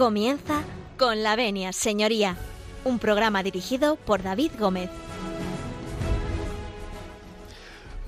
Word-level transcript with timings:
Comienza 0.00 0.62
con 0.96 1.22
la 1.22 1.36
venia, 1.36 1.74
señoría, 1.74 2.34
un 2.86 2.98
programa 2.98 3.42
dirigido 3.42 3.96
por 3.96 4.22
David 4.22 4.52
Gómez. 4.58 4.88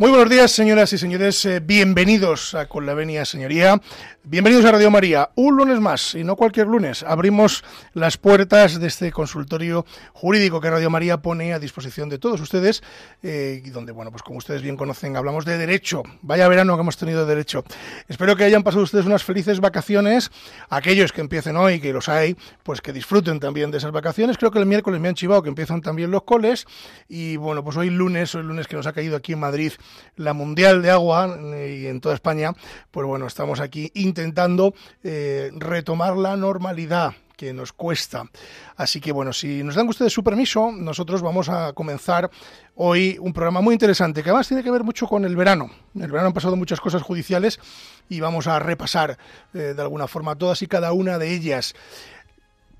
Muy 0.02 0.10
buenos 0.10 0.30
días, 0.30 0.50
señoras 0.50 0.92
y 0.92 0.98
señores. 0.98 1.44
Eh, 1.44 1.60
bienvenidos 1.60 2.56
a 2.56 2.66
Con 2.66 2.86
la 2.86 2.92
Venia, 2.92 3.24
señoría. 3.24 3.80
Bienvenidos 4.24 4.64
a 4.64 4.72
Radio 4.72 4.90
María. 4.90 5.30
Un 5.36 5.56
lunes 5.56 5.78
más, 5.78 6.16
y 6.16 6.24
no 6.24 6.34
cualquier 6.34 6.66
lunes. 6.66 7.04
Abrimos 7.04 7.62
las 7.92 8.16
puertas 8.16 8.80
de 8.80 8.88
este 8.88 9.12
consultorio 9.12 9.86
jurídico 10.12 10.60
que 10.60 10.70
Radio 10.70 10.90
María 10.90 11.18
pone 11.18 11.52
a 11.52 11.60
disposición 11.60 12.08
de 12.08 12.18
todos 12.18 12.40
ustedes, 12.40 12.82
eh, 13.22 13.62
donde, 13.66 13.92
bueno, 13.92 14.10
pues 14.10 14.24
como 14.24 14.38
ustedes 14.38 14.62
bien 14.62 14.76
conocen, 14.76 15.16
hablamos 15.16 15.44
de 15.44 15.56
derecho. 15.56 16.02
Vaya 16.22 16.48
verano 16.48 16.74
que 16.76 16.80
hemos 16.80 16.96
tenido 16.96 17.24
de 17.24 17.34
derecho. 17.34 17.62
Espero 18.08 18.34
que 18.34 18.42
hayan 18.42 18.64
pasado 18.64 18.82
ustedes 18.82 19.06
unas 19.06 19.22
felices 19.22 19.60
vacaciones. 19.60 20.32
Aquellos 20.68 21.12
que 21.12 21.20
empiecen 21.20 21.56
hoy, 21.56 21.80
que 21.80 21.92
los 21.92 22.08
hay, 22.08 22.36
pues 22.64 22.80
que 22.80 22.92
disfruten 22.92 23.38
también 23.38 23.70
de 23.70 23.78
esas 23.78 23.92
vacaciones. 23.92 24.36
Creo 24.36 24.50
que 24.50 24.58
el 24.58 24.66
miércoles 24.66 25.00
me 25.00 25.06
han 25.06 25.14
chivado 25.14 25.44
que 25.44 25.48
empiezan 25.48 25.80
también 25.80 26.10
los 26.10 26.24
coles. 26.24 26.66
Y 27.08 27.36
bueno, 27.36 27.62
pues 27.62 27.76
hoy 27.76 27.90
lunes, 27.90 28.34
hoy 28.34 28.42
lunes 28.42 28.66
que 28.66 28.74
nos 28.74 28.88
ha 28.88 28.92
caído 28.92 29.16
aquí 29.16 29.34
en 29.34 29.38
Madrid 29.38 29.72
la 30.16 30.32
Mundial 30.32 30.82
de 30.82 30.90
Agua 30.90 31.36
eh, 31.54 31.80
y 31.82 31.86
en 31.86 32.00
toda 32.00 32.14
España, 32.14 32.52
pues 32.90 33.06
bueno, 33.06 33.26
estamos 33.26 33.60
aquí 33.60 33.90
intentando 33.94 34.74
eh, 35.02 35.50
retomar 35.54 36.16
la 36.16 36.36
normalidad 36.36 37.14
que 37.36 37.52
nos 37.52 37.72
cuesta. 37.72 38.24
Así 38.76 39.00
que 39.00 39.10
bueno, 39.10 39.32
si 39.32 39.64
nos 39.64 39.74
dan 39.74 39.88
ustedes 39.88 40.12
su 40.12 40.22
permiso, 40.22 40.70
nosotros 40.70 41.22
vamos 41.22 41.48
a 41.48 41.72
comenzar 41.72 42.30
hoy 42.76 43.16
un 43.20 43.32
programa 43.32 43.60
muy 43.60 43.74
interesante 43.74 44.22
que 44.22 44.30
además 44.30 44.46
tiene 44.46 44.62
que 44.62 44.70
ver 44.70 44.84
mucho 44.84 45.08
con 45.08 45.24
el 45.24 45.34
verano. 45.34 45.68
En 45.94 46.02
el 46.02 46.10
verano 46.12 46.28
han 46.28 46.34
pasado 46.34 46.54
muchas 46.54 46.80
cosas 46.80 47.02
judiciales 47.02 47.58
y 48.08 48.20
vamos 48.20 48.46
a 48.46 48.60
repasar 48.60 49.18
eh, 49.54 49.74
de 49.74 49.82
alguna 49.82 50.06
forma 50.06 50.36
todas 50.36 50.62
y 50.62 50.68
cada 50.68 50.92
una 50.92 51.18
de 51.18 51.34
ellas. 51.34 51.74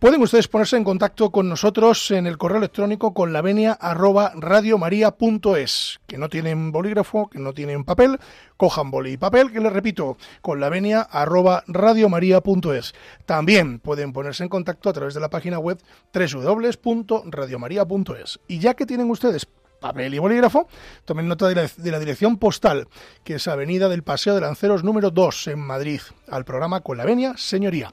Pueden 0.02 0.20
ustedes 0.20 0.48
ponerse 0.48 0.76
en 0.76 0.82
contacto 0.82 1.30
con 1.30 1.48
nosotros 1.48 2.10
en 2.10 2.26
el 2.26 2.36
correo 2.36 2.58
electrónico 2.58 3.14
con 3.14 3.32
la 3.32 3.40
venia 3.40 3.70
arroba 3.70 4.32
radiomaria.es. 4.34 6.00
Que 6.08 6.18
no 6.18 6.28
tienen 6.28 6.72
bolígrafo, 6.72 7.30
que 7.30 7.38
no 7.38 7.52
tienen 7.52 7.84
papel, 7.84 8.18
cojan 8.56 8.90
boli 8.90 9.12
y 9.12 9.16
papel, 9.16 9.52
que 9.52 9.60
les 9.60 9.72
repito, 9.72 10.16
con 10.40 10.58
la 10.58 10.70
venia 10.70 11.02
arroba 11.02 11.62
radiomaria.es. 11.68 12.94
También 13.26 13.78
pueden 13.78 14.12
ponerse 14.12 14.42
en 14.42 14.48
contacto 14.48 14.90
a 14.90 14.92
través 14.92 15.14
de 15.14 15.20
la 15.20 15.30
página 15.30 15.60
web 15.60 15.78
www.radiomaria.es. 16.12 18.40
Y 18.48 18.58
ya 18.58 18.74
que 18.74 18.86
tienen 18.86 19.08
ustedes 19.08 19.46
papel 19.82 20.14
y 20.14 20.18
bolígrafo, 20.18 20.68
tomen 21.04 21.28
nota 21.28 21.48
de 21.48 21.54
la, 21.56 21.70
de 21.76 21.90
la, 21.90 21.98
dirección 21.98 22.38
postal, 22.38 22.88
que 23.24 23.34
es 23.34 23.48
Avenida 23.48 23.90
del 23.90 24.02
Paseo 24.02 24.34
de 24.34 24.40
Lanceros 24.40 24.82
número 24.82 25.10
2 25.10 25.48
en 25.48 25.58
Madrid, 25.58 26.00
al 26.28 26.46
programa 26.46 26.80
Con 26.80 26.96
la 26.96 27.04
Venia, 27.04 27.34
señoría. 27.36 27.90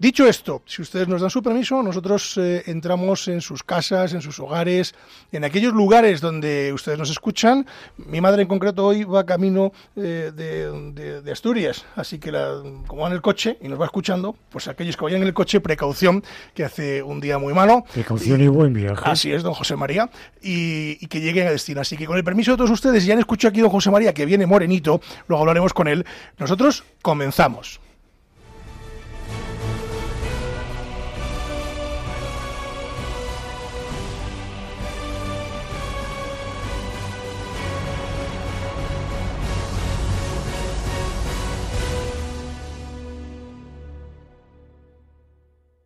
Dicho 0.00 0.28
esto, 0.28 0.62
si 0.64 0.80
ustedes 0.80 1.08
nos 1.08 1.20
dan 1.20 1.30
su 1.30 1.42
permiso, 1.42 1.82
nosotros 1.82 2.38
eh, 2.38 2.62
entramos 2.66 3.26
en 3.26 3.40
sus 3.40 3.64
casas, 3.64 4.14
en 4.14 4.22
sus 4.22 4.38
hogares, 4.38 4.94
en 5.32 5.42
aquellos 5.42 5.72
lugares 5.72 6.20
donde 6.20 6.72
ustedes 6.72 7.00
nos 7.00 7.10
escuchan. 7.10 7.66
Mi 7.96 8.20
madre 8.20 8.42
en 8.42 8.48
concreto 8.48 8.86
hoy 8.86 9.02
va 9.02 9.26
camino 9.26 9.72
eh, 9.96 10.30
de, 10.32 10.92
de, 10.92 11.20
de, 11.22 11.32
Asturias, 11.32 11.84
así 11.96 12.20
que 12.20 12.30
la, 12.30 12.62
como 12.86 13.02
va 13.02 13.08
en 13.08 13.14
el 13.14 13.22
coche 13.22 13.58
y 13.60 13.66
nos 13.66 13.80
va 13.80 13.86
escuchando, 13.86 14.36
pues 14.50 14.68
aquellos 14.68 14.96
que 14.96 15.02
vayan 15.02 15.22
en 15.22 15.26
el 15.26 15.34
coche, 15.34 15.60
precaución, 15.60 16.22
que 16.54 16.64
hace 16.64 17.02
un 17.02 17.18
día 17.18 17.38
muy 17.38 17.52
malo. 17.52 17.84
Precaución 17.92 18.40
y, 18.40 18.44
y 18.44 18.48
buen 18.48 18.72
viaje. 18.72 19.02
Así 19.04 19.32
es, 19.32 19.42
don 19.42 19.54
José 19.54 19.74
María, 19.74 20.10
y, 20.40 20.96
y, 21.00 21.08
que 21.08 21.17
lleguen 21.20 21.46
a 21.46 21.50
destino. 21.50 21.80
Así 21.80 21.96
que 21.96 22.06
con 22.06 22.16
el 22.16 22.24
permiso 22.24 22.52
de 22.52 22.56
todos 22.58 22.70
ustedes, 22.70 23.04
ya 23.04 23.14
han 23.14 23.20
escuchado 23.20 23.50
aquí 23.50 23.60
don 23.60 23.70
José 23.70 23.90
María, 23.90 24.12
que 24.12 24.26
viene 24.26 24.46
morenito, 24.46 25.00
luego 25.26 25.42
hablaremos 25.42 25.72
con 25.72 25.88
él. 25.88 26.04
Nosotros 26.38 26.84
comenzamos. 27.02 27.80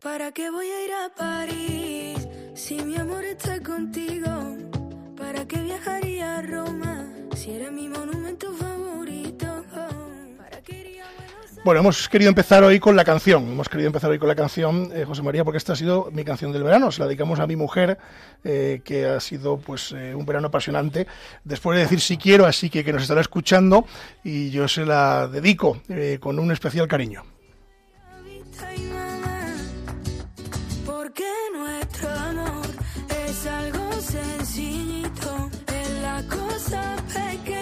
¿Para 0.03 0.31
qué 0.31 0.51
voy 0.51 0.67
a 0.67 0.85
ir 0.85 0.91
a 0.91 1.09
París 1.15 2.27
si 2.53 2.75
mi 2.75 2.97
amor 2.97 3.23
está 3.23 3.59
contigo? 3.63 4.27
¿Para 5.33 5.47
qué 5.47 5.63
viajaría 5.63 6.37
a 6.37 6.41
Roma 6.43 7.07
si 7.35 7.53
eres 7.53 7.71
mi 7.71 7.89
monumento 7.89 8.53
favorito? 8.53 9.65
¿Para 10.37 10.61
qué 10.61 10.79
iría 10.79 11.05
a 11.05 11.07
Buenos 11.17 11.63
Bueno, 11.65 11.79
hemos 11.79 12.07
querido 12.07 12.29
empezar 12.29 12.63
hoy 12.63 12.79
con 12.79 12.95
la 12.95 13.03
canción. 13.03 13.41
Hemos 13.47 13.67
querido 13.67 13.87
empezar 13.87 14.11
hoy 14.11 14.19
con 14.19 14.27
la 14.27 14.35
canción, 14.35 14.91
eh, 14.93 15.05
José 15.05 15.23
María, 15.23 15.43
porque 15.43 15.57
esta 15.57 15.73
ha 15.73 15.75
sido 15.75 16.11
mi 16.11 16.23
canción 16.23 16.51
del 16.51 16.61
verano. 16.61 16.91
Se 16.91 16.99
la 16.99 17.07
dedicamos 17.07 17.39
a 17.39 17.47
mi 17.47 17.55
mujer, 17.55 17.97
eh, 18.43 18.81
que 18.85 19.07
ha 19.07 19.19
sido 19.19 19.57
pues 19.57 19.91
eh, 19.93 20.13
un 20.13 20.23
verano 20.23 20.49
apasionante. 20.49 21.07
Después 21.43 21.77
de 21.77 21.81
decir 21.81 21.99
si 21.99 22.17
quiero, 22.17 22.45
así 22.45 22.69
que 22.69 22.83
que 22.83 22.93
nos 22.93 23.01
estará 23.01 23.19
escuchando 23.19 23.87
y 24.23 24.51
yo 24.51 24.67
se 24.67 24.85
la 24.85 25.27
dedico 25.27 25.81
con 26.19 26.37
un 26.37 26.51
especial 26.51 26.87
cariño. 26.87 27.23
Porque 30.85 31.25
nuestro 31.51 32.07
amor 32.07 32.67
es 33.09 33.47
algo 33.47 33.91
sencillito, 33.99 34.72
es 36.33 36.71
la 36.71 36.95
cosa 37.11 37.52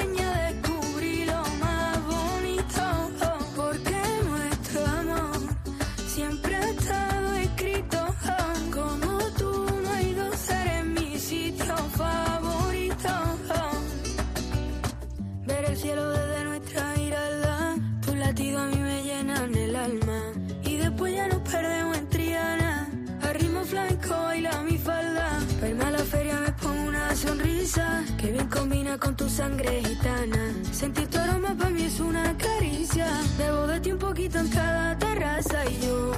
que 28.22 28.32
bien 28.32 28.48
combina 28.48 28.98
con 29.00 29.16
tu 29.16 29.28
sangre 29.28 29.82
gitana. 29.84 30.54
Sentir 30.72 31.08
tu 31.08 31.18
aroma 31.18 31.56
para 31.58 31.72
mí 31.72 31.84
es 31.84 32.00
una 32.00 32.38
caricia. 32.38 33.08
Debo 33.38 33.66
de 33.68 33.80
ti 33.80 33.92
un 33.92 34.00
poquito 34.00 34.38
en 34.40 34.48
cada 34.50 34.98
terraza 34.98 35.66
y 35.66 35.86
yo 35.86 36.12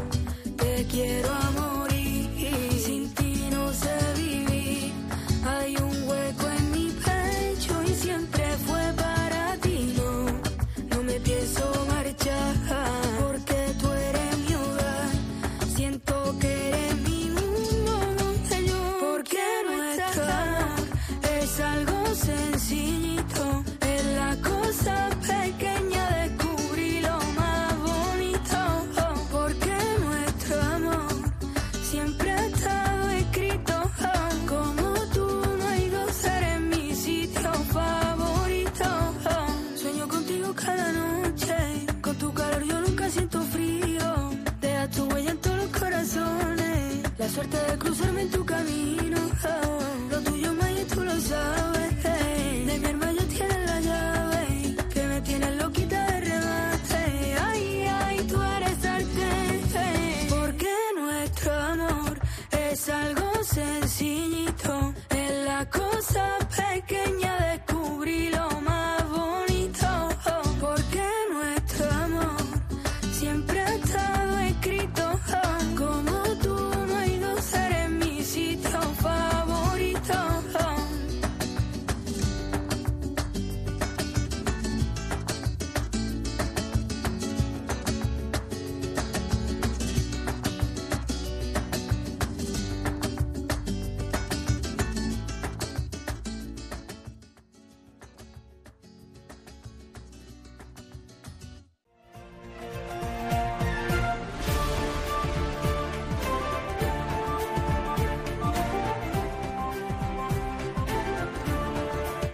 te 0.58 0.86
quiero 0.88 1.30
a 1.32 1.73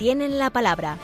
tienen 0.09 0.39
la 0.39 0.50
palabra. 0.50 0.97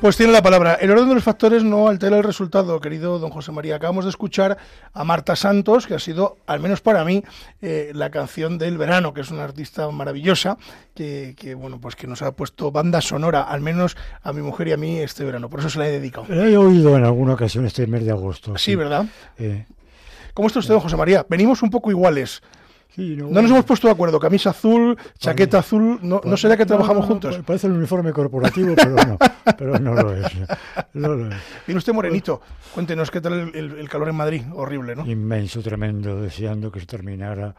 Pues 0.00 0.16
tiene 0.16 0.30
la 0.30 0.40
palabra. 0.40 0.74
El 0.74 0.92
orden 0.92 1.08
de 1.08 1.16
los 1.16 1.24
factores 1.24 1.64
no 1.64 1.88
altera 1.88 2.16
el 2.16 2.22
resultado, 2.22 2.78
querido 2.80 3.18
don 3.18 3.30
José 3.30 3.50
María. 3.50 3.74
Acabamos 3.74 4.04
de 4.04 4.10
escuchar 4.10 4.56
a 4.92 5.02
Marta 5.02 5.34
Santos, 5.34 5.88
que 5.88 5.94
ha 5.94 5.98
sido, 5.98 6.36
al 6.46 6.60
menos 6.60 6.80
para 6.80 7.04
mí, 7.04 7.24
eh, 7.60 7.90
la 7.92 8.08
canción 8.10 8.56
del 8.56 8.78
verano, 8.78 9.12
que 9.12 9.22
es 9.22 9.32
una 9.32 9.42
artista 9.42 9.90
maravillosa, 9.90 10.58
que, 10.94 11.34
que, 11.36 11.56
bueno, 11.56 11.80
pues 11.80 11.96
que 11.96 12.06
nos 12.06 12.22
ha 12.22 12.30
puesto 12.36 12.70
banda 12.70 13.00
sonora, 13.00 13.42
al 13.42 13.60
menos 13.60 13.96
a 14.22 14.32
mi 14.32 14.42
mujer 14.42 14.68
y 14.68 14.72
a 14.74 14.76
mí 14.76 15.00
este 15.00 15.24
verano. 15.24 15.50
Por 15.50 15.58
eso 15.58 15.70
se 15.70 15.80
la 15.80 15.88
he 15.88 15.90
dedicado. 15.90 16.26
La 16.28 16.46
he 16.46 16.56
oído 16.56 16.96
en 16.96 17.02
alguna 17.02 17.34
ocasión 17.34 17.66
este 17.66 17.88
mes 17.88 18.04
de 18.04 18.12
agosto. 18.12 18.56
Sí, 18.58 18.76
¿verdad? 18.76 19.06
Eh, 19.38 19.66
¿Cómo 20.34 20.46
está 20.46 20.60
usted, 20.60 20.72
don 20.72 20.82
José 20.82 20.96
María? 20.96 21.26
Venimos 21.28 21.62
un 21.62 21.70
poco 21.70 21.90
iguales. 21.90 22.42
Sí, 22.94 23.16
No 23.16 23.42
nos 23.42 23.50
hemos 23.50 23.64
puesto 23.64 23.86
de 23.88 23.92
acuerdo. 23.94 24.18
Camisa 24.20 24.50
azul, 24.50 24.96
chaqueta 25.18 25.58
azul. 25.58 25.98
¿No, 26.02 26.20
¿no 26.24 26.36
será 26.36 26.56
que 26.56 26.66
trabajamos 26.66 27.02
no, 27.02 27.08
juntos? 27.08 27.36
pa- 27.38 27.42
Parece 27.42 27.66
el 27.66 27.74
uniforme 27.74 28.12
corporativo, 28.12 28.74
pero 28.76 28.94
no, 28.96 29.18
pero 29.58 29.78
no 29.78 29.94
lo 29.94 30.14
es. 30.14 30.26
No 30.94 31.08
lo 31.14 31.28
es. 31.30 31.36
Viene 31.66 31.78
usted 31.78 31.92
morenito. 31.92 32.40
Cuéntenos 32.74 33.10
qué 33.10 33.20
tal 33.20 33.50
el, 33.54 33.78
el- 33.78 33.88
calor 33.88 34.08
en 34.08 34.16
Madrid. 34.16 34.42
Horrible, 34.54 34.94
¿no? 34.96 35.06
Inmenso, 35.06 35.62
tremendo, 35.62 36.20
deseando 36.20 36.70
que 36.70 36.80
se 36.80 36.86
terminara. 36.86 37.54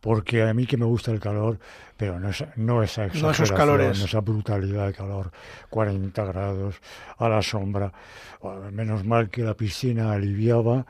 Porque 0.00 0.42
a 0.42 0.54
mí 0.54 0.66
que 0.66 0.76
me 0.76 0.84
gusta 0.84 1.10
el 1.10 1.18
calor, 1.18 1.58
pero 1.96 2.20
no, 2.20 2.28
esa, 2.28 2.52
no 2.56 2.82
esa 2.82 3.06
esos 3.06 3.16
exageración, 3.16 3.56
calores. 3.56 3.98
no 3.98 4.04
esa 4.04 4.20
brutalidad 4.20 4.86
de 4.86 4.92
calor, 4.92 5.32
40 5.70 6.24
grados 6.26 6.76
a 7.18 7.28
la 7.28 7.42
sombra. 7.42 7.92
Menos 8.70 9.04
mal 9.04 9.30
que 9.30 9.42
la 9.42 9.54
piscina 9.54 10.12
aliviaba 10.12 10.86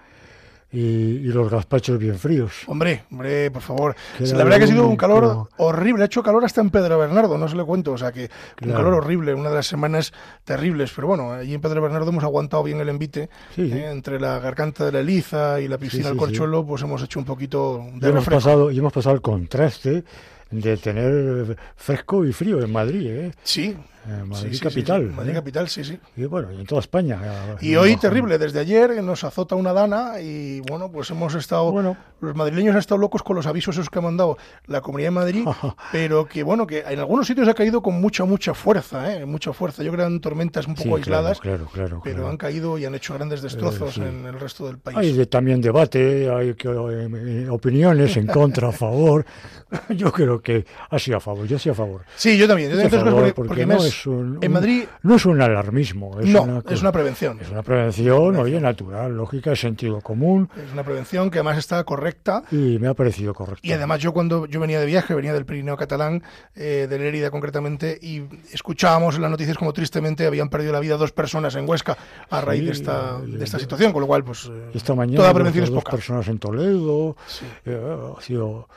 y, 0.73 0.79
y 0.81 1.29
los 1.29 1.51
gazpachos 1.51 1.99
bien 1.99 2.19
fríos. 2.19 2.53
Hombre, 2.67 3.05
hombre, 3.11 3.51
por 3.51 3.63
favor. 3.63 3.97
Queda 4.19 4.37
la 4.37 4.45
verdad 4.45 4.59
que 4.59 4.65
ha 4.65 4.69
sido 4.69 4.87
un 4.87 4.97
calor 4.97 5.49
horrible. 5.59 6.03
Ha 6.03 6.07
hecho 6.07 6.23
calor 6.23 6.45
hasta 6.45 6.61
en 6.61 6.71
Pedro 6.71 6.99
Bernardo, 6.99 7.39
no 7.39 7.49
se 7.49 7.57
le 7.57 7.65
cuento. 7.65 7.93
O 7.93 7.99
sea 7.99 8.13
que 8.13 8.29
un 8.63 8.73
calor 8.73 8.95
horrible, 8.95 9.33
una 9.35 9.49
de 9.49 9.55
las 9.57 9.67
semanas 9.67 10.13
terribles. 10.45 10.93
Pero 10.95 11.09
bueno, 11.09 11.33
allí 11.33 11.55
en 11.55 11.61
Pedro 11.61 11.81
Bernardo 11.83 12.11
hemos 12.11 12.25
aguantado 12.25 12.63
bien 12.65 12.81
el 12.81 12.89
envite. 12.89 13.31
Sí, 13.55 13.71
sí. 13.71 13.79
¿eh? 13.79 13.91
Entre 13.91 14.19
la 14.21 14.39
garganta 14.41 14.85
de 14.85 14.93
la 14.93 15.01
Eliza 15.01 15.61
y 15.61 15.69
la 15.69 15.79
piscina 15.79 16.07
del 16.09 16.15
sí, 16.15 16.19
Corchuelo, 16.19 16.67
pues 16.67 16.83
hemos 16.83 17.03
hecho 17.03 17.19
un 17.21 17.25
poquito 17.25 17.85
Y 17.95 18.01
de 18.01 18.09
hemos, 18.09 18.25
refresco. 18.25 18.31
pasado, 18.51 18.71
y 18.71 18.79
hemos 18.79 18.93
pasado 18.93 19.15
el 19.15 19.23
contraste 19.23 20.05
de 20.51 20.77
tener 20.77 21.57
fresco 21.77 22.25
y 22.25 22.33
frío 22.33 22.63
en 22.63 22.73
Madrid, 22.73 23.07
¿eh? 23.09 23.33
Sí. 23.43 23.77
En 24.09 24.29
Madrid 24.29 24.49
sí, 24.49 24.49
sí, 24.51 24.57
sí, 24.59 24.61
capital. 24.63 25.09
sí. 25.09 25.15
Madrid 25.17 25.31
¿eh? 25.31 25.35
capital, 25.35 25.69
sí, 25.69 25.85
sí. 25.85 25.99
Y 26.17 26.25
bueno, 26.25 26.53
y 26.53 26.61
en 26.61 26.67
toda 26.67 26.81
España. 26.81 27.21
Y 27.61 27.75
hoy 27.77 27.97
terrible, 27.97 28.39
desde 28.39 28.61
ayer 28.61 29.03
nos 29.03 29.25
azota 29.25 29.55
una 29.55 29.73
dana 29.73 30.21
y 30.21 30.61
bueno, 30.61 30.91
pues 30.91 31.11
hemos 31.11 31.35
estado, 31.35 31.73
Bueno. 31.73 31.97
los 32.21 32.35
madrileños 32.37 32.75
han 32.75 32.79
estado 32.81 32.99
locos 32.99 33.23
con 33.23 33.37
los 33.37 33.47
avisos 33.47 33.75
esos 33.77 33.91
que 33.91 33.99
ha 33.99 34.03
mandado 34.03 34.39
la 34.67 34.81
Comunidad 34.81 35.09
de 35.09 35.11
Madrid, 35.13 35.45
pero 35.93 36.27
que 36.27 36.43
bueno, 36.43 36.67
que 36.67 36.81
en 36.87 36.99
algunos 36.99 37.27
sitios 37.27 37.49
ha 37.49 37.55
caído 37.55 37.83
con 37.83 38.01
mucha, 38.01 38.25
mucha 38.25 38.55
fuerza, 38.55 39.13
¿eh? 39.15 39.27
mucha 39.27 39.53
fuerza. 39.53 39.83
Yo 39.83 39.91
creo 39.91 40.05
que 40.05 40.09
eran 40.09 40.21
tormentas 40.21 40.67
un 40.67 40.75
poco 40.75 40.97
aisladas, 40.97 41.41
Claro, 41.41 41.67
claro, 41.73 42.01
pero 42.05 42.17
claro. 42.17 42.31
han 42.31 42.37
caído 42.37 42.79
y 42.79 42.85
han 42.85 42.95
hecho 42.95 43.15
grandes 43.15 43.43
destrozos 43.43 43.99
en 43.99 44.25
el 44.27 44.39
resto 44.39 44.67
del 44.67 44.79
país. 44.79 44.97
Hay 44.99 45.13
de- 45.13 45.27
también 45.27 45.61
debate, 45.61 46.31
hay 46.31 46.55
que, 46.55 46.69
eh, 46.69 47.49
opiniones 47.51 48.17
en 48.17 48.27
contra, 48.27 48.69
a 48.69 48.73
favor. 48.73 49.25
Yo 49.91 50.13
creo 50.13 50.41
que 50.41 50.65
ha 50.91 50.99
sido 50.99 51.17
a 51.17 51.21
favor, 51.21 51.47
yo 51.47 51.59
sí 51.59 51.69
a 51.69 51.75
favor. 51.75 52.03
Sí, 52.17 52.39
yo 52.39 52.47
también. 52.47 52.71
Yo 52.71 52.87
a 52.87 52.89
favor, 52.89 53.13
porque, 53.15 53.33
porque 53.35 53.49
porque 53.49 53.67
no 53.67 53.75
me- 53.75 53.91
es 54.01 54.07
un- 54.07 54.39
en 54.41 54.49
un- 54.49 54.53
Madrid 54.53 54.85
No 55.03 55.17
es 55.17 55.27
un 55.27 55.41
alarmismo, 55.41 56.21
es, 56.21 56.27
no, 56.29 56.43
una, 56.43 56.63
es 56.69 56.81
una 56.81 56.93
prevención. 56.93 57.39
es 57.41 57.51
una 57.51 57.63
prevención, 57.63 58.37
oye, 58.37 58.61
natural, 58.61 59.17
lógica, 59.17 59.51
de 59.51 59.57
sentido 59.57 60.01
común, 60.01 60.49
Es 60.57 60.73
una 60.73 60.83
prevención 60.85 61.31
que 61.31 61.39
además 61.39 61.59
está 61.59 61.83
correcta. 61.85 62.43
y 62.51 62.79
me 62.79 62.89
ha 62.89 62.95
parecido 62.95 63.35
correcto. 63.35 63.61
Y 63.63 63.73
además 63.73 64.01
yo 64.01 64.13
cuando 64.13 64.47
yo 64.47 64.61
venía 64.61 64.81
de 64.81 64.87
viaje, 64.87 65.15
venía 65.15 65.33
del 65.33 65.45
Pirineo 65.47 65.77
catalán, 65.77 66.23
eh, 66.55 66.87
de 66.89 66.99
Lérida 66.99 67.31
concretamente, 67.31 67.99
y 68.01 68.23
escuchábamos 68.53 69.17
en 69.17 69.23
las 69.23 69.31
noticias 69.31 69.57
como 69.57 69.73
tristemente 69.73 70.27
habían 70.27 70.49
perdido 70.49 70.73
la 70.73 70.81
vida 70.81 70.97
dos 70.97 71.13
personas 71.13 71.55
en 71.57 71.69
Huesca 71.69 71.97
a 72.31 72.41
raíz 72.41 72.65
de, 72.65 72.73
esta, 72.73 73.19
y- 73.27 73.33
de 73.33 73.45
esta 73.45 73.59
situación, 73.59 73.93
con 73.93 74.01
lo 74.03 74.07
cual 74.07 74.25
pues 74.25 74.47
eh, 74.51 74.71
Esta 74.75 74.95
mañana 74.95 75.17
toda 75.19 75.29
dos- 75.29 75.35
prevención 75.35 75.65
es 75.65 75.71
dos 75.71 75.83
poca. 75.85 75.93
personas 75.97 76.27
en 76.29 76.39
Toledo, 76.39 77.17
Sí. 77.27 77.45
eh, 77.67 77.97
ha 78.17 78.21
sido, 78.21 78.69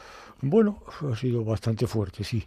bueno, 0.42 0.84
ha 1.12 1.16
sido 1.16 1.44
bastante 1.44 1.88
fuerte, 1.88 2.24
sí. 2.24 2.46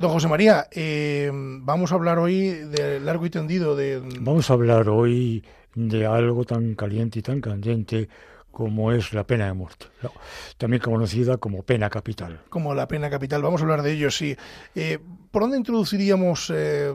Don 0.00 0.12
José 0.12 0.28
María, 0.28 0.66
eh, 0.70 1.30
vamos 1.30 1.92
a 1.92 1.94
hablar 1.94 2.18
hoy 2.18 2.52
de 2.52 3.00
largo 3.00 3.26
y 3.26 3.28
tendido 3.28 3.76
Vamos 4.20 4.48
a 4.48 4.54
hablar 4.54 4.88
hoy 4.88 5.44
de 5.74 6.06
algo 6.06 6.46
tan 6.46 6.74
caliente 6.74 7.18
y 7.18 7.22
tan 7.22 7.42
candente 7.42 8.08
como 8.50 8.92
es 8.92 9.12
la 9.12 9.24
pena 9.24 9.46
de 9.46 9.52
muerte, 9.52 9.86
¿no? 10.02 10.12
también 10.58 10.82
conocida 10.82 11.36
como 11.36 11.62
pena 11.62 11.88
capital. 11.88 12.40
como 12.48 12.74
la 12.74 12.88
pena 12.88 13.08
capital. 13.08 13.42
Vamos 13.42 13.60
a 13.60 13.64
hablar 13.64 13.82
de 13.82 13.92
ello, 13.92 14.10
sí. 14.10 14.36
Eh, 14.74 14.98
¿Por 15.30 15.42
dónde 15.42 15.58
introduciríamos 15.58 16.50
eh, 16.52 16.92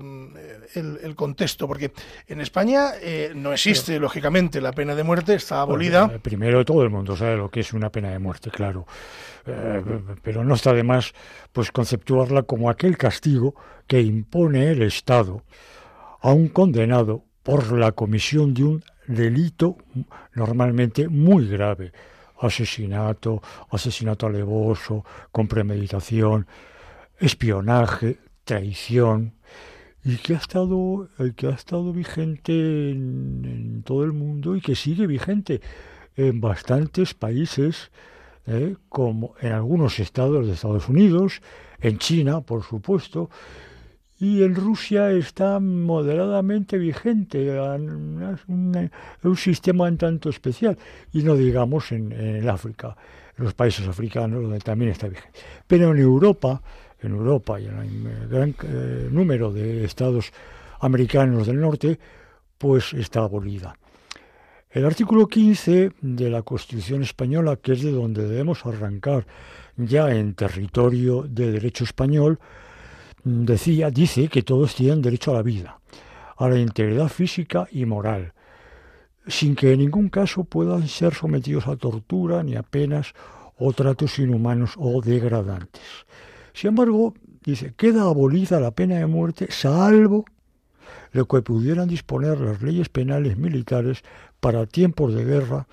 el, 0.73 0.99
el 1.01 1.15
contexto? 1.15 1.67
Porque 1.67 1.93
en 2.27 2.41
España 2.41 2.91
eh, 3.01 3.31
no 3.33 3.53
existe, 3.53 3.97
lógicamente, 3.97 4.59
la 4.59 4.73
pena 4.73 4.93
de 4.93 5.03
muerte, 5.03 5.35
está 5.35 5.61
abolida. 5.61 6.01
Bueno, 6.01 6.17
eh, 6.17 6.19
primero 6.19 6.65
todo 6.65 6.83
el 6.83 6.89
mundo 6.89 7.15
sabe 7.15 7.37
lo 7.37 7.49
que 7.49 7.61
es 7.61 7.71
una 7.71 7.89
pena 7.89 8.09
de 8.09 8.19
muerte, 8.19 8.51
claro, 8.51 8.85
pero 10.21 10.43
no 10.43 10.55
está 10.55 10.73
de 10.73 10.83
más 10.83 11.13
pues 11.53 11.71
conceptuarla 11.71 12.43
como 12.43 12.69
aquel 12.69 12.97
castigo 12.97 13.55
que 13.87 14.01
impone 14.01 14.71
el 14.71 14.81
Estado 14.81 15.43
a 16.19 16.33
un 16.33 16.49
condenado 16.49 17.23
por 17.43 17.71
la 17.71 17.91
comisión 17.93 18.53
de 18.53 18.63
un 18.63 18.83
delito 19.07 19.77
normalmente 20.33 21.07
muy 21.07 21.47
grave, 21.47 21.91
asesinato, 22.39 23.41
asesinato 23.69 24.27
alevoso, 24.27 25.05
con 25.31 25.47
premeditación, 25.47 26.47
espionaje, 27.19 28.19
traición, 28.43 29.33
y 30.03 30.17
que 30.17 30.35
ha 30.35 30.37
estado, 30.37 31.09
que 31.35 31.47
ha 31.47 31.51
estado 31.51 31.91
vigente 31.91 32.91
en, 32.91 33.41
en 33.43 33.83
todo 33.83 34.03
el 34.03 34.13
mundo 34.13 34.55
y 34.55 34.61
que 34.61 34.75
sigue 34.75 35.07
vigente 35.07 35.61
en 36.15 36.39
bastantes 36.41 37.15
países, 37.15 37.91
eh, 38.45 38.75
como 38.89 39.33
en 39.41 39.53
algunos 39.53 39.99
estados 39.99 40.45
de 40.45 40.53
Estados 40.53 40.87
Unidos, 40.87 41.41
en 41.79 41.97
China, 41.97 42.41
por 42.41 42.63
supuesto, 42.63 43.29
y 44.19 44.43
en 44.43 44.55
Rusia 44.55 45.11
está 45.11 45.59
moderadamente 45.59 46.77
vigente, 46.77 47.47
es 47.47 48.39
un, 48.47 48.89
un 49.23 49.37
sistema 49.37 49.85
un 49.85 49.97
tanto 49.97 50.29
especial, 50.29 50.77
y 51.11 51.23
no 51.23 51.35
digamos 51.35 51.91
en, 51.91 52.11
en 52.11 52.47
África, 52.47 52.95
en 53.37 53.43
los 53.43 53.53
países 53.53 53.87
africanos, 53.87 54.41
donde 54.41 54.59
también 54.59 54.91
está 54.91 55.07
vigente. 55.07 55.37
Pero 55.67 55.91
en 55.91 55.99
Europa, 55.99 56.61
en 57.01 57.11
Europa 57.11 57.59
y 57.59 57.65
en 57.65 57.77
el 57.77 58.27
gran 58.29 58.55
eh, 58.63 59.09
número 59.11 59.51
de 59.51 59.83
estados 59.83 60.31
americanos 60.79 61.47
del 61.47 61.59
norte, 61.59 61.99
pues 62.57 62.93
está 62.93 63.21
abolida. 63.21 63.75
El 64.69 64.85
artículo 64.85 65.27
15 65.27 65.91
de 66.01 66.29
la 66.29 66.41
Constitución 66.41 67.01
española, 67.03 67.57
que 67.57 67.73
es 67.73 67.81
de 67.81 67.91
donde 67.91 68.27
debemos 68.27 68.65
arrancar 68.65 69.25
ya 69.77 70.11
en 70.11 70.33
territorio 70.35 71.23
de 71.23 71.51
derecho 71.51 71.83
español, 71.83 72.39
decía, 73.25 73.89
dice 73.89 74.27
que 74.27 74.43
todos 74.43 74.75
tienen 74.75 75.01
derecho 75.01 75.31
a 75.31 75.35
la 75.35 75.41
vida, 75.41 75.79
a 76.37 76.47
la 76.47 76.59
integridad 76.59 77.09
física 77.09 77.67
y 77.71 77.85
moral, 77.85 78.33
sin 79.27 79.55
que 79.55 79.73
en 79.73 79.79
ningún 79.79 80.09
caso 80.09 80.43
puedan 80.43 80.87
ser 80.87 81.13
sometidos 81.15 81.67
a 81.67 81.75
tortura 81.75 82.43
ni 82.43 82.55
a 82.55 82.63
penas 82.63 83.13
o 83.57 83.73
tratos 83.73 84.19
inhumanos 84.19 84.75
o 84.77 85.01
degradantes. 85.01 85.81
Sin 86.53 86.69
embargo, 86.69 87.15
dice, 87.43 87.73
queda 87.75 88.03
abolida 88.03 88.59
la 88.59 88.71
pena 88.71 88.97
de 88.97 89.07
muerte 89.07 89.47
salvo 89.49 90.25
lo 91.11 91.27
que 91.27 91.41
pudieran 91.41 91.87
disponer 91.87 92.39
las 92.39 92.61
leyes 92.61 92.89
penales 92.89 93.37
militares 93.37 94.03
para 94.39 94.65
tiempos 94.65 95.15
de 95.15 95.25
guerra. 95.25 95.67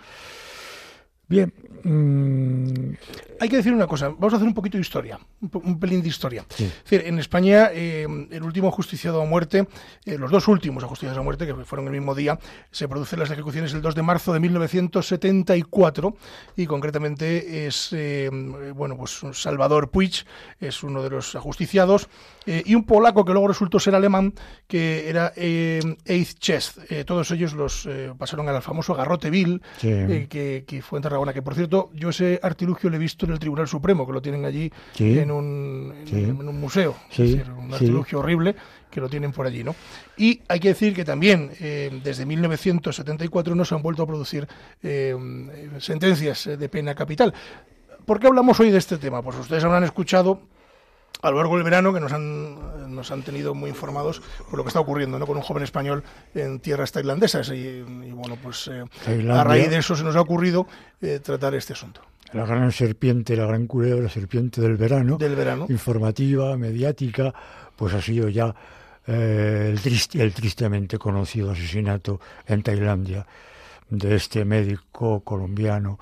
Bien, 1.32 1.50
mmm, 1.84 2.92
Hay 3.40 3.48
que 3.48 3.56
decir 3.56 3.72
una 3.72 3.86
cosa, 3.88 4.08
vamos 4.10 4.34
a 4.34 4.36
hacer 4.36 4.46
un 4.46 4.54
poquito 4.54 4.76
de 4.76 4.82
historia, 4.82 5.18
un, 5.40 5.80
pelín 5.80 6.00
de 6.02 6.08
historia. 6.08 6.44
Sí. 6.48 6.64
Es 6.64 6.84
decir, 6.84 7.08
en 7.08 7.18
España, 7.18 7.70
eh, 7.72 8.06
el 8.30 8.42
último 8.44 8.68
ajusticiado 8.68 9.20
a 9.20 9.24
muerte, 9.26 9.66
eh, 10.04 10.16
los 10.16 10.30
dos 10.30 10.46
últimos 10.46 10.84
ajusticiados 10.84 11.18
a 11.18 11.22
muerte, 11.22 11.44
que 11.46 11.54
fueron 11.64 11.86
el 11.86 11.92
mismo 11.92 12.14
día, 12.14 12.38
se 12.70 12.86
producen 12.86 13.18
las 13.18 13.30
ejecuciones 13.32 13.72
el 13.74 13.82
2 13.82 13.96
de 13.96 14.02
marzo 14.02 14.32
de 14.32 14.38
1974 14.40 16.16
y 16.56 16.66
concretamente 16.66 17.66
es, 17.66 17.88
eh, 17.92 18.28
bueno, 18.76 18.96
pues 18.96 19.20
Salvador 19.32 19.90
Puig 19.90 20.24
es 20.60 20.82
uno 20.84 21.02
de 21.02 21.10
los 21.10 21.34
ajusticiados 21.34 22.08
y 22.46 22.74
un 22.74 22.84
polaco 22.84 23.24
que 23.24 23.32
luego 23.32 23.48
resultó 23.48 23.78
ser 23.80 23.94
alemán, 23.94 24.34
que 24.66 25.08
era 25.08 25.32
Eith 25.36 26.38
Chest. 26.38 26.78
Eh, 26.90 27.04
todos 27.04 27.30
ellos 27.30 27.54
los 27.54 27.88
pasaron 28.18 28.48
al 28.48 28.62
famoso 28.62 28.94
garrote 28.94 29.30
vil, 29.30 29.62
Sí. 29.78 30.26
que, 30.28 30.64
que 30.66 30.82
fue 30.82 30.98
en 30.98 31.02
Tarragona, 31.22 31.32
que 31.32 31.42
por 31.42 31.54
cierto, 31.54 31.90
yo 31.94 32.08
ese 32.10 32.40
artilugio 32.42 32.90
lo 32.90 32.96
he 32.96 32.98
visto 32.98 33.26
en 33.26 33.32
el 33.32 33.38
Tribunal 33.38 33.68
Supremo, 33.68 34.06
que 34.06 34.12
lo 34.12 34.20
tienen 34.22 34.44
allí 34.44 34.70
Sí. 34.94 35.18
en, 35.18 35.30
un, 35.30 35.94
en, 36.00 36.06
Sí. 36.06 36.16
en 36.24 36.48
un 36.48 36.60
museo. 36.60 36.96
Sí, 37.10 37.22
Es 37.22 37.30
decir, 37.36 37.52
un 37.52 37.72
artilugio 37.72 38.18
horrible 38.18 38.54
que 38.90 39.00
lo 39.00 39.08
tienen 39.08 39.32
por 39.32 39.46
allí, 39.46 39.62
¿no? 39.64 39.74
Y 40.16 40.40
hay 40.48 40.60
que 40.60 40.68
decir 40.68 40.94
que 40.94 41.04
también 41.04 41.50
eh, 41.60 42.00
desde 42.02 42.26
1974 42.26 43.54
no 43.54 43.64
se 43.64 43.74
han 43.74 43.82
vuelto 43.82 44.02
a 44.02 44.06
producir 44.06 44.46
eh, 44.82 45.16
sentencias 45.78 46.44
de 46.58 46.68
pena 46.68 46.94
capital. 46.94 47.32
¿Por 48.04 48.18
qué 48.18 48.26
hablamos 48.26 48.58
hoy 48.60 48.70
de 48.70 48.78
este 48.78 48.98
tema? 48.98 49.22
Pues 49.22 49.36
ustedes 49.38 49.62
habrán 49.64 49.84
escuchado 49.84 50.40
a 51.22 51.30
lo 51.30 51.36
largo 51.38 51.54
del 51.54 51.64
verano 51.64 51.92
que 51.94 52.00
nos 52.00 52.12
han, 52.12 52.94
nos 52.94 53.10
han 53.10 53.22
tenido 53.22 53.54
muy 53.54 53.70
informados 53.70 54.20
por 54.50 54.58
lo 54.58 54.64
que 54.64 54.68
está 54.68 54.80
ocurriendo 54.80 55.18
¿no? 55.18 55.26
con 55.26 55.36
un 55.36 55.42
joven 55.42 55.62
español 55.62 56.02
en 56.34 56.60
tierras 56.60 56.92
tailandesas. 56.92 57.48
Y, 57.50 57.54
y 57.58 58.12
bueno, 58.12 58.36
pues 58.42 58.68
eh, 58.68 58.84
a 59.30 59.44
raíz 59.44 59.70
de 59.70 59.78
eso 59.78 59.94
se 59.96 60.02
nos 60.04 60.16
ha 60.16 60.20
ocurrido 60.20 60.66
eh, 61.00 61.20
tratar 61.22 61.54
este 61.54 61.72
asunto 61.74 62.00
La 62.32 62.44
gran 62.44 62.70
serpiente, 62.72 63.36
la 63.36 63.46
gran 63.46 63.66
culebra, 63.66 64.02
la 64.02 64.08
serpiente 64.08 64.60
del 64.60 64.76
verano, 64.76 65.16
del 65.16 65.36
verano. 65.36 65.66
informativa, 65.68 66.56
mediática, 66.56 67.32
pues 67.76 67.94
ha 67.94 68.02
sido 68.02 68.28
ya 68.28 68.54
eh, 69.06 69.68
el, 69.72 69.80
triste- 69.80 70.20
el 70.20 70.32
tristemente 70.34 70.98
conocido 70.98 71.50
asesinato 71.52 72.20
en 72.46 72.62
Tailandia 72.62 73.26
de 73.90 74.14
este 74.16 74.44
médico 74.44 75.20
colombiano. 75.20 75.98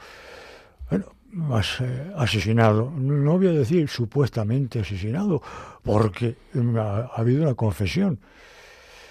Más 1.32 1.80
eh, 1.80 2.12
asesinado, 2.16 2.90
no 2.90 3.38
voy 3.38 3.49
a 3.49 3.52
decir 3.52 3.88
supuestamente 3.88 4.80
asesinado, 4.80 5.42
porque 5.84 6.37
ha, 6.76 7.08
ha 7.12 7.20
habido 7.20 7.42
una 7.42 7.54
confesión. 7.54 8.18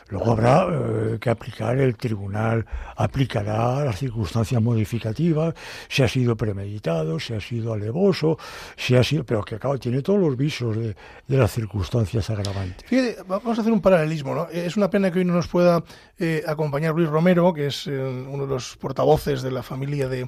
Luego 0.09 0.31
habrá 0.31 0.67
eh, 0.71 1.17
que 1.19 1.29
aplicar 1.29 1.77
el 1.77 1.95
tribunal, 1.95 2.65
aplicará 2.95 3.85
las 3.85 3.99
circunstancias 3.99 4.61
modificativas, 4.61 5.53
si 5.87 6.01
ha 6.01 6.07
sido 6.07 6.35
premeditado, 6.35 7.19
si 7.19 7.33
ha 7.35 7.39
sido 7.39 7.73
alevoso, 7.73 8.37
si 8.75 8.95
ha 8.95 9.03
sido, 9.03 9.23
pero 9.23 9.43
que 9.43 9.59
claro, 9.59 9.77
tiene 9.77 10.01
todos 10.01 10.19
los 10.19 10.35
visos 10.35 10.75
de, 10.75 10.95
las 11.27 11.51
circunstancias 11.51 12.27
agravantes. 12.29 12.89
Vamos 13.27 13.57
a 13.57 13.61
hacer 13.61 13.71
un 13.71 13.81
paralelismo. 13.81 14.33
¿no? 14.33 14.49
Es 14.49 14.77
una 14.77 14.89
pena 14.89 15.11
que 15.11 15.19
hoy 15.19 15.25
no 15.25 15.33
nos 15.33 15.47
pueda 15.47 15.83
eh, 16.17 16.43
acompañar 16.47 16.95
Luis 16.95 17.07
Romero, 17.07 17.53
que 17.53 17.67
es 17.67 17.85
uno 17.85 18.47
de 18.47 18.53
los 18.53 18.77
portavoces 18.77 19.43
de 19.43 19.51
la 19.51 19.61
familia 19.61 20.09
de, 20.09 20.27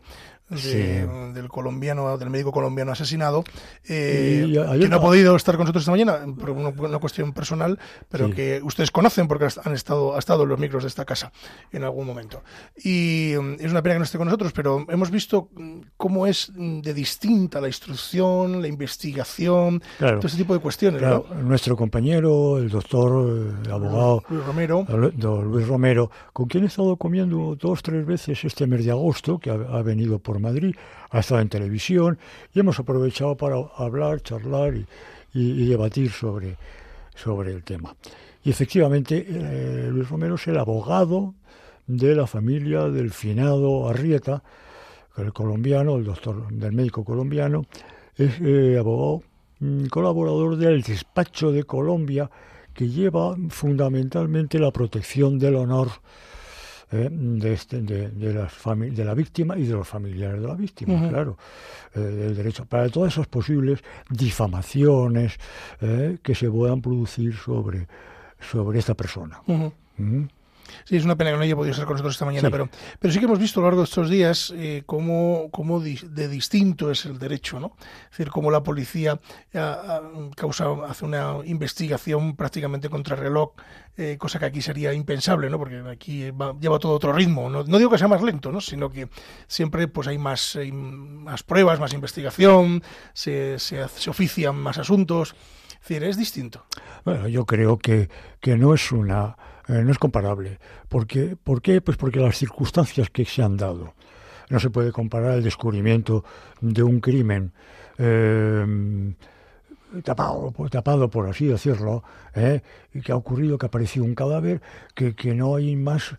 de- 0.52 0.58
Sí. 0.58 1.34
del 1.34 1.48
colombiano, 1.50 2.18
del 2.18 2.30
médico 2.30 2.52
colombiano 2.52 2.92
asesinado, 2.92 3.44
eh, 3.88 4.48
que 4.80 4.90
no 4.90 4.96
ha 4.98 5.02
podido 5.02 5.36
estar 5.36 5.56
con 5.56 5.64
nosotros 5.64 5.82
esta 5.84 5.92
mañana 5.92 6.20
por 6.40 6.52
una, 6.52 6.70
una 6.70 7.00
cuestión 7.00 7.34
personal, 7.34 7.80
pero 8.10 8.28
Sí. 8.28 8.34
que 8.34 8.62
ustedes 8.64 8.92
conocen 8.92 9.28
porque 9.28 9.48
han 9.64 9.74
estado, 9.74 10.16
ha 10.16 10.20
estado 10.20 10.44
en 10.44 10.50
los 10.50 10.60
micros 10.60 10.84
de 10.84 10.90
esta 10.90 11.06
casa 11.06 11.32
en 11.72 11.84
algún 11.84 12.06
momento. 12.06 12.44
Y 12.84 13.34
mm, 13.40 13.54
es 13.60 13.72
una 13.72 13.82
pena 13.82 13.96
que 13.96 14.00
no 14.00 14.06
esté 14.06 14.18
con 14.18 14.26
nosotros, 14.26 14.52
pero 14.54 14.86
hemos 14.90 15.10
visto 15.10 15.50
mm, 15.56 15.80
cómo 15.98 16.28
es 16.28 16.52
mm, 16.56 16.82
de 16.82 16.94
distinta 16.94 17.62
la 17.62 17.68
instrucción, 17.68 18.62
la 18.62 18.68
investigación, 18.68 19.82
Claro. 19.98 20.18
todo 20.20 20.28
ese 20.28 20.38
tipo 20.38 20.54
de 20.54 20.60
cuestiones. 20.60 21.00
Claro, 21.00 21.26
¿no? 21.30 21.42
nuestro 21.44 21.76
compañero, 21.76 22.58
el 22.58 22.70
doctor, 22.70 23.56
el 23.66 23.72
abogado 23.72 24.24
Luis 24.30 24.46
Romero. 24.46 24.86
Don 25.16 25.46
Luis 25.52 25.68
Romero, 25.68 26.12
con 26.34 26.48
quien 26.48 26.64
he 26.64 26.68
estado 26.68 26.96
comiendo 26.98 27.56
dos, 27.60 27.82
tres 27.84 28.06
veces 28.06 28.44
este 28.44 28.68
mes 28.68 28.84
de 28.86 28.92
agosto, 28.92 29.40
que 29.40 29.50
ha, 29.50 29.54
ha 29.54 29.82
venido 29.82 30.20
por 30.20 30.40
Madrid, 30.42 30.76
ha 31.10 31.20
estado 31.20 31.42
en 31.42 31.50
televisión, 31.50 32.18
y 32.54 32.60
hemos 32.60 32.80
aprovechado 32.80 33.36
para 33.38 33.56
hablar, 33.78 34.22
charlar 34.22 34.74
y, 35.34 35.66
debatir 35.66 36.12
sobre, 36.12 36.58
sobre 37.16 37.52
el 37.52 37.64
tema. 37.64 37.96
Y 38.44 38.50
efectivamente, 38.50 39.26
eh, 39.28 39.90
Luis 39.92 40.10
Romero 40.10 40.36
es 40.36 40.48
el 40.48 40.58
abogado 40.58 41.36
de 41.88 42.16
la 42.16 42.28
familia 42.28 42.88
del 42.90 43.12
finado 43.12 43.88
Arrieta, 43.88 44.44
el 45.18 45.34
colombiano, 45.34 45.98
el 45.98 46.06
doctor 46.06 46.52
del 46.52 46.72
médico 46.72 47.04
colombiano, 47.04 47.66
es 48.16 48.40
eh, 48.42 48.78
abogado 48.80 49.24
mm, 49.60 49.86
colaborador 49.86 50.58
del 50.58 50.82
despacho 50.82 51.52
de 51.52 51.64
Colombia 51.64 52.30
que 52.74 52.88
lleva 52.88 53.36
fundamentalmente 53.50 54.60
la 54.60 54.72
protección 54.72 55.38
del 55.38 55.56
honor 55.56 55.90
eh, 56.92 57.10
de, 57.12 57.54
este- 57.54 57.82
de, 57.82 58.10
de 58.10 58.34
las 58.34 58.54
de 58.96 59.06
la 59.06 59.14
víctima 59.14 59.58
y 59.58 59.66
de 59.66 59.74
los 59.74 59.88
familiares 59.88 60.42
de 60.42 60.48
la 60.48 60.56
víctima, 60.56 60.94
claro, 61.10 61.38
eh, 61.96 62.00
del 62.00 62.36
derecho. 62.36 62.66
Para 62.66 62.90
todas 62.90 63.14
esas 63.14 63.28
posibles 63.28 63.82
difamaciones 64.10 65.38
eh, 65.82 66.18
que 66.24 66.36
se 66.36 66.50
puedan 66.50 66.82
producir 66.82 67.36
sobre, 67.36 67.88
sobre 68.40 68.80
esta 68.80 68.94
persona. 68.94 69.42
¿Mm? 69.98 70.24
Sí, 70.86 70.98
es 70.98 71.06
una 71.06 71.16
pena 71.16 71.32
que 71.32 71.38
no 71.38 71.44
haya 71.44 71.56
podido 71.56 71.72
estar 71.72 71.86
con 71.86 71.94
nosotros 71.96 72.16
esta 72.16 72.26
mañana, 72.26 72.48
Sí. 72.48 72.52
pero, 72.52 72.70
pero 73.00 73.14
sí 73.14 73.20
que 73.20 73.26
hemos 73.26 73.40
visto 73.40 73.60
a 73.60 73.62
lo 73.64 73.68
largo 73.68 73.82
de 73.82 73.86
estos 73.86 74.10
días 74.10 74.54
eh, 74.56 74.84
cómo, 74.86 75.50
cómo 75.52 75.80
di- 75.80 76.00
de 76.04 76.28
distinto 76.28 76.92
es 76.92 77.06
el 77.06 77.20
derecho, 77.20 77.60
¿no? 77.60 77.76
Es 78.06 78.12
decir, 78.18 78.30
cómo 78.30 78.52
la 78.52 78.64
policía 78.64 79.20
ah, 79.56 80.02
causa, 80.36 80.66
hace 80.88 81.06
una 81.06 81.38
investigación 81.46 82.36
prácticamente 82.36 82.90
contra 82.90 83.16
reloj, 83.16 83.52
eh, 83.98 84.18
cosa 84.18 84.40
que 84.40 84.46
aquí 84.46 84.62
sería 84.62 84.94
impensable, 84.94 85.50
¿no? 85.50 85.58
Porque 85.58 85.84
aquí 85.90 86.32
va- 86.32 86.56
lleva 86.60 86.80
todo 86.80 86.94
otro 86.94 87.14
ritmo. 87.14 87.50
No, 87.50 87.64
no 87.64 87.78
digo 87.78 87.90
que 87.92 87.98
sea 87.98 88.08
más 88.08 88.22
lento, 88.22 88.52
¿no? 88.52 88.62
Sino 88.62 88.90
que 88.90 89.10
siempre 89.48 89.88
pues 89.88 90.08
hay 90.08 90.18
más, 90.18 90.56
hay 90.56 90.72
más 90.72 91.44
pruebas, 91.44 91.80
más 91.80 91.94
investigación, 91.94 92.84
se, 93.14 93.60
se 93.60 94.10
ofician 94.10 94.56
más 94.56 94.78
asuntos. 94.78 95.36
Es 95.74 95.88
decir, 95.90 96.04
es 96.04 96.18
distinto. 96.18 96.66
Bueno, 97.06 97.28
yo 97.28 97.46
creo 97.46 97.80
que, 97.80 98.10
que 98.40 98.56
no 98.56 98.74
es 98.76 98.92
una 98.92 99.36
eh, 99.68 99.82
no 99.84 99.92
es 99.92 99.98
comparable. 99.98 100.60
Porque, 100.90 101.36
¿Por 101.42 101.62
qué? 101.62 101.82
Pues 101.82 101.98
porque 101.98 102.20
las 102.20 102.38
circunstancias 102.38 103.10
que 103.10 103.26
se 103.26 103.44
han 103.44 103.58
dado. 103.58 103.94
No 104.50 104.60
se 104.60 104.70
puede 104.70 104.92
comparar 104.92 105.36
el 105.36 105.44
descubrimiento 105.44 106.26
de 106.60 106.84
un 106.84 107.00
crimen 107.00 107.54
eh, 107.98 109.14
tapado, 110.04 110.54
tapado, 110.70 111.10
por 111.10 111.30
así 111.30 111.46
decirlo, 111.46 112.04
¿eh? 112.36 112.62
que 113.04 113.12
ha 113.12 113.16
ocurrido 113.16 113.58
que 113.58 113.66
ha 113.66 113.68
aparecido 113.68 114.06
un 114.06 114.16
cadáver, 114.16 114.62
que, 114.96 115.16
que 115.16 115.34
no 115.34 115.56
hay 115.56 115.76
más 115.76 116.16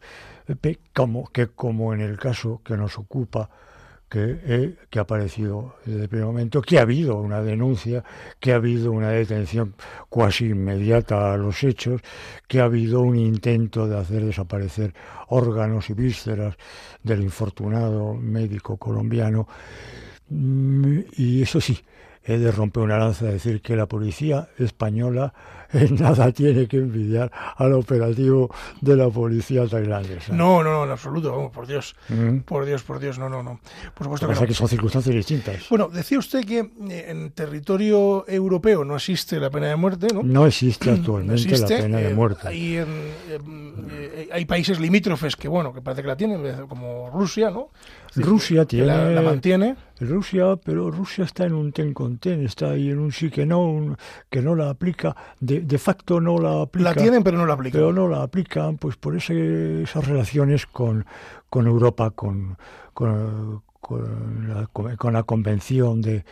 eh, 0.49 0.77
como, 0.95 1.29
que 1.29 1.49
como 1.49 1.95
en 1.95 2.01
el 2.01 2.19
caso 2.19 2.61
que 2.65 2.77
nos 2.77 2.99
ocupa, 2.99 3.51
que, 4.13 4.39
eh, 4.45 4.75
que 4.91 4.99
ha 4.99 5.03
aparecido 5.03 5.77
desde 5.87 6.03
el 6.03 6.09
primer 6.11 6.27
momento, 6.27 6.61
que 6.61 6.79
ha 6.79 6.83
habido 6.83 7.17
una 7.17 7.41
denuncia, 7.41 8.05
que 8.39 8.53
ha 8.53 8.57
habido 8.57 8.93
una 8.93 9.09
detención 9.09 9.75
cuasi 10.11 10.49
inmediata 10.49 11.33
a 11.33 11.39
los 11.39 11.65
hechos, 11.65 12.03
que 12.47 12.61
ha 12.61 12.65
habido 12.65 13.01
un 13.01 13.17
intento 13.17 13.89
de 13.89 13.97
hacer 13.97 14.23
desaparecer 14.23 14.93
órganos 15.29 15.89
y 15.89 15.95
vísceras 15.95 16.57
del 17.03 17.23
infortunado 17.23 18.13
médico 18.13 18.77
colombiano. 18.77 19.49
Mm, 20.29 20.99
Y 21.17 21.41
eso 21.41 21.59
sí, 21.63 21.79
he 22.23 22.37
de 22.37 22.53
romper 22.53 22.83
una 22.83 22.99
lanza 22.99 23.25
de 23.25 23.33
decir 23.33 23.63
que 23.63 23.77
la 23.77 23.87
policía 23.87 24.51
española 24.59 25.33
en 25.73 25.95
nada 26.01 26.33
tiene 26.33 26.67
que 26.67 26.79
envidiar 26.79 27.31
al 27.57 27.73
operativo 27.75 28.55
de 28.81 28.97
la 28.97 29.09
policía 29.09 29.67
tailandesa. 29.67 30.33
No, 30.33 30.63
no, 30.63 30.73
no, 30.73 30.85
en 30.85 30.91
absoluto, 30.91 31.33
vamos, 31.33 31.53
por 31.53 31.67
Dios. 31.67 31.97
Mm. 32.09 32.39
Por 32.41 32.65
Dios, 32.65 32.83
por 32.83 32.99
Dios, 32.99 33.19
no, 33.19 33.29
no, 33.29 33.43
no. 33.43 33.61
Por 33.95 34.05
supuesto 34.05 34.27
que 34.27 34.33
que 34.33 34.35
pasa 34.35 34.41
no. 34.41 34.45
es 34.45 34.49
que 34.49 34.55
son 34.55 34.69
circunstancias 34.69 35.15
distintas. 35.15 35.69
Bueno, 35.69 35.89
decía 35.89 36.19
usted 36.19 36.45
que 36.45 36.59
eh, 36.59 37.07
en 37.09 37.31
territorio 37.33 38.25
europeo 38.29 38.85
no 38.85 38.97
existe 38.97 39.39
la 39.39 39.51
pena 39.51 39.69
de 39.69 39.77
muerte, 39.77 40.09
¿no? 40.13 40.23
No 40.23 40.47
existe 40.47 40.87
No 40.87 40.97
actualmente 40.97 41.43
existe, 41.43 41.77
la 41.77 41.83
pena 41.83 42.01
eh, 42.01 42.05
de 42.05 42.15
muerte. 42.15 42.49
Hay, 42.49 42.77
en, 42.77 42.89
em, 43.31 43.73
eh, 43.91 44.29
hay 44.33 44.45
países 44.45 44.81
limítrofes 44.81 45.37
que, 45.37 45.49
bueno, 45.49 45.73
que 45.73 45.81
parece 45.81 46.03
que 46.03 46.09
la 46.09 46.17
tienen, 46.17 46.45
eh, 46.45 46.55
como 46.69 47.11
Rusia, 47.11 47.51
¿no? 47.51 47.71
Rusia 48.17 48.59
la, 48.59 48.67
tiene- 48.67 49.15
la 49.15 49.23
mantiene. 49.23 49.77
Rusia, 50.01 50.57
pero 50.57 50.91
Rusia 50.91 51.25
está 51.25 51.47
en 51.47 51.55
un 51.55 51.73
ten 51.73 51.95
con 51.95 52.19
ten, 52.19 52.45
está 52.45 52.71
ahí 52.71 52.91
en 52.91 52.99
un 52.99 53.13
sí 53.13 53.31
que 53.31 53.47
no, 53.47 53.65
un- 53.65 53.97
que 54.29 54.43
no 54.43 54.55
la 54.55 54.71
aplica, 54.71 55.15
de, 55.41 55.61
de 55.61 55.79
facto 55.79 56.21
no 56.21 56.39
la 56.39 56.63
aplica. 56.63 56.91
La 56.91 56.95
tienen, 56.97 57.23
pero 57.23 57.39
no 57.39 57.47
la 57.47 57.55
aplican. 57.55 57.81
pero 57.81 57.93
no 57.93 58.09
la 58.09 58.23
aplican 58.23 58.77
pues 58.79 58.97
por 58.97 59.17
ese- 59.17 59.83
esas 59.83 60.07
relaciones 60.07 60.67
con, 60.67 61.07
con 61.49 61.67
Europa, 61.67 62.11
con, 62.11 62.59
con, 62.93 63.63
con 63.81 64.49
la, 64.49 64.67
con 64.67 65.13
la 65.13 65.23
Convención 65.23 66.01
de, 66.03 66.25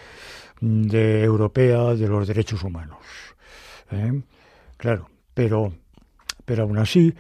de 0.61 1.23
Europea 1.25 1.95
de 1.95 2.09
los 2.09 2.27
Derechos 2.29 2.63
Humanos. 2.63 2.99
¿eh? 3.93 4.21
Claro, 4.77 5.09
pero, 5.35 5.73
pero 6.45 6.65
aún 6.65 6.79
así 6.79 7.15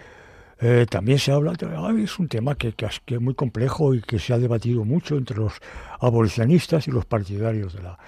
eh, 0.61 0.87
también 0.89 1.19
se 1.19 1.33
habla, 1.33 1.53
es 1.99 2.19
un 2.19 2.29
tema 2.29 2.55
que, 2.55 2.75
es 2.77 3.21
muy 3.21 3.35
complejo 3.35 3.95
y 3.95 4.03
que 4.03 4.19
se 4.19 4.33
ha 4.33 4.39
debatido 4.39 4.85
mucho 4.85 5.17
entre 5.17 5.37
los 5.37 5.55
abolicionistas 6.01 6.87
y 6.89 6.91
los 6.91 7.07
partidarios 7.07 7.75
de 7.75 7.83
la, 7.83 7.99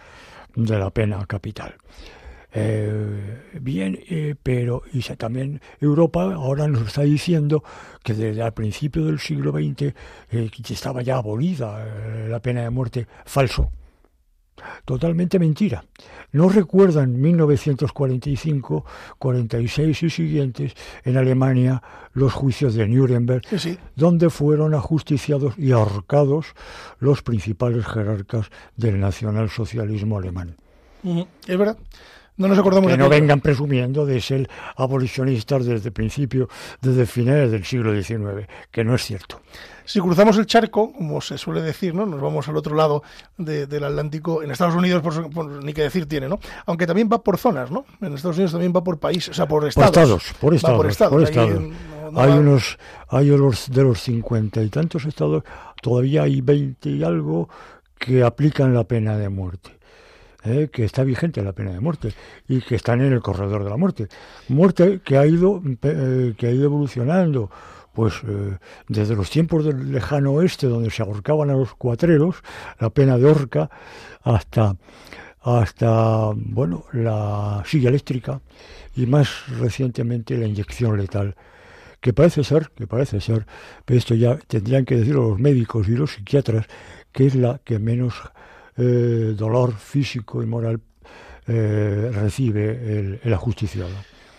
de 0.54 0.78
la 0.78 0.90
pena 0.90 1.24
capital. 1.26 1.74
Eh, 2.54 3.40
bien, 3.60 3.98
eh, 4.10 4.34
pero 4.42 4.82
y 4.92 5.00
también 5.16 5.62
Europa 5.80 6.22
ahora 6.34 6.68
nos 6.68 6.86
está 6.86 7.02
diciendo 7.02 7.64
que 8.02 8.12
desde 8.12 8.42
el 8.42 8.52
principio 8.52 9.06
del 9.06 9.18
siglo 9.18 9.52
XX 9.52 9.94
eh, 10.30 10.50
estaba 10.68 11.00
ya 11.00 11.16
abolida 11.16 11.82
eh, 11.86 12.28
la 12.28 12.40
pena 12.40 12.62
de 12.62 12.70
muerte. 12.70 13.06
Falso. 13.24 13.70
Totalmente 14.84 15.38
mentira. 15.38 15.84
No 16.32 16.48
recuerdan 16.48 17.20
1945, 17.20 18.84
46 19.18 20.02
y 20.02 20.10
siguientes 20.10 20.72
en 21.04 21.16
Alemania 21.16 21.82
los 22.14 22.32
juicios 22.32 22.74
de 22.74 22.86
Nuremberg, 22.88 23.42
Sí, 23.48 23.58
sí. 23.58 23.78
donde 23.96 24.30
fueron 24.30 24.74
ajusticiados 24.74 25.58
y 25.58 25.72
ahorcados 25.72 26.46
los 26.98 27.22
principales 27.22 27.86
jerarcas 27.86 28.50
del 28.76 29.00
nacionalsocialismo 29.00 30.18
alemán. 30.18 30.56
Ujú, 31.04 31.26
Es 31.46 31.58
verdad. 31.58 31.76
No 32.36 32.48
nos 32.48 32.58
acordamos 32.58 32.88
que 32.88 32.92
de 32.92 32.98
no 32.98 33.06
aquello. 33.06 33.20
vengan 33.20 33.40
presumiendo 33.40 34.06
de 34.06 34.20
ser 34.20 34.48
abolicionistas 34.76 35.64
desde 35.66 35.88
el 35.88 35.92
principio, 35.92 36.48
desde 36.80 37.06
finales 37.06 37.50
del 37.50 37.64
siglo 37.64 37.92
XIX, 37.94 38.46
que 38.70 38.84
no 38.84 38.94
es 38.94 39.04
cierto. 39.04 39.40
Si 39.84 40.00
cruzamos 40.00 40.38
el 40.38 40.46
charco, 40.46 40.92
como 40.92 41.20
se 41.20 41.36
suele 41.38 41.60
decir, 41.60 41.94
¿no? 41.94 42.06
Nos 42.06 42.20
vamos 42.20 42.48
al 42.48 42.56
otro 42.56 42.74
lado 42.76 43.02
de- 43.36 43.66
del 43.66 43.84
Atlántico. 43.84 44.42
En 44.42 44.50
Estados 44.50 44.74
Unidos, 44.74 45.02
por, 45.02 45.64
ni 45.64 45.72
que 45.72 45.82
decir 45.82 46.06
tiene, 46.06 46.28
¿no? 46.28 46.38
Aunque 46.66 46.86
también 46.86 47.08
va 47.12 47.22
por 47.22 47.36
zonas, 47.36 47.70
¿no? 47.70 47.84
En 48.00 48.14
Estados 48.14 48.36
Unidos 48.36 48.52
también 48.52 48.72
va 48.74 48.82
por 48.82 48.98
países, 48.98 49.30
o 49.30 49.34
sea, 49.34 49.46
por 49.46 49.60
Por 49.62 49.68
estados. 49.68 49.88
estados, 49.90 50.22
por 50.40 50.54
estados, 50.54 50.76
por 50.78 50.86
estados. 50.90 51.12
por 51.12 51.20
Ahí 51.20 51.28
estados. 51.28 51.60
no- 51.60 52.10
no 52.12 52.20
hay 52.20 52.30
va- 52.30 52.36
unos, 52.36 52.78
hay 53.08 53.30
unos 53.30 53.70
de 53.70 53.82
los 53.82 54.00
cincuenta 54.00 54.62
y 54.62 54.68
tantos 54.68 55.04
estados, 55.04 55.42
todavía 55.82 56.22
hay 56.22 56.40
veinte 56.40 56.88
y 56.90 57.02
algo 57.02 57.48
que 57.98 58.22
aplican 58.22 58.72
la 58.74 58.84
pena 58.84 59.16
de 59.16 59.28
muerte. 59.28 59.78
¿Eh? 60.44 60.68
que 60.72 60.84
está 60.84 61.04
vigente 61.04 61.42
la 61.42 61.52
pena 61.52 61.72
de 61.72 61.80
muerte 61.80 62.12
y 62.48 62.60
que 62.60 62.74
están 62.74 63.00
en 63.00 63.12
el 63.12 63.20
corredor 63.20 63.64
de 63.64 63.70
la 63.70 63.76
muerte. 63.76 64.08
Muerte 64.48 65.00
que 65.04 65.16
ha 65.18 65.26
ido, 65.26 65.62
eh, 65.82 66.34
que 66.36 66.46
ha 66.46 66.50
ido 66.50 66.64
evolucionando 66.64 67.50
pues 67.92 68.14
eh, 68.26 68.56
desde 68.88 69.14
los 69.14 69.30
tiempos 69.30 69.64
del 69.64 69.92
lejano 69.92 70.32
oeste 70.32 70.66
donde 70.66 70.90
se 70.90 71.02
ahorcaban 71.02 71.50
a 71.50 71.54
los 71.54 71.74
cuatreros, 71.74 72.36
la 72.78 72.90
pena 72.90 73.18
de 73.18 73.26
horca, 73.26 73.70
hasta 74.22 74.76
hasta 75.42 76.30
bueno 76.34 76.84
la 76.92 77.64
silla 77.66 77.88
eléctrica 77.88 78.40
y 78.94 79.06
más 79.06 79.48
recientemente 79.58 80.36
la 80.38 80.46
inyección 80.46 80.96
letal 80.96 81.34
que 82.00 82.12
parece 82.12 82.44
ser 82.44 82.70
que 82.70 82.86
parece 82.86 83.20
ser 83.20 83.44
pero 83.84 83.98
esto 83.98 84.14
ya 84.14 84.36
tendrían 84.36 84.84
que 84.84 84.96
decirlo 84.96 85.30
los 85.30 85.40
médicos 85.40 85.88
y 85.88 85.96
los 85.96 86.12
psiquiatras 86.12 86.66
que 87.10 87.26
es 87.26 87.34
la 87.34 87.60
que 87.64 87.80
menos 87.80 88.14
eh, 88.76 89.34
dolor 89.36 89.74
físico 89.76 90.42
y 90.42 90.46
moral 90.46 90.80
eh, 91.46 92.10
recibe 92.12 92.70
el, 92.98 93.20
el 93.22 93.34
ajusticiado 93.34 93.90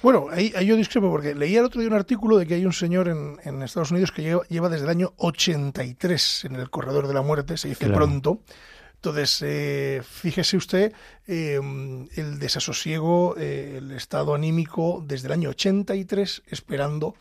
Bueno, 0.02 0.28
ahí, 0.32 0.54
ahí 0.56 0.66
yo 0.66 0.76
discrepo 0.78 1.10
porque 1.12 1.36
leí 1.36 1.56
el 1.56 1.66
otro 1.66 1.82
día 1.82 1.90
un 1.90 1.96
artículo 1.96 2.38
de 2.38 2.46
que 2.48 2.54
hay 2.56 2.66
un 2.66 2.74
señor 2.74 3.10
en, 3.10 3.38
en 3.44 3.62
Estados 3.62 3.92
Unidos 3.92 4.12
que 4.12 4.22
lleva, 4.22 4.44
lleva 4.48 4.70
desde 4.70 4.86
el 4.86 4.90
año 4.90 5.14
83 5.18 6.46
en 6.46 6.56
el 6.56 6.70
corredor 6.70 7.08
de 7.08 7.14
la 7.14 7.22
muerte, 7.22 7.58
se 7.58 7.68
dice 7.70 7.86
Claro. 7.86 7.96
pronto. 8.06 8.42
Entonces, 8.96 9.42
eh, 9.42 10.02
fíjese 10.02 10.56
usted 10.56 10.94
eh, 11.28 11.60
el 12.16 12.40
desasosiego, 12.40 13.36
eh, 13.38 13.76
el 13.80 13.92
estado 13.92 14.34
anímico 14.34 15.04
desde 15.06 15.28
el 15.28 15.34
año 15.34 15.50
83 15.50 16.44
esperando 16.48 17.16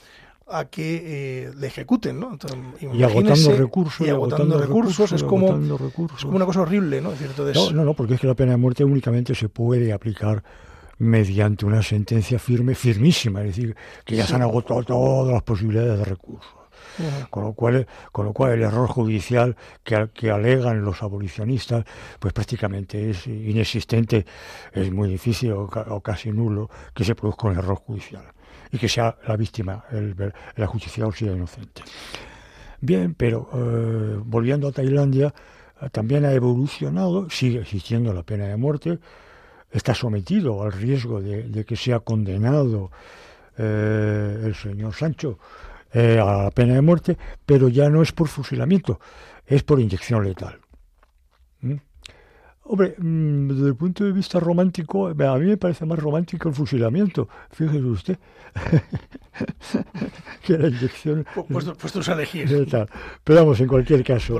a 0.52 0.66
que 0.66 1.46
eh, 1.46 1.50
le 1.56 1.66
ejecuten, 1.66 2.20
¿no? 2.20 2.32
Entonces, 2.32 2.58
y 2.80 3.02
agotando 3.02 3.56
recursos 3.56 4.06
y 4.06 4.10
agotando, 4.10 4.58
recursos, 4.58 5.12
es 5.12 5.22
como 5.22 5.48
agotando 5.48 5.78
recursos. 5.78 6.18
es 6.18 6.24
como 6.24 6.36
una 6.36 6.46
cosa 6.46 6.60
horrible, 6.62 7.00
¿no? 7.00 7.12
Entonces, 7.12 7.56
No, 7.56 7.70
no, 7.72 7.84
no, 7.84 7.94
porque 7.94 8.14
es 8.14 8.20
que 8.20 8.26
la 8.26 8.34
pena 8.34 8.52
de 8.52 8.58
muerte 8.58 8.84
únicamente 8.84 9.34
se 9.34 9.48
puede 9.48 9.92
aplicar 9.92 10.42
mediante 10.98 11.66
una 11.66 11.82
sentencia 11.82 12.38
firme, 12.38 12.74
firmísima, 12.74 13.40
es 13.40 13.56
decir, 13.56 13.76
que 14.04 14.16
ya 14.16 14.26
se 14.26 14.34
han 14.34 14.42
agotado 14.42 14.82
todas 14.84 15.32
las 15.32 15.42
posibilidades 15.42 15.98
de 15.98 16.04
recursos. 16.04 16.52
Con 17.30 17.44
lo 17.44 17.54
cual, 17.54 17.86
con 18.12 18.26
lo 18.26 18.34
cual 18.34 18.52
el 18.52 18.62
error 18.62 18.86
judicial 18.86 19.56
que, 19.82 20.10
que 20.12 20.30
alegan 20.30 20.84
los 20.84 21.02
abolicionistas, 21.02 21.86
pues 22.20 22.34
prácticamente 22.34 23.10
es 23.10 23.26
inexistente, 23.26 24.26
es 24.72 24.92
muy 24.92 25.08
difícil 25.08 25.52
o, 25.52 25.62
o 25.62 26.00
casi 26.02 26.30
nulo 26.30 26.68
que 26.94 27.04
se 27.04 27.14
produzca 27.14 27.48
un 27.48 27.56
error 27.56 27.76
judicial 27.76 28.24
y 28.72 28.78
que 28.78 28.88
sea 28.88 29.16
la 29.28 29.36
víctima, 29.36 29.84
el, 29.92 30.16
el 30.56 30.62
ajusticiado 30.64 31.12
sea 31.12 31.32
inocente. 31.32 31.82
Bien, 32.84 33.14
pero 33.14 33.48
eh, 33.54 34.18
volviendo 34.24 34.66
a 34.66 34.72
Tailandia, 34.72 35.32
eh, 35.80 35.88
también 35.92 36.24
ha 36.24 36.32
evolucionado, 36.32 37.30
sigue 37.30 37.60
existiendo 37.60 38.12
la 38.12 38.24
pena 38.24 38.48
de 38.48 38.56
muerte, 38.56 38.98
está 39.70 39.94
sometido 39.94 40.62
al 40.64 40.72
riesgo 40.72 41.20
de, 41.20 41.64
que 41.64 41.76
sea 41.76 42.00
condenado 42.00 42.90
eh, 43.56 44.42
el 44.44 44.54
señor 44.56 44.94
Sancho 44.94 45.38
a 45.94 46.44
la 46.44 46.50
pena 46.52 46.74
de 46.74 46.80
muerte, 46.80 47.18
pero 47.44 47.68
ya 47.68 47.90
no 47.90 48.02
es 48.02 48.12
por 48.12 48.26
fusilamiento, 48.26 48.98
es 49.46 49.62
por 49.62 49.78
inyección 49.78 50.24
letal. 50.24 50.61
Hombre, 52.64 52.94
mm, 52.96 53.48
desde 53.48 53.66
el 53.68 53.74
punto 53.74 54.04
de 54.04 54.12
vista 54.12 54.38
romántico, 54.38 55.08
a 55.08 55.14
mí 55.38 55.46
me 55.46 55.56
parece 55.56 55.84
más 55.84 55.98
romántico 55.98 56.48
el 56.48 56.54
fusilamiento, 56.54 57.28
fíjese 57.50 57.84
usted, 57.84 58.18
que 60.46 60.58
la 60.58 60.68
inyección 60.68 61.24
pu- 61.34 61.46
puestos, 61.46 61.76
puestos 61.76 62.08
a 62.08 62.12
elegir. 62.14 62.48
Pero 63.24 63.40
vamos, 63.40 63.60
en 63.60 63.66
cualquier 63.66 64.04
caso, 64.04 64.36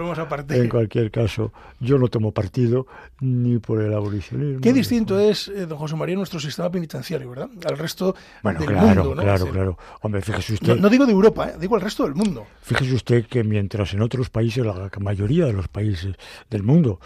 en 0.50 0.68
cualquier 0.68 1.10
caso, 1.10 1.52
yo 1.80 1.98
no 1.98 2.08
tomo 2.08 2.32
partido 2.32 2.86
ni 3.20 3.58
por 3.58 3.80
el 3.82 3.92
abolicionismo. 3.92 4.60
Qué 4.60 4.72
distinto 4.72 5.14
por- 5.14 5.22
es, 5.24 5.48
eh, 5.48 5.66
don 5.66 5.78
José 5.78 5.96
María, 5.96 6.14
nuestro 6.16 6.40
sistema 6.40 6.70
penitenciario, 6.70 7.28
¿verdad? 7.30 7.50
Al 7.66 7.76
resto 7.78 8.14
Bueno, 8.42 8.60
del 8.60 8.68
claro, 8.68 8.86
mundo, 9.04 9.14
¿no? 9.16 9.22
claro, 9.22 9.46
claro. 9.46 9.78
Hombre, 10.02 10.22
fíjese 10.22 10.52
No, 10.52 10.54
usted, 10.54 10.76
no 10.80 10.88
digo 10.88 11.06
de 11.06 11.12
Europa, 11.12 11.48
¿eh? 11.50 11.54
digo 11.60 11.74
al 11.74 11.80
resto 11.80 12.04
del 12.04 12.14
mundo. 12.14 12.46
fíjese 12.62 12.94
usted 12.94 13.26
que 13.26 13.42
mientras 13.44 13.92
en 13.94 14.02
otros 14.02 14.30
países, 14.30 14.64
la 14.64 14.90
mayoría 15.00 15.46
de 15.46 15.52
los 15.52 15.68
países 15.68 16.14
del 16.50 16.62
mundo, 16.62 17.00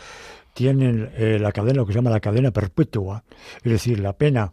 tienen 0.57 1.11
eh, 1.17 1.39
la 1.39 1.53
cadena, 1.53 1.77
lo 1.77 1.87
que 1.87 1.93
se 1.93 1.99
llama 1.99 2.09
la 2.09 2.21
cadena 2.21 2.51
perpetua, 2.51 3.23
es 3.63 3.71
decir, 3.73 4.01
la 4.01 4.15
pena 4.15 4.51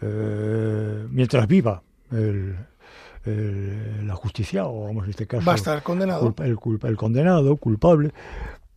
eh, 0.00 1.06
mientras 1.10 1.48
viva 1.48 1.82
el, 2.12 2.56
el, 3.24 3.96
el 4.00 4.10
ajusticiado, 4.10 4.80
vamos 4.84 5.04
en 5.04 5.10
este 5.10 5.26
caso, 5.26 5.44
Va 5.44 5.52
a 5.54 5.56
estar 5.56 5.82
condenado. 5.82 6.20
culpa- 6.20 6.46
el, 6.46 6.56
culpa- 6.56 6.88
el 6.88 6.96
condenado, 6.96 7.56
culpable, 7.56 8.12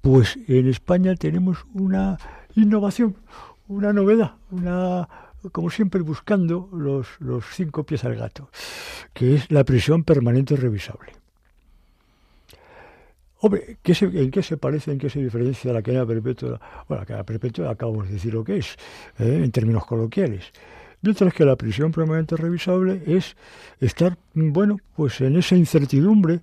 pues 0.02 0.38
en 0.48 0.68
España 0.68 1.16
tenemos 1.16 1.60
una 1.76 2.18
innovación, 2.56 3.16
una 3.68 3.94
novedad, 3.94 4.32
una 4.50 5.08
como 5.52 5.70
siempre 5.70 6.02
buscando 6.02 6.68
los, 6.74 7.08
los 7.20 7.46
cinco 7.54 7.84
pies 7.84 8.04
al 8.04 8.16
gato, 8.16 8.50
que 9.14 9.36
es 9.36 9.52
la 9.52 9.64
prisión 9.64 10.04
permanente 10.04 10.56
revisable. 10.56 11.12
Hombre, 13.40 13.78
¿qué 13.84 13.94
se- 13.94 14.06
¿en 14.06 14.32
qué 14.32 14.42
se 14.42 14.58
parece, 14.58 14.92
en 14.92 14.98
qué 14.98 15.10
se 15.10 15.20
diferencia 15.22 15.72
la 15.72 15.82
cadena 15.84 16.06
perpetua? 16.06 16.60
Bueno, 16.88 17.02
la 17.02 17.06
cadena 17.06 17.24
perpetua 17.24 17.70
acabamos 17.72 18.08
de 18.08 18.14
decir 18.14 18.34
lo 18.34 18.44
que 18.44 18.58
es, 18.58 18.76
¿eh? 19.20 19.42
en 19.44 19.52
términos 19.52 19.86
coloquiales. 19.86 20.52
Mientras 21.02 21.32
que 21.34 21.46
la 21.46 21.56
prisión 21.56 21.92
permanente 21.92 22.36
revisable 22.36 23.04
es 23.06 23.36
estar, 23.80 24.18
bueno, 24.34 24.78
pues 24.96 25.22
en 25.22 25.36
esa 25.38 25.56
incertidumbre 25.56 26.40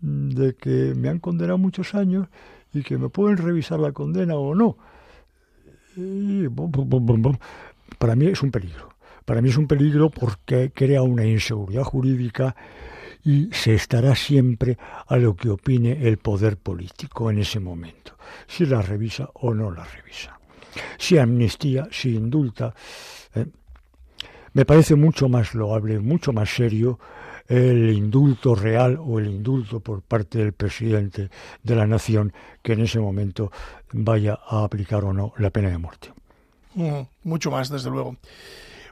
de 0.00 0.54
que 0.54 0.94
me 0.96 1.08
han 1.08 1.18
condenado 1.18 1.58
muchos 1.58 1.94
años 1.96 2.28
y 2.72 2.82
que 2.82 2.96
me 2.96 3.08
pueden 3.08 3.36
revisar 3.38 3.80
la 3.80 3.90
condena 3.90 4.36
o 4.36 4.54
no. 4.54 4.76
Para 7.98 8.14
mí 8.14 8.26
es 8.26 8.42
un 8.42 8.50
peligro. 8.50 8.90
Para 9.24 9.42
mí 9.42 9.48
es 9.50 9.56
un 9.56 9.66
peligro 9.66 10.10
porque 10.10 10.70
crea 10.74 11.02
una 11.02 11.24
inseguridad 11.24 11.82
jurídica 11.82 12.56
y 13.24 13.48
se 13.52 13.74
estará 13.74 14.14
siempre 14.14 14.78
a 15.06 15.16
lo 15.16 15.34
que 15.36 15.50
opine 15.50 16.06
el 16.06 16.18
poder 16.18 16.56
político 16.56 17.30
en 17.30 17.38
ese 17.38 17.60
momento, 17.60 18.16
si 18.46 18.66
la 18.66 18.82
revisa 18.82 19.28
o 19.34 19.54
no 19.54 19.70
la 19.70 19.84
revisa, 19.84 20.38
si 20.98 21.18
amnistía, 21.18 21.88
si 21.90 22.14
indulta. 22.14 22.74
¿eh? 23.34 23.46
Me 24.52 24.64
parece 24.64 24.94
mucho 24.94 25.28
más 25.28 25.54
loable, 25.54 25.98
mucho 26.00 26.32
más 26.32 26.50
serio 26.50 26.98
el 27.50 27.90
indulto 27.90 28.54
real 28.54 28.98
o 29.00 29.18
el 29.18 29.26
indulto 29.26 29.80
por 29.80 30.02
parte 30.02 30.38
del 30.38 30.52
presidente 30.52 31.30
de 31.62 31.74
la 31.74 31.86
nación 31.86 32.32
que 32.62 32.74
en 32.74 32.80
ese 32.80 33.00
momento 33.00 33.50
vaya 33.92 34.38
a 34.46 34.62
aplicar 34.64 35.04
o 35.04 35.12
no 35.12 35.32
la 35.36 35.50
pena 35.50 35.68
de 35.68 35.78
muerte. 35.78 36.12
Mm, 36.74 37.00
mucho 37.24 37.50
más, 37.50 37.68
desde 37.68 37.90
luego. 37.90 38.16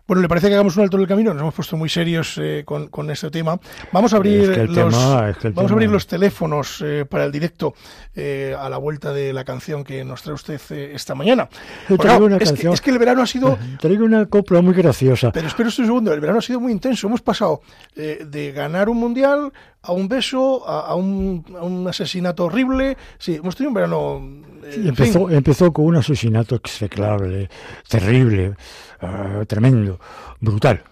Bueno, 0.09 0.23
¿le 0.23 0.29
parece 0.29 0.49
que 0.49 0.55
hagamos 0.55 0.75
un 0.79 0.85
alto 0.85 0.97
en 0.97 1.03
el 1.03 1.07
camino? 1.07 1.35
Nos 1.35 1.43
hemos 1.43 1.55
puesto 1.55 1.77
muy 1.77 1.91
serios 1.91 2.39
eh, 2.39 2.63
con, 2.65 2.89
con 2.89 3.11
este 3.11 3.31
tema. 3.31 3.61
Vamos 3.93 4.15
a 4.15 4.17
abrir, 4.17 4.51
Es 4.51 4.57
que 4.57 4.65
los, 4.65 4.75
tema- 4.95 5.29
es 5.29 5.37
que 5.37 5.49
el 5.49 5.53
vamos 5.53 5.71
a 5.71 5.75
abrir 5.75 5.91
los 5.91 6.07
teléfonos 6.07 6.83
eh, 6.83 7.05
para 7.05 7.27
el 7.27 7.31
directo 7.31 7.75
eh, 8.17 8.57
a 8.59 8.71
la 8.71 8.79
vuelta 8.79 9.13
de 9.13 9.35
la 9.35 9.45
canción 9.45 9.85
que 9.85 10.03
nos 10.07 10.23
trae 10.23 10.35
usted 10.35 10.59
eh, 10.71 10.93
esta 10.95 11.15
mañana. 11.15 11.47
Traigo 11.87 12.03
claro, 12.03 12.25
una 12.25 12.37
es, 12.37 12.41
que, 12.41 12.45
canción- 12.47 12.73
es 12.73 12.81
que 12.81 12.91
el 12.91 12.99
verano 12.99 13.21
ha 13.21 13.27
sido... 13.27 13.59
Traigo 13.81 14.07
una 14.07 14.25
copla 14.25 14.63
muy 14.63 14.73
graciosa. 14.73 15.31
Pero 15.31 15.47
espera 15.47 15.69
un 15.69 15.73
segundo, 15.73 16.15
el 16.15 16.21
verano 16.21 16.39
ha 16.39 16.43
sido 16.43 16.59
muy 16.59 16.73
intenso. 16.73 17.07
Hemos 17.07 17.21
pasado 17.21 17.61
de 17.95 18.53
ganar 18.53 18.89
un 18.89 18.97
mundial 18.97 19.53
a 19.89 19.93
un 19.93 20.07
beso, 20.09 20.69
a, 20.69 20.81
a 20.89 20.95
un, 20.95 21.45
a 21.59 21.63
un 21.65 21.87
asesinato 21.89 22.45
horrible. 22.45 22.97
Sí, 23.19 23.35
hemos 23.37 23.57
tenido 23.57 23.71
un 23.71 23.75
verano... 23.75 24.23
eh, 24.65 24.73
Sí, 24.75 24.89
empezó, 24.89 25.27
fin. 25.27 25.37
empezó 25.37 25.73
con 25.73 25.87
un 25.87 25.97
asesinato 25.97 26.55
execrable, 26.55 27.49
terrible, 27.89 28.55
ah, 29.01 29.43
tremendo, 29.47 29.99
brutal. 30.41 30.83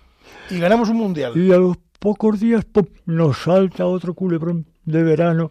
Y 0.51 0.59
ganamos 0.59 0.89
un 0.89 0.97
mundial. 0.97 1.37
Y 1.37 1.53
a 1.53 1.59
los 1.59 1.77
pocos 1.99 2.41
días 2.41 2.65
¡pum! 2.65 2.87
nos 3.07 3.39
salta 3.43 3.87
otro 3.87 4.15
culebrón 4.15 4.67
de 4.85 5.03
verano, 5.03 5.51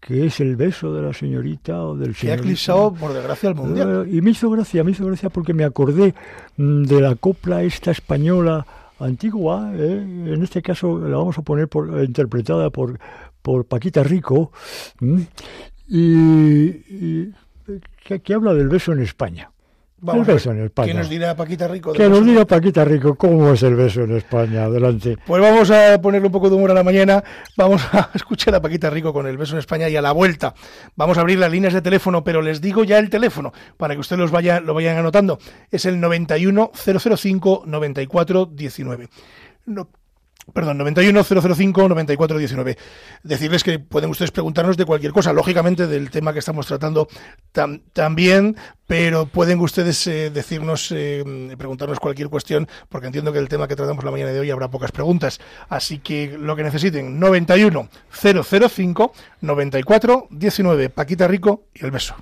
que 0.00 0.26
es 0.26 0.40
el 0.40 0.56
beso 0.56 0.94
de 0.94 1.02
la 1.02 1.12
señorita 1.12 1.82
o 1.84 1.96
del 1.96 2.10
Que 2.14 2.28
ha 2.28 2.30
señor. 2.30 2.38
eclipsado, 2.38 2.94
por 2.94 3.12
desgracia, 3.12 3.48
el 3.50 3.54
mundial. 3.56 4.06
y 4.10 4.20
me 4.20 4.30
hizo 4.30 4.48
gracia, 4.50 4.84
me 4.84 4.92
hizo 4.92 5.04
gracia 5.04 5.30
porque 5.30 5.52
me 5.52 5.64
acordé 5.64 6.14
mm, 6.56 6.84
de 6.84 7.00
la 7.00 7.14
copla 7.16 7.62
esta 7.62 7.90
española 7.90 8.64
antigua, 8.98 9.72
¿eh? 9.74 10.02
en 10.02 10.42
este 10.42 10.62
caso 10.62 10.98
la 10.98 11.16
vamos 11.16 11.38
a 11.38 11.42
poner 11.42 11.68
por, 11.68 12.02
interpretada 12.02 12.70
por, 12.70 12.98
por 13.42 13.66
Paquita 13.66 14.02
Rico, 14.02 14.52
y 15.88 17.32
que, 18.04 18.20
que 18.20 18.34
habla 18.34 18.54
del 18.54 18.68
beso 18.68 18.92
en 18.92 19.00
España. 19.02 19.50
Vamos 19.98 20.28
el 20.28 20.34
beso 20.34 20.50
en 20.50 20.64
España. 20.64 20.92
¿Qué 20.92 20.98
nos 20.98 21.08
dirá 21.08 21.34
Paquita 21.34 21.66
Rico? 21.68 21.92
Que 21.92 22.08
nos 22.08 22.24
diga 22.24 22.44
Paquita 22.44 22.84
Rico 22.84 23.14
cómo 23.14 23.52
es 23.52 23.62
el 23.62 23.74
beso 23.74 24.02
en 24.02 24.16
España. 24.16 24.64
Adelante. 24.64 25.16
Pues 25.26 25.40
vamos 25.40 25.70
a 25.70 26.00
ponerle 26.02 26.26
un 26.26 26.32
poco 26.32 26.50
de 26.50 26.56
humor 26.56 26.70
a 26.70 26.74
la 26.74 26.82
mañana. 26.82 27.24
Vamos 27.56 27.82
a 27.92 28.10
escuchar 28.14 28.54
a 28.54 28.60
Paquita 28.60 28.90
Rico 28.90 29.12
con 29.14 29.26
el 29.26 29.38
beso 29.38 29.54
en 29.54 29.60
España 29.60 29.88
y 29.88 29.96
a 29.96 30.02
la 30.02 30.12
vuelta. 30.12 30.54
Vamos 30.96 31.16
a 31.16 31.22
abrir 31.22 31.38
las 31.38 31.50
líneas 31.50 31.72
de 31.72 31.80
teléfono, 31.80 32.22
pero 32.22 32.42
les 32.42 32.60
digo 32.60 32.84
ya 32.84 32.98
el 32.98 33.08
teléfono 33.08 33.52
para 33.78 33.94
que 33.94 34.00
ustedes 34.00 34.20
los 34.20 34.30
vaya, 34.30 34.60
lo 34.60 34.74
vayan 34.74 34.98
anotando. 34.98 35.38
Es 35.70 35.86
el 35.86 35.98
91 35.98 36.72
005 36.74 37.62
94 37.66 38.46
19. 38.52 39.08
No, 39.64 39.88
Perdón, 40.54 40.78
91 40.78 41.24
005 41.24 41.88
94 41.88 42.38
19. 42.38 42.78
Decirles 43.24 43.64
que 43.64 43.78
pueden 43.80 44.10
ustedes 44.10 44.30
preguntarnos 44.30 44.76
de 44.76 44.84
cualquier 44.84 45.12
cosa, 45.12 45.32
lógicamente 45.32 45.86
del 45.88 46.08
tema 46.10 46.32
que 46.32 46.38
estamos 46.38 46.66
tratando 46.66 47.08
tam- 47.52 47.82
también, 47.92 48.56
pero 48.86 49.26
pueden 49.26 49.58
ustedes 49.58 50.06
eh, 50.06 50.30
decirnos, 50.30 50.92
eh, 50.92 51.24
preguntarnos 51.58 51.98
cualquier 51.98 52.28
cuestión, 52.28 52.68
porque 52.88 53.08
entiendo 53.08 53.32
que 53.32 53.40
el 53.40 53.48
tema 53.48 53.66
que 53.66 53.74
tratamos 53.74 54.04
la 54.04 54.12
mañana 54.12 54.30
de 54.30 54.38
hoy 54.38 54.50
habrá 54.50 54.70
pocas 54.70 54.92
preguntas. 54.92 55.40
Así 55.68 55.98
que 55.98 56.36
lo 56.38 56.54
que 56.54 56.62
necesiten, 56.62 57.18
91 57.18 57.88
005 58.10 59.12
94 59.40 60.28
19. 60.30 60.90
Paquita 60.90 61.26
Rico 61.26 61.64
y 61.74 61.84
el 61.84 61.90
beso. 61.90 62.14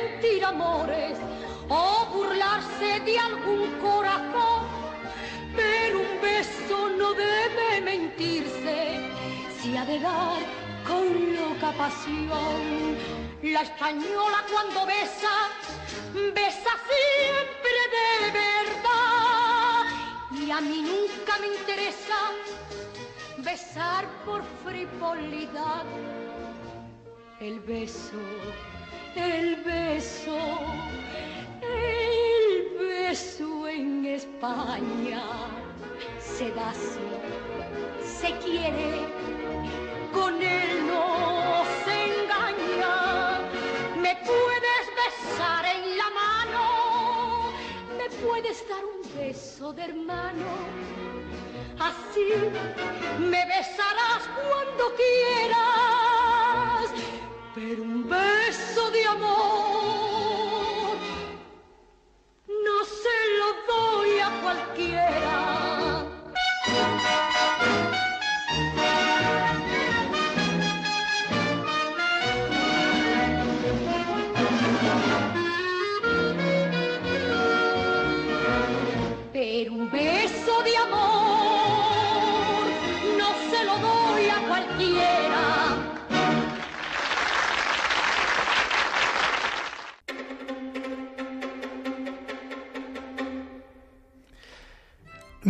Mentir 0.00 0.44
amores 0.44 1.16
o 1.68 2.06
burlarse 2.12 3.00
de 3.00 3.18
algún 3.18 3.70
corazón, 3.80 4.66
pero 5.56 6.00
un 6.00 6.20
beso 6.20 6.88
no 7.00 7.12
debe 7.14 7.80
mentirse 7.80 9.00
si 9.60 9.76
ha 9.76 9.84
de 9.84 9.98
dar 10.00 10.40
con 10.86 11.36
loca 11.36 11.72
pasión. 11.72 12.96
La 13.42 13.62
española 13.62 14.44
cuando 14.52 14.86
besa, 14.86 15.34
besa 16.34 16.72
siempre 16.90 17.80
de 17.96 18.30
verdad 18.44 19.84
y 20.32 20.50
a 20.50 20.60
mí 20.60 20.82
nunca 20.82 21.38
me 21.40 21.48
interesa 21.58 22.18
besar 23.38 24.06
por 24.24 24.42
frivolidad. 24.62 25.84
El 27.40 27.60
beso, 27.60 28.20
el 29.16 29.56
beso, 29.62 30.38
el 31.62 32.78
beso 32.78 33.68
en 33.68 34.06
España 34.06 35.22
se 36.18 36.50
da 36.52 36.72
se 38.20 38.32
quiere, 38.38 39.06
con 40.12 40.42
él 40.42 40.86
no 40.86 41.64
se 41.84 41.94
engaña. 42.12 43.40
Me 43.96 44.14
puedes 44.24 44.84
besar 45.02 45.64
en 45.64 45.96
la 45.96 46.10
mano, 46.10 47.52
me 47.96 48.08
puedes 48.24 48.68
dar 48.68 48.84
un 48.84 49.00
beso 49.18 49.72
de 49.72 49.84
hermano. 49.84 50.50
Así 51.78 52.34
me 53.18 53.42
besarás 53.46 54.22
cuando 54.48 54.94
quieras, 54.96 56.90
pero 57.54 57.82
un 57.82 58.08
beso 58.08 58.90
de 58.90 59.06
amor 59.06 60.96
no 62.46 62.84
se 62.84 63.18
lo 63.38 63.48
doy 63.72 64.20
a 64.20 64.30
cualquiera. 64.42 66.06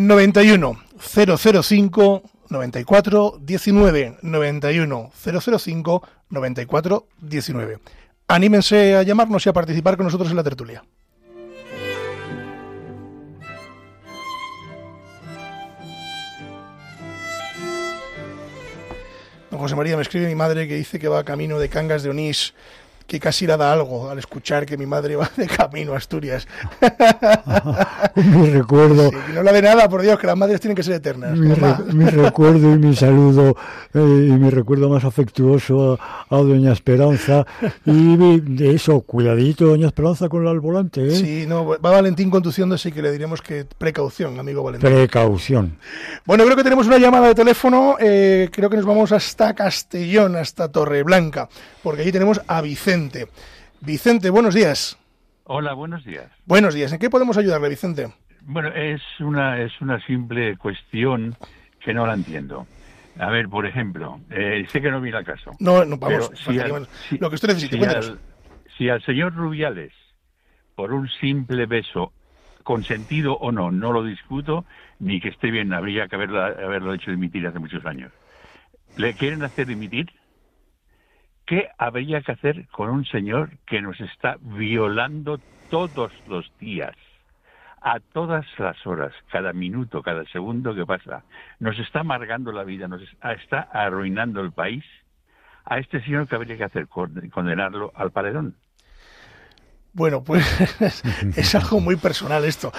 91 0.07 0.79
005 0.99 2.23
94 2.49 3.39
19 3.41 4.19
91 4.23 5.11
005 5.13 6.03
94 6.31 7.07
19. 7.21 7.79
Anímense 8.29 8.97
a 8.97 9.03
llamarnos 9.03 9.45
y 9.45 9.49
a 9.51 9.53
participar 9.53 9.97
con 9.97 10.07
nosotros 10.07 10.31
en 10.31 10.37
la 10.37 10.43
tertulia. 10.43 10.83
Don 19.51 19.61
José 19.61 19.77
María, 19.77 19.97
me 19.97 20.03
escribe 20.03 20.29
mi 20.29 20.35
madre 20.35 20.67
que 20.67 20.77
dice 20.77 20.99
que 20.99 21.09
va 21.09 21.25
camino 21.25 21.59
de 21.59 21.69
Cangas 21.69 22.03
de 22.03 22.11
Onís, 22.11 22.55
que 23.11 23.19
casi 23.19 23.45
le 23.45 23.57
da 23.57 23.73
algo 23.73 24.09
al 24.09 24.21
escuchar 24.21 24.65
que 24.65 24.77
mi 24.77 24.87
madre 24.87 25.17
va 25.17 25.29
de 25.37 25.49
camino 25.49 25.95
a 25.95 25.97
Asturias. 25.97 26.47
mi 28.15 28.51
recuerdo, 28.51 29.11
Sí, 29.11 29.17
no 29.33 29.41
habla 29.41 29.53
de 29.53 29.63
nada, 29.63 29.89
por 29.89 30.03
Dios, 30.03 30.17
que 30.17 30.29
las 30.29 30.37
madres 30.37 30.61
tienen 30.61 30.77
que 30.77 30.85
ser 30.85 30.95
eternas. 30.95 31.37
mi, 31.37 31.53
re- 31.53 31.93
mi 31.93 32.05
recuerdo 32.05 32.73
y 32.73 32.79
mi 32.79 32.95
saludo 32.95 33.57
eh, 33.95 33.99
y 33.99 34.33
mi 34.33 34.49
recuerdo 34.51 34.89
más 34.89 35.05
afectuoso 35.05 35.99
a, 36.01 36.27
a 36.37 36.39
doña 36.39 36.73
Esperanza 36.73 37.45
y 37.85 37.91
mi- 37.91 38.39
de 38.41 38.77
eso, 38.77 39.01
cuidadito 39.01 39.67
doña 39.67 39.89
Esperanza 39.89 40.29
con 40.29 40.47
el 40.47 40.61
volante, 40.61 41.05
¿eh? 41.09 41.11
Sí, 41.11 41.45
no, 41.49 41.67
va 41.67 41.79
Valentín 41.91 42.31
conduciéndose 42.31 42.91
y 42.91 42.93
que 42.93 43.03
le 43.03 43.11
diremos 43.11 43.43
que 43.43 43.65
precaución, 43.65 44.39
amigo 44.39 44.63
Valentín. 44.63 44.89
Precaución. 44.89 45.79
Bueno, 46.25 46.45
creo 46.45 46.57
que 46.57 46.63
tenemos 46.63 46.87
una 46.87 46.99
llamada 46.99 47.27
de 47.27 47.35
teléfono. 47.35 47.97
eh, 47.99 48.49
creo 48.53 48.71
que 48.71 48.77
nos 48.77 48.87
vamos 48.87 49.11
hasta 49.11 49.53
Castellón, 49.55 50.37
hasta 50.37 50.69
Torreblanca, 50.71 51.49
porque 51.83 52.03
allí 52.03 52.13
tenemos 52.13 52.41
a 52.47 52.61
Vicente. 52.63 53.29
Vicente, 53.81 54.31
buenos 54.31 54.55
días. 54.55 54.99
Hola, 55.45 55.73
buenos 55.73 56.05
días. 56.05 56.31
Buenos 56.47 56.75
días. 56.75 56.93
¿En 56.93 56.99
qué 56.99 57.11
podemos 57.11 57.37
ayudarle, 57.37 57.69
Vicente? 57.69 58.13
Bueno, 58.43 58.69
es 58.75 59.03
una, 59.21 59.61
es 59.61 59.73
una 59.81 60.05
simple 60.07 60.57
cuestión 60.57 61.37
que 61.85 61.93
no 61.93 62.07
la 62.07 62.15
entiendo. 62.15 62.67
A 63.19 63.29
ver, 63.31 63.49
por 63.49 63.67
ejemplo, 63.67 64.21
eh, 64.31 64.67
sé 64.71 64.81
que 64.81 64.91
no 64.91 65.01
viene 65.01 65.19
al 65.19 65.25
caso. 65.25 65.53
No, 65.59 65.85
no, 65.85 65.97
vamos. 65.99 66.31
Si 66.45 66.59
al- 66.59 66.87
si- 67.09 67.19
Lo 67.19 67.29
que 67.29 67.35
usted 67.35 67.49
necesite, 67.49 67.77
si 67.79 67.85
al, 67.85 68.19
si 68.79 68.89
al 68.89 69.03
señor 69.05 69.35
Rubiales, 69.35 69.93
por 70.75 70.93
un 70.93 71.09
simple 71.21 71.67
beso, 71.67 72.13
consentido 72.63 73.35
o 73.39 73.51
no, 73.53 73.71
no 73.71 73.93
lo 73.93 74.05
discuto, 74.05 74.65
ni 75.01 75.21
que 75.21 75.29
esté 75.31 75.51
bien, 75.51 75.73
habría 75.73 76.07
que 76.09 76.15
haberlo, 76.17 76.41
haberlo 76.43 76.95
hecho 76.95 77.11
dimitir 77.11 77.47
hace 77.47 77.59
muchos 77.59 77.85
años. 77.85 78.13
¿Le 78.97 79.15
quieren 79.15 79.43
hacer 79.43 79.67
dimitir? 79.67 80.11
¿Qué 81.51 81.69
habría 81.79 82.23
que 82.23 82.31
hacer 82.31 82.69
con 82.69 82.91
un 82.91 83.05
señor 83.07 83.51
que 83.67 83.83
nos 83.83 84.01
está 84.01 84.37
violando 84.41 85.41
todos 85.69 86.13
los 86.25 86.49
días? 86.61 86.95
A 87.81 87.99
todas 87.99 88.47
las 88.61 88.87
horas, 88.87 89.13
cada 89.33 89.53
minuto, 89.53 90.01
cada 90.01 90.25
segundo 90.27 90.77
que 90.77 90.87
pasa, 90.87 91.25
nos 91.59 91.77
está 91.81 92.01
amargando 92.01 92.53
la 92.53 92.63
vida, 92.63 92.87
nos 92.87 93.03
es- 93.03 93.17
está 93.43 93.63
arruinando 93.63 94.41
el 94.41 94.53
país. 94.53 94.85
A 95.65 95.81
este 95.81 96.01
señor 96.03 96.29
que 96.29 96.37
habría 96.37 96.57
que 96.57 96.63
hacer 96.63 96.87
Con- 96.87 97.29
condenarlo 97.31 97.91
al 97.97 98.13
paredón. 98.13 98.55
Bueno, 99.93 100.23
pues 100.23 100.45
es 101.37 101.55
algo 101.55 101.81
muy 101.81 101.97
personal 101.97 102.45
esto, 102.45 102.73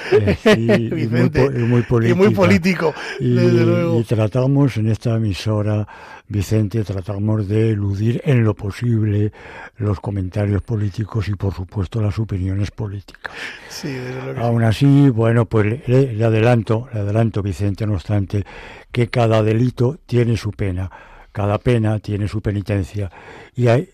sí, 0.43 0.89
Vicente. 0.91 1.43
y 1.45 1.59
muy 1.59 1.83
y 2.09 2.13
muy 2.13 2.29
político, 2.29 2.93
Y, 3.19 3.33
desde 3.35 3.65
luego. 3.65 3.99
y 3.99 4.03
tratamos 4.03 4.77
en 4.77 4.89
esta 4.89 5.15
emisora, 5.15 5.87
Vicente, 6.29 6.83
tratamos 6.85 7.47
de 7.49 7.71
eludir 7.71 8.21
en 8.23 8.43
lo 8.45 8.53
posible 8.55 9.33
los 9.77 9.99
comentarios 9.99 10.61
políticos 10.61 11.27
y, 11.27 11.35
por 11.35 11.53
supuesto, 11.53 12.01
las 12.01 12.17
opiniones 12.17 12.71
políticas. 12.71 13.33
Sí, 13.67 13.89
desde 13.89 14.23
luego. 14.23 14.39
Aún 14.41 14.63
así, 14.63 15.09
bueno, 15.09 15.45
pues 15.45 15.85
le, 15.87 16.13
le 16.13 16.23
adelanto, 16.23 16.87
le 16.93 17.01
adelanto, 17.01 17.43
Vicente, 17.43 17.85
no 17.85 17.95
obstante, 17.95 18.45
que 18.91 19.09
cada 19.09 19.43
delito 19.43 19.99
tiene 20.05 20.37
su 20.37 20.51
pena, 20.51 20.89
cada 21.33 21.57
pena 21.57 21.99
tiene 21.99 22.29
su 22.29 22.41
penitencia 22.41 23.11
y 23.55 23.67
hay 23.67 23.89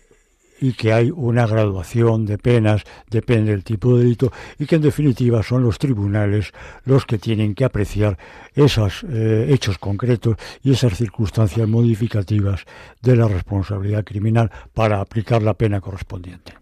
y 0.60 0.72
que 0.72 0.92
hay 0.92 1.10
una 1.10 1.46
graduación 1.46 2.26
de 2.26 2.38
penas, 2.38 2.82
depende 3.08 3.52
del 3.52 3.64
tipo 3.64 3.96
de 3.96 4.04
delito, 4.04 4.32
y 4.58 4.66
que 4.66 4.76
en 4.76 4.82
definitiva 4.82 5.42
son 5.42 5.62
los 5.62 5.78
tribunales 5.78 6.52
los 6.84 7.06
que 7.06 7.18
tienen 7.18 7.54
que 7.54 7.64
apreciar 7.64 8.18
esos 8.54 9.04
eh, 9.08 9.46
hechos 9.50 9.78
concretos 9.78 10.36
y 10.62 10.72
esas 10.72 10.96
circunstancias 10.96 11.68
modificativas 11.68 12.64
de 13.02 13.16
la 13.16 13.28
responsabilidad 13.28 14.04
criminal 14.04 14.50
para 14.74 15.00
aplicar 15.00 15.42
la 15.42 15.54
pena 15.54 15.80
correspondiente. 15.80 16.54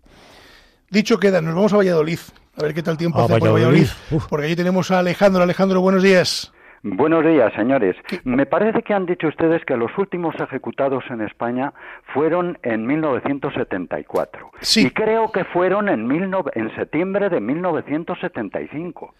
Dicho 0.91 1.19
queda, 1.19 1.41
nos 1.41 1.55
vamos 1.55 1.73
a 1.73 1.77
Valladolid. 1.79 2.19
A 2.57 2.63
ver 2.63 2.75
qué 2.75 2.83
tal 2.83 2.97
tiempo 2.97 3.21
A 3.21 3.25
hace 3.25 3.39
por 3.39 3.51
Valladolid. 3.51 3.87
Valladolid. 3.87 3.91
Uf. 4.13 4.27
Porque 4.29 4.47
allí 4.47 4.57
tenemos 4.57 4.91
a 4.91 5.01
Alejandro. 5.01 5.43
Alejandro, 5.43 5.81
buenos 5.81 6.03
días. 6.03 6.53
Buenos 6.89 7.25
días, 7.25 7.53
señores. 7.55 7.97
Me 8.23 8.47
parece 8.47 8.83
que 8.85 8.95
han 8.95 9.07
dicho 9.07 9.27
ustedes 9.27 9.65
que 9.65 9.77
los 9.77 9.91
últimos 9.99 10.37
ejecutados 10.39 11.03
en 11.11 11.21
España 11.21 11.73
fueron 12.15 12.59
en 12.63 12.87
1974. 12.87 14.53
Sí. 14.61 14.87
Y 14.87 14.91
creo 14.91 15.33
que 15.33 15.43
fueron 15.47 15.89
en, 15.89 16.07
mil 16.07 16.31
no- 16.31 16.45
en 16.55 16.73
septiembre 16.77 17.29
de 17.29 17.41
1975. 17.41 19.15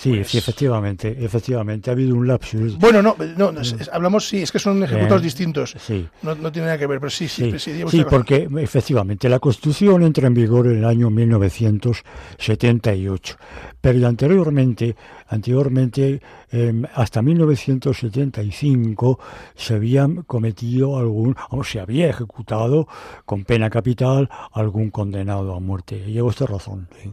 Sí, 0.00 0.24
sí, 0.24 0.38
efectivamente, 0.38 1.14
efectivamente, 1.22 1.90
ha 1.90 1.92
habido 1.92 2.14
un 2.14 2.26
lapsus. 2.26 2.78
Bueno, 2.78 3.02
no, 3.02 3.14
no, 3.36 3.50
es- 3.60 3.90
hablamos, 3.92 4.26
sí, 4.26 4.40
es 4.40 4.50
que 4.50 4.58
son 4.58 4.82
ejecutados 4.82 5.20
Eh, 5.20 5.24
distintos. 5.24 5.74
sí. 5.78 6.08
No, 6.22 6.34
no 6.34 6.50
tiene 6.50 6.68
nada 6.68 6.78
que 6.78 6.86
ver, 6.86 7.00
pero 7.00 7.10
sí, 7.10 7.28
sí, 7.28 7.50
Sí, 7.52 7.58
sí, 7.58 7.82
sí, 7.88 8.04
porque 8.08 8.48
efectivamente 8.60 9.28
la 9.28 9.38
Constitución 9.38 10.02
entra 10.02 10.26
en 10.26 10.32
vigor 10.32 10.68
en 10.68 10.78
el 10.78 10.86
año 10.86 11.10
1978, 11.10 13.36
pero 13.80 14.06
anteriormente, 14.08 14.96
anteriormente 15.28 16.20
eh, 16.50 16.82
hasta 16.94 17.20
1975 17.22 19.18
se 19.54 19.74
habían 19.74 20.22
cometido 20.22 20.96
algún, 20.98 21.36
o 21.50 21.62
se 21.64 21.78
había 21.80 22.08
ejecutado 22.08 22.88
con 23.26 23.44
pena 23.44 23.68
capital 23.70 24.28
algún 24.52 24.90
condenado 24.90 25.54
a 25.54 25.60
muerte. 25.60 26.04
Lleva 26.06 26.28
usted 26.28 26.46
razón. 26.46 26.88
sí. 27.02 27.12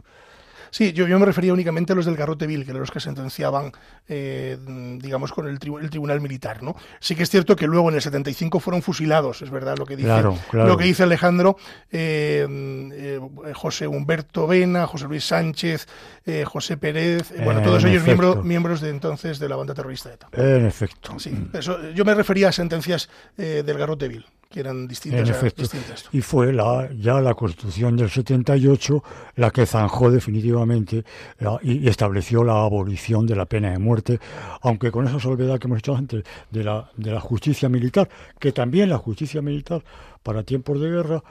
Sí, 0.70 0.92
yo, 0.92 1.06
yo 1.06 1.18
me 1.18 1.26
refería 1.26 1.52
únicamente 1.52 1.92
a 1.92 1.96
los 1.96 2.04
del 2.06 2.16
garrote 2.16 2.46
vil, 2.46 2.64
que 2.64 2.70
eran 2.70 2.80
los 2.80 2.90
que 2.90 3.00
sentenciaban, 3.00 3.72
eh, 4.08 4.56
digamos, 5.00 5.32
con 5.32 5.48
el, 5.48 5.58
tribu- 5.58 5.80
el 5.80 5.90
tribunal 5.90 6.20
militar, 6.20 6.62
¿no? 6.62 6.76
Sí 7.00 7.14
que 7.14 7.22
es 7.22 7.30
cierto 7.30 7.56
que 7.56 7.66
luego 7.66 7.88
en 7.88 7.96
el 7.96 8.02
75 8.02 8.60
fueron 8.60 8.82
fusilados, 8.82 9.42
es 9.42 9.50
verdad 9.50 9.76
lo 9.78 9.86
que 9.86 9.96
dice, 9.96 10.08
Claro, 10.08 10.38
claro. 10.50 10.68
lo 10.68 10.76
que 10.76 10.84
dice 10.84 11.02
Alejandro, 11.04 11.56
eh, 11.90 12.46
eh, 12.92 13.20
José 13.54 13.86
Humberto 13.86 14.46
Vena, 14.46 14.86
José 14.86 15.06
Luis 15.06 15.24
Sánchez, 15.24 15.86
eh, 16.26 16.44
José 16.46 16.76
Pérez, 16.76 17.30
eh, 17.32 17.42
bueno, 17.44 17.60
En 17.60 17.64
todos 17.66 17.84
ellos 17.84 18.02
efecto. 18.02 18.06
miembros, 18.22 18.44
miembros 18.44 18.80
de 18.80 18.90
entonces 18.90 19.38
de 19.38 19.48
la 19.48 19.56
banda 19.56 19.74
terrorista 19.74 20.12
ETA. 20.12 20.28
En 20.32 20.66
efecto. 20.66 21.18
Sí, 21.18 21.32
eso, 21.52 21.90
yo 21.90 22.04
me 22.04 22.14
refería 22.14 22.48
a 22.48 22.52
sentencias 22.52 23.08
eh, 23.36 23.62
del 23.64 23.78
garrote 23.78 24.08
vil, 24.08 24.26
que 24.50 24.60
eran 24.60 24.88
distintas. 24.88 25.20
En 25.28 25.34
efecto. 25.34 25.62
distintas. 25.62 26.06
Y 26.10 26.22
fue 26.22 26.52
la, 26.52 26.88
ya 26.98 27.20
la 27.20 27.34
Constitución 27.34 27.96
del 27.96 28.08
78 28.08 29.02
la 29.36 29.50
que 29.50 29.66
zanjó 29.66 30.10
definitivamente 30.10 31.04
la- 31.38 31.58
y, 31.62 31.78
y 31.78 31.88
estableció 31.88 32.42
la 32.44 32.62
abolición 32.62 33.26
de 33.26 33.36
la 33.36 33.44
pena 33.46 33.70
de 33.72 33.78
muerte, 33.78 34.18
aunque 34.62 34.90
con 34.90 35.06
esa 35.06 35.20
salvedad 35.20 35.58
que 35.58 35.66
hemos 35.66 35.80
hecho 35.80 35.94
antes 35.94 36.24
de 36.50 36.64
la, 36.64 36.90
de 36.96 37.10
la 37.12 37.20
justicia 37.20 37.68
militar, 37.68 38.08
que 38.38 38.52
también 38.52 38.88
la 38.88 38.96
justicia 38.98 39.42
militar 39.42 39.84
para 40.22 40.42
tiempos 40.42 40.80
de 40.80 40.88
guerra, 40.90 41.22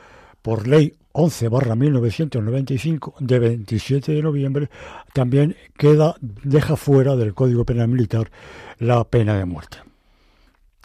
por 0.44 0.68
ley 0.68 0.94
11 1.14 1.48
barra 1.50 1.76
1995 1.76 3.16
de 3.20 3.40
27 3.40 4.12
de 4.12 4.22
noviembre, 4.22 4.70
también 5.14 5.56
queda, 5.78 6.16
deja 6.22 6.76
fuera 6.76 7.16
del 7.16 7.34
Código 7.34 7.66
Penal 7.66 7.88
Militar 7.88 8.30
la 8.78 9.04
pena 9.04 9.36
de 9.38 9.46
muerte. 9.46 9.78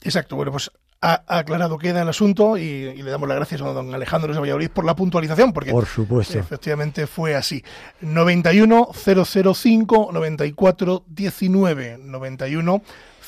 Exacto, 0.02 0.34
bueno, 0.36 0.50
pues 0.50 0.70
ha, 1.02 1.22
aclarado 1.26 1.76
queda 1.78 2.02
el 2.02 2.08
asunto 2.08 2.56
y, 2.56 2.62
y 2.62 3.02
le 3.02 3.10
damos 3.10 3.28
las 3.28 3.36
gracias 3.36 3.60
a 3.60 3.64
don 3.64 3.92
Alejandro 3.92 4.32
de 4.32 4.38
Valladolid 4.38 4.70
por 4.70 4.84
la 4.84 4.94
puntualización, 4.96 5.52
porque 5.52 5.72
Por 5.72 5.86
supuesto. 5.86 6.38
efectivamente 6.38 7.06
fue 7.06 7.34
así. 7.34 7.62
91 8.00 8.90
005 8.94 10.10
94 10.12 11.04
19 11.08 11.98
91 11.98 12.82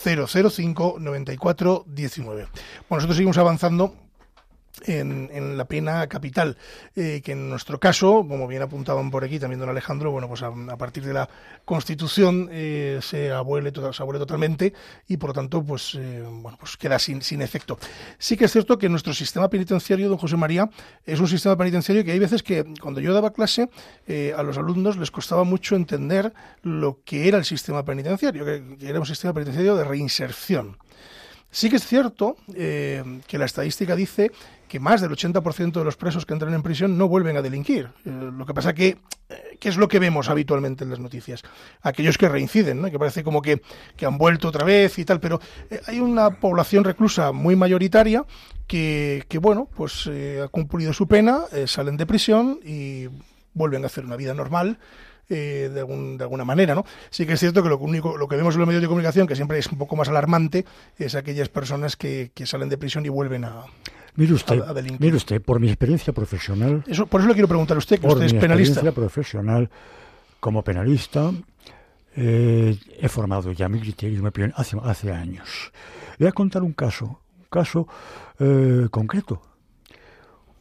005 0.04 0.96
94 1.00 1.84
19. 1.87 2.42
Bueno, 2.42 2.50
nosotros 2.90 3.16
seguimos 3.16 3.38
avanzando 3.38 3.94
en, 4.87 5.56
la 5.56 5.64
pena 5.66 6.06
capital, 6.08 6.56
eh, 6.96 7.22
que 7.24 7.32
en 7.32 7.48
nuestro 7.48 7.78
caso, 7.78 8.26
como 8.28 8.46
bien 8.46 8.62
apuntaban 8.62 9.10
por 9.10 9.24
aquí 9.24 9.38
también 9.38 9.60
don 9.60 9.68
Alejandro, 9.68 10.10
bueno, 10.10 10.28
pues 10.28 10.42
a, 10.42 10.52
partir 10.76 11.04
de 11.04 11.12
la 11.12 11.28
Constitución 11.64 12.48
eh, 12.50 12.98
se, 13.02 13.30
abuele, 13.30 13.72
se 13.92 14.02
abole 14.02 14.18
totalmente 14.18 14.72
y 15.08 15.16
por 15.16 15.30
lo 15.30 15.34
tanto, 15.34 15.62
pues, 15.62 15.94
eh, 15.94 16.24
bueno, 16.26 16.58
pues 16.58 16.76
queda 16.76 16.98
sin, 16.98 17.22
sin 17.22 17.42
efecto. 17.42 17.78
Sí 18.18 18.37
que 18.37 18.46
es 18.46 18.52
cierto 18.52 18.78
que 18.78 18.88
nuestro 18.88 19.14
sistema 19.14 19.48
penitenciario, 19.48 20.08
don 20.08 20.18
José 20.18 20.37
María, 20.37 20.68
es 21.06 21.20
un 21.20 21.28
sistema 21.28 21.56
penitenciario 21.56 22.04
que 22.04 22.12
hay 22.12 22.18
veces 22.18 22.42
que 22.42 22.64
cuando 22.80 23.00
yo 23.00 23.14
daba 23.14 23.32
clase 23.32 23.68
eh, 24.06 24.34
a 24.37 24.42
los 24.42 24.58
alumnos 24.58 24.96
les 24.96 25.10
costaba 25.10 25.44
mucho 25.44 25.76
entender 25.76 26.32
lo 26.62 27.00
que 27.04 27.28
era 27.28 27.38
el 27.38 27.44
sistema 27.44 27.84
penitenciario, 27.84 28.44
que, 28.44 28.76
era 28.82 28.98
un 28.98 29.06
sistema 29.06 29.32
penitenciario 29.32 29.76
de 29.76 29.84
reinserción. 29.84 30.76
Sí 31.50 31.70
que 31.70 31.76
es 31.76 31.87
cierto 31.87 32.37
que 32.48 33.38
la 33.38 33.44
estadística 33.44 33.94
dice 33.94 34.32
que 34.74 34.80
más 34.80 35.00
del 35.00 35.12
80% 35.12 35.70
de 35.72 35.84
los 35.84 35.96
presos 35.96 36.26
que 36.26 36.32
entran 36.32 36.52
en 36.52 36.60
prisión 36.64 36.98
no 36.98 37.06
vuelven 37.06 37.37
a 37.37 37.42
delinquir. 37.42 37.90
Eh, 38.04 38.10
lo 38.37 38.44
que 38.44 38.52
pasa 38.54 38.74
que, 38.74 38.96
eh, 39.28 39.56
¿qué 39.60 39.68
es 39.68 39.76
lo 39.76 39.87
que 39.87 40.00
vemos 40.00 40.28
habitualmente 40.28 40.82
en 40.82 40.90
las 40.90 40.98
noticias? 40.98 41.42
Aquellos 41.80 42.18
que 42.18 42.28
reinciden, 42.28 42.82
¿no? 42.82 42.90
que 42.90 42.98
parece 42.98 43.22
como 43.22 43.40
que, 43.40 43.62
que 43.96 44.04
han 44.04 44.18
vuelto 44.18 44.48
otra 44.48 44.64
vez 44.64 44.98
y 44.98 45.04
tal, 45.04 45.20
pero 45.20 45.38
eh, 45.70 45.80
hay 45.87 46.00
una 46.00 46.40
población 46.40 46.82
reclusa 46.82 47.30
muy 47.30 47.54
mayoritaria 47.54 48.24
que, 48.66 49.22
que 49.28 49.38
bueno, 49.38 49.68
pues 49.76 50.08
eh, 50.10 50.40
ha 50.44 50.48
cumplido 50.48 50.92
su 50.92 51.06
pena, 51.06 51.42
salen 51.66 51.96
de 51.96 52.06
prisión 52.06 52.58
y 52.64 53.06
vuelven 53.52 53.84
a 53.84 53.87
hacer 53.87 54.04
una 54.04 54.16
vida 54.16 54.34
normal 54.34 54.78
eh, 55.28 55.70
de, 55.72 55.78
algún- 55.78 56.18
de 56.18 56.24
alguna 56.24 56.44
manera, 56.44 56.74
¿no? 56.74 56.84
Sí 57.10 57.26
que 57.26 57.34
es 57.34 57.38
cierto 57.40 57.62
que 57.62 57.68
lo 57.68 57.78
único, 57.78 58.18
lo 58.18 58.26
que 58.26 58.34
vemos 58.34 58.54
en 58.54 58.58
los 58.58 58.66
medios 58.66 58.82
de 58.82 58.88
comunicación, 58.88 59.28
que 59.28 59.37
siempre 59.37 59.56
es 59.60 59.68
un 59.68 59.78
poco 59.78 59.94
más 59.94 60.08
alarmante, 60.08 60.64
es 60.98 61.14
aquellas 61.14 61.48
personas 61.48 61.94
que, 61.94 62.32
que 62.34 62.44
salen 62.44 62.68
de 62.68 62.76
prisión 62.76 63.06
y 63.06 63.08
vuelven 63.08 63.44
a, 63.44 63.62
Mire 64.16 64.33
usted, 64.35 64.61
a- 64.61 64.70
a 64.70 64.74
delinquir. 64.74 65.00
mire 65.00 65.16
usted, 65.16 65.42
por 65.42 65.59
mi 65.61 65.68
experiencia 65.68 66.12
profesional, 66.12 66.85
Eso, 66.87 67.07
por 67.07 67.20
eso 67.20 67.29
le 67.29 67.35
quiero 67.35 67.48
preguntar 67.48 67.77
a 67.77 67.79
usted, 67.79 67.98
que 67.98 68.07
usted 68.07 68.24
es 68.27 68.33
mi 68.35 68.38
penalista. 68.40 68.72
experiencia 68.81 68.94
profesional 68.94 69.70
como 70.40 70.62
penalista, 70.62 71.33
eh, 72.16 72.79
he 73.00 73.09
formado 73.09 73.50
ya 73.53 73.68
mi 73.68 73.81
criterio, 73.81 74.22
mi 74.22 74.29
opinión, 74.29 74.53
hace, 74.57 74.77
hace 74.83 75.11
años. 75.12 75.72
Le 76.18 76.27
voy 76.27 76.29
a 76.29 76.33
contar 76.33 76.62
un 76.62 76.72
caso, 76.74 77.07
un 77.38 77.46
caso 77.50 77.88
eh, 78.38 78.87
concreto. 78.90 79.42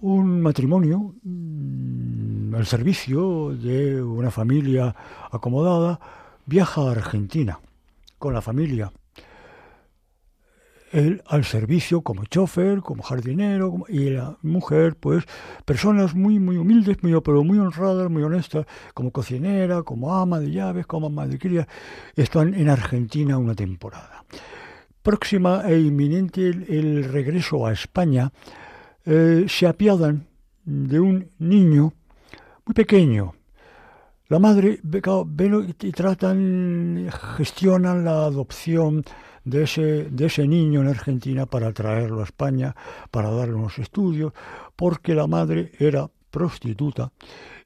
Un 0.01 0.41
matrimonio 0.41 1.13
mm, 1.23 2.55
al 2.55 2.65
servicio 2.65 3.49
de 3.55 4.01
una 4.01 4.31
familia 4.31 4.93
acomodada 5.31 5.99
viaja 6.45 6.81
a 6.81 6.91
Argentina 6.91 7.59
con 8.17 8.33
la 8.33 8.41
familia. 8.41 8.91
Él 10.93 11.23
al 11.25 11.43
servicio 11.43 12.01
como 12.01 12.25
chofer, 12.25 12.81
como 12.81 13.01
jardinero, 13.01 13.83
y 13.89 14.11
la 14.11 14.37
mujer, 14.43 14.95
pues, 14.95 15.25
personas 15.65 16.13
muy, 16.13 16.39
muy 16.39 16.55
humildes, 16.57 16.97
pero 17.01 17.43
muy 17.43 17.57
honradas, 17.57 18.09
muy 18.11 18.21
honestas, 18.21 18.67
como 18.93 19.11
cocinera, 19.11 19.81
como 19.81 20.13
ama 20.13 20.39
de 20.39 20.51
llaves, 20.51 20.85
como 20.85 21.07
ama 21.07 21.27
de 21.27 21.39
cría, 21.39 21.67
están 22.15 22.53
en 22.53 22.69
Argentina 22.69 23.39
una 23.39 23.55
temporada. 23.55 24.23
Próxima 25.01 25.63
e 25.65 25.79
inminente 25.79 26.47
el, 26.47 27.03
regreso 27.05 27.65
a 27.65 27.73
España, 27.73 28.31
eh, 29.05 29.45
se 29.49 29.67
apiadan 29.67 30.27
de 30.63 30.99
un 30.99 31.27
niño 31.39 31.91
muy 32.65 32.73
pequeño. 32.73 33.33
La 34.27 34.39
madre 34.39 34.79
ven 34.83 35.75
y 35.81 35.91
tratan, 35.91 37.09
gestionan 37.35 38.05
la 38.05 38.25
adopción 38.25 39.03
de 39.43 39.63
ese, 39.63 40.05
de 40.09 40.25
ese 40.25 40.47
niño 40.47 40.81
en 40.81 40.87
Argentina 40.87 41.45
para 41.45 41.73
traerlo 41.73 42.21
a 42.21 42.25
España, 42.25 42.75
para 43.11 43.29
darle 43.29 43.55
unos 43.55 43.77
estudios, 43.79 44.33
porque 44.75 45.13
la 45.13 45.27
madre 45.27 45.71
era 45.79 46.09
prostituta 46.31 47.11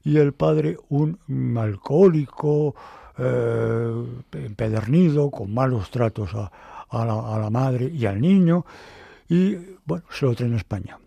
y 0.04 0.18
el 0.18 0.32
padre 0.32 0.76
un 0.88 1.18
alcohólico, 1.58 2.74
eh, 3.18 4.04
empedernido, 4.32 5.30
con 5.30 5.52
malos 5.52 5.90
tratos 5.90 6.34
a, 6.34 6.50
a 6.90 7.38
la, 7.38 7.50
madre 7.50 7.90
y 7.92 8.06
al 8.06 8.20
niño, 8.20 8.64
y 9.28 9.56
bueno, 9.84 10.04
se 10.10 10.26
lo 10.26 10.34
traen 10.34 10.54
a 10.54 10.58
España. 10.58 10.98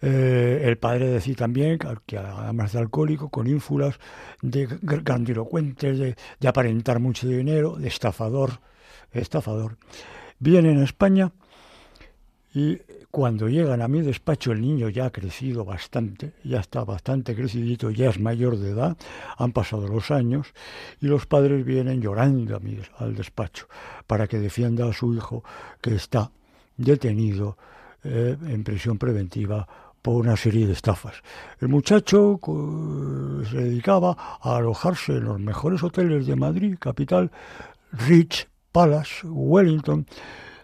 Eh, 0.00 0.62
el 0.64 0.76
padre 0.76 1.08
decía 1.08 1.34
también 1.34 1.78
que, 2.06 2.18
además 2.18 2.72
de 2.72 2.78
alcohólico, 2.78 3.30
con 3.30 3.46
ínfulas, 3.46 3.98
de 4.42 4.68
gr- 4.68 5.02
grandilocuentes, 5.02 5.98
de, 5.98 6.16
de 6.40 6.48
aparentar 6.48 7.00
mucho 7.00 7.26
dinero, 7.26 7.76
de 7.76 7.88
estafador, 7.88 8.60
estafador. 9.14 9.76
Vienen 10.38 10.80
a 10.80 10.84
España 10.84 11.32
y 12.54 12.78
cuando 13.10 13.48
llegan 13.48 13.80
a 13.80 13.88
mi 13.88 14.00
despacho 14.00 14.50
el 14.50 14.60
niño 14.60 14.88
ya 14.88 15.06
ha 15.06 15.10
crecido 15.10 15.64
bastante, 15.64 16.32
ya 16.42 16.58
está 16.58 16.84
bastante 16.84 17.34
crecidito, 17.36 17.90
ya 17.90 18.10
es 18.10 18.18
mayor 18.18 18.58
de 18.58 18.70
edad, 18.70 18.96
han 19.38 19.52
pasado 19.52 19.86
los 19.86 20.10
años 20.10 20.48
y 21.00 21.06
los 21.06 21.26
padres 21.26 21.64
vienen 21.64 22.00
llorando 22.00 22.56
a 22.56 22.58
mi, 22.60 22.76
al 22.98 23.14
despacho 23.14 23.66
para 24.06 24.26
que 24.26 24.38
defienda 24.38 24.88
a 24.88 24.92
su 24.92 25.14
hijo 25.14 25.44
que 25.80 25.94
está 25.94 26.32
detenido 26.76 27.56
eh, 28.02 28.36
en 28.48 28.64
prisión 28.64 28.98
preventiva 28.98 29.66
por 30.02 30.16
una 30.16 30.36
serie 30.36 30.66
de 30.66 30.72
estafas. 30.72 31.22
El 31.60 31.68
muchacho 31.68 32.38
se 33.48 33.56
dedicaba 33.56 34.38
a 34.40 34.56
alojarse 34.56 35.12
en 35.12 35.24
los 35.24 35.40
mejores 35.40 35.82
hoteles 35.82 36.26
de 36.26 36.36
Madrid, 36.36 36.76
capital, 36.78 37.30
Rich, 37.92 38.48
Palace, 38.78 39.24
Wellington, 39.24 40.04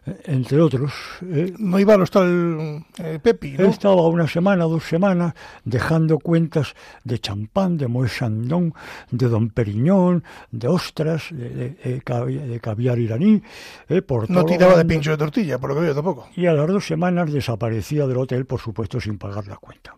eh, 0.05 0.21
entre 0.25 0.61
otros. 0.61 0.93
eh, 1.23 1.55
No 1.59 1.79
iba 1.79 1.95
al 1.95 2.03
hostal 2.03 2.85
eh, 2.99 3.21
Pepi, 3.23 3.53
¿no? 3.53 3.67
Estaba 3.67 4.09
una 4.09 4.27
semana, 4.27 4.65
dos 4.65 4.83
semanas, 4.83 5.33
dejando 5.65 6.19
cuentas 6.19 6.75
de 7.05 7.21
champán, 7.21 7.77
de 7.79 7.87
Moet 7.87 8.09
Chandon, 8.09 8.75
de 9.13 9.29
Don 9.29 9.51
Periñón, 9.51 10.25
de 10.51 10.67
ostras, 10.67 11.29
de, 11.31 11.49
de- 11.51 11.71
de 11.85 12.03
cavi- 12.03 12.41
de 12.41 12.59
caviar 12.59 12.99
iraní, 12.99 13.43
eh, 13.89 14.03
por 14.03 14.29
No 14.29 14.45
tiraba 14.45 14.77
de 14.77 14.85
pincho 14.87 15.13
de 15.13 15.17
tortilla, 15.17 15.59
por 15.61 15.71
lo 15.71 15.77
que 15.77 15.83
veo 15.83 15.95
tampoco. 15.95 16.29
Y 16.35 16.47
a 16.47 16.53
las 16.53 16.67
dos 16.67 16.85
semanas 16.85 17.33
desaparecía 17.33 18.09
del 18.09 18.17
hotel, 18.17 18.45
por 18.45 18.59
supuesto, 18.59 19.01
sin 19.01 19.19
pagar 19.19 19.47
la 19.47 19.57
cuenta. 19.57 19.95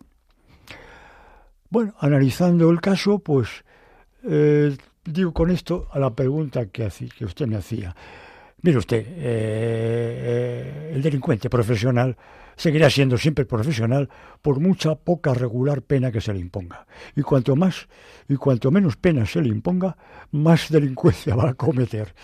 Bueno, 1.71 1.95
analizando 2.01 2.69
el 2.69 2.83
caso, 2.83 3.21
pues 3.21 3.49
digo 5.05 5.33
con 5.33 5.51
esto 5.51 5.89
a 5.93 5.99
la 5.99 6.11
pregunta 6.15 6.67
que, 6.67 6.85
hací- 6.87 7.11
que 7.13 7.25
usted 7.25 7.47
me 7.47 7.57
hacía. 7.57 7.95
Mire 8.63 8.79
usted, 8.79 8.99
eh, 8.99 9.13
eh, 9.19 10.93
el 10.95 11.03
delincuente 11.03 11.51
profesional 11.51 12.17
seguirá 12.55 12.89
siendo 12.91 13.19
siempre 13.19 13.45
profesional 13.45 14.09
por 14.41 14.61
mucha 14.61 14.95
poca 14.95 15.35
regular 15.35 15.83
pena 15.83 16.13
que 16.13 16.21
se 16.21 16.33
le 16.33 16.39
imponga. 16.39 16.87
Y 17.17 17.23
cuanto 17.23 17.57
más 17.57 17.89
y 18.29 18.37
cuanto 18.37 18.71
menos 18.71 18.97
pena 18.97 19.27
se 19.27 19.41
le 19.43 19.49
imponga, 19.49 19.97
más 20.31 20.71
delincuencia 20.71 21.35
va 21.37 21.51
a 21.51 21.55
cometer. 21.55 22.15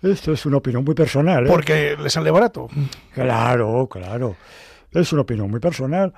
Esto 0.00 0.32
es 0.32 0.46
una 0.46 0.56
opinión 0.56 0.82
muy 0.82 0.94
personal. 0.94 1.44
¿eh? 1.46 1.50
Porque 1.50 1.94
le 2.02 2.08
sale 2.08 2.30
barato. 2.30 2.68
Claro, 3.12 3.86
claro. 3.90 4.36
Es 4.92 5.12
una 5.12 5.22
opinión 5.22 5.50
muy 5.50 5.60
personal, 5.60 6.14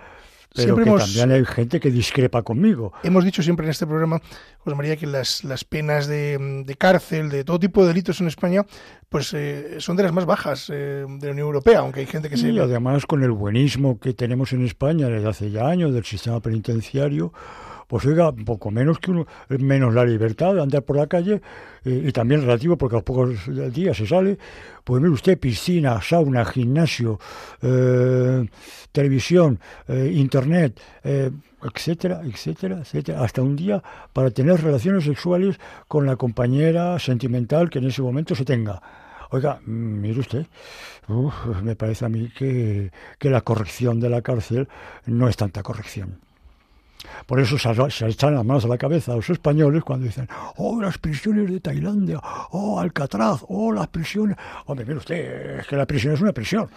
pero 0.55 0.65
Siempre 0.65 0.85
que 0.85 0.91
hemos- 0.91 1.03
también 1.15 1.33
hay 1.33 1.45
gente 1.45 1.81
que 1.81 1.91
discrepa 1.91 2.43
conmigo. 2.43 2.93
Hemos 3.03 3.25
dicho 3.25 3.43
siempre 3.43 3.67
en 3.67 3.71
este 3.71 3.87
programa, 3.87 4.21
José 4.59 4.77
María, 4.77 4.97
que 4.97 5.07
las, 5.07 5.45
las 5.45 5.65
penas 5.65 6.07
de, 6.07 6.63
de 6.67 6.75
cárcel, 6.77 7.29
de 7.31 7.45
todo 7.45 7.59
tipo 7.59 7.83
de 7.83 7.89
delitos 7.89 8.21
en 8.21 8.29
España, 8.29 8.65
pues 9.09 9.33
eh, 9.35 9.77
son 9.79 9.97
de 9.97 10.03
las 10.05 10.13
más 10.13 10.25
bajas 10.27 10.71
eh, 10.71 11.05
de 11.09 11.27
la 11.27 11.33
Unión 11.33 11.47
Europea, 11.47 11.81
aunque 11.81 12.01
hay 12.01 12.07
gente 12.07 12.29
que 12.31 12.37
se... 12.37 12.49
Y 12.51 12.59
además 12.59 13.07
con 13.07 13.23
el 13.23 13.31
buenismo 13.33 13.99
que 13.99 14.15
tenemos 14.15 14.53
en 14.53 14.65
España 14.65 15.09
desde 15.09 15.29
hace 15.29 15.51
ya 15.51 15.67
años 15.69 15.93
del 15.95 16.05
sistema 16.05 16.41
penitenciario, 16.41 17.33
pues 17.93 18.07
oiga, 18.07 18.33
poco 18.33 18.71
menos 18.71 18.99
que 18.99 19.11
uno, 19.11 19.27
menos 19.51 19.93
la 19.93 20.03
libertad 20.07 20.55
de 20.55 20.63
andar 20.63 20.83
por 20.83 20.97
la 20.97 21.07
calle 21.09 21.43
eh, 21.85 22.05
y 22.07 22.11
también 22.11 22.41
relativo 22.41 22.79
porque 22.79 22.97
a 22.97 23.01
los 23.01 23.05
pocos 23.05 23.31
días 23.71 23.95
se 23.95 24.07
sale, 24.07 24.39
pues 24.83 25.03
mire 25.03 25.13
usted, 25.13 25.39
piscina, 25.39 26.01
sauna, 26.01 26.43
gimnasio, 26.47 27.21
eh, 27.61 28.49
televisión, 28.93 29.61
eh, 29.89 30.11
internet, 30.15 30.81
eh, 31.05 31.31
etcétera, 31.63 32.23
etcétera, 32.25 32.79
etcétera, 32.79 33.23
hasta 33.23 33.43
un 33.43 33.57
día 33.57 33.83
para 34.15 34.31
tener 34.31 34.63
relaciones 34.63 35.05
sexuales 35.05 35.61
con 35.87 36.07
la 36.07 36.17
compañera 36.17 36.99
sentimental 36.99 37.69
que 37.69 37.81
en 37.81 37.89
ese 37.89 38.01
momento 38.01 38.35
se 38.35 38.47
tenga. 38.47 38.81
Oiga, 39.33 39.61
mm, 39.67 40.01
mire 40.01 40.19
usted, 40.19 40.47
me 41.63 41.77
parece 41.77 42.07
a 42.07 42.09
mí 42.09 42.31
que, 42.35 42.91
que 43.19 43.29
la 43.29 43.43
corrección 43.43 44.01
de 44.01 44.09
la 44.09 44.23
cárcel 44.23 44.67
no 45.05 45.29
es 45.29 45.37
tanta 45.37 45.63
corrección. 45.63 46.32
Por 47.27 47.41
eso 47.41 47.59
se, 47.59 48.07
echan 48.07 48.35
las 48.35 48.45
manos 48.45 48.65
a 48.65 48.69
la 48.69 48.79
cabeza 48.79 49.13
a 49.13 49.17
los 49.17 49.29
españoles 49.31 49.83
cuando 49.85 50.07
dicen, 50.07 50.29
oh, 50.57 50.81
las 50.81 50.99
prisiones 50.99 51.51
de 51.51 51.61
Tailandia, 51.61 52.21
oh, 52.51 52.79
Alcatraz, 52.79 53.45
oh, 53.49 53.73
las 53.73 53.89
prisiones. 53.89 54.37
Hombre, 54.67 54.85
mire 54.85 54.99
usted, 54.99 55.61
es 55.61 55.67
que 55.67 55.77
la 55.77 55.87
prisión 55.87 56.15
es 56.15 56.21
una 56.21 56.33
prisión. 56.33 56.69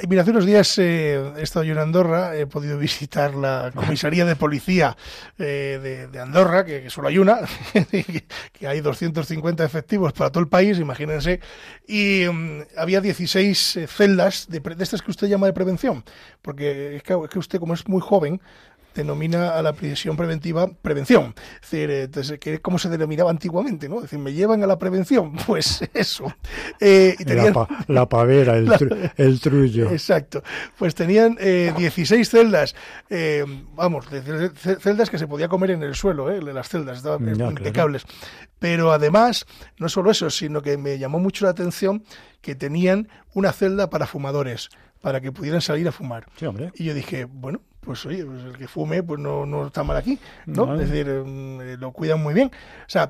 Y 0.00 0.06
Mira, 0.06 0.22
hace 0.22 0.30
unos 0.30 0.46
días 0.46 0.78
eh, 0.78 1.32
he 1.36 1.42
estado 1.42 1.64
yo 1.64 1.72
en 1.72 1.78
Andorra, 1.78 2.34
he 2.36 2.46
podido 2.46 2.78
visitar 2.78 3.34
la 3.34 3.70
comisaría 3.74 4.24
de 4.24 4.34
policía 4.34 4.96
eh, 5.38 6.08
de, 6.10 6.20
Andorra, 6.20 6.64
que, 6.64 6.88
solo 6.88 7.08
hay 7.08 7.18
una, 7.18 7.40
que 8.52 8.66
hay 8.66 8.80
250 8.80 9.64
efectivos 9.64 10.12
para 10.14 10.30
todo 10.30 10.42
el 10.42 10.48
país, 10.48 10.78
imagínense, 10.78 11.40
y 11.86 12.24
mm, 12.26 12.62
había 12.78 13.00
16 13.00 13.76
eh, 13.76 13.86
celdas 13.86 14.48
de, 14.48 14.60
de 14.60 14.82
estas 14.82 15.02
que 15.02 15.10
usted 15.10 15.28
llama 15.28 15.46
de 15.46 15.52
prevención, 15.52 16.02
porque 16.40 16.96
es 16.96 17.02
que, 17.02 17.12
es 17.12 17.30
que 17.30 17.38
usted, 17.38 17.60
como 17.60 17.74
es 17.74 17.86
muy 17.88 18.00
joven, 18.00 18.40
denomina 18.94 19.50
a 19.50 19.62
la 19.62 19.72
prisión 19.72 20.16
preventiva 20.16 20.66
prevención. 20.82 21.34
Es 21.62 21.70
decir, 21.70 21.90
eh, 21.90 22.02
entonces, 22.04 22.38
que 22.38 22.54
es 22.54 22.60
como 22.60 22.78
se 22.78 22.88
denominaba 22.88 23.30
antiguamente, 23.30 23.88
¿no? 23.88 23.96
Es 23.96 24.02
decir, 24.02 24.18
me 24.18 24.32
llevan 24.32 24.62
a 24.62 24.66
la 24.66 24.78
prevención, 24.78 25.32
pues 25.46 25.80
eso. 25.94 26.32
Eh, 26.80 27.14
y 27.18 27.24
La, 27.24 27.52
pa- 27.52 27.68
la 27.88 28.08
pavera, 28.08 28.56
el, 28.56 28.68
tru- 28.68 29.12
el 29.16 29.40
trullo. 29.40 29.90
Exacto. 29.90 30.42
Pues 30.78 30.94
tenían 30.94 31.36
eh, 31.40 31.72
16 31.76 32.28
celdas, 32.28 32.74
eh, 33.10 33.44
vamos, 33.74 34.06
celdas 34.80 35.10
que 35.10 35.18
se 35.18 35.26
podía 35.26 35.48
comer 35.48 35.70
en 35.72 35.82
el 35.82 35.94
suelo, 35.94 36.30
eh, 36.30 36.40
las 36.42 36.68
celdas, 36.68 36.98
estaban 36.98 37.28
eh, 37.28 37.32
claro. 37.32 37.50
impecables. 37.52 38.04
Pero 38.58 38.90
además, 38.92 39.46
no 39.78 39.88
solo 39.88 40.10
eso, 40.10 40.30
sino 40.30 40.62
que 40.62 40.76
me 40.76 40.98
llamó 40.98 41.20
mucho 41.20 41.44
la 41.44 41.52
atención 41.52 42.02
que 42.40 42.54
tenían 42.56 43.08
una 43.34 43.52
celda 43.52 43.88
para 43.90 44.06
fumadores, 44.06 44.68
para 45.00 45.20
que 45.20 45.30
pudieran 45.30 45.60
salir 45.60 45.86
a 45.86 45.92
fumar. 45.92 46.26
Sí, 46.36 46.46
hombre. 46.46 46.72
Y 46.74 46.84
yo 46.84 46.94
dije, 46.94 47.24
bueno, 47.26 47.60
pues 47.80 48.04
oye, 48.06 48.24
pues 48.24 48.44
el 48.44 48.56
que 48.56 48.68
fume, 48.68 49.02
pues 49.02 49.20
no, 49.20 49.46
no 49.46 49.66
está 49.66 49.82
mal 49.82 49.96
aquí, 49.96 50.18
¿no? 50.46 50.74
Es 50.74 50.90
decir, 50.90 51.06
mm, 51.06 51.60
eh, 51.60 51.76
lo 51.78 51.92
cuidan 51.92 52.22
muy 52.22 52.34
bien. 52.34 52.48
O 52.48 52.90
sea, 52.90 53.08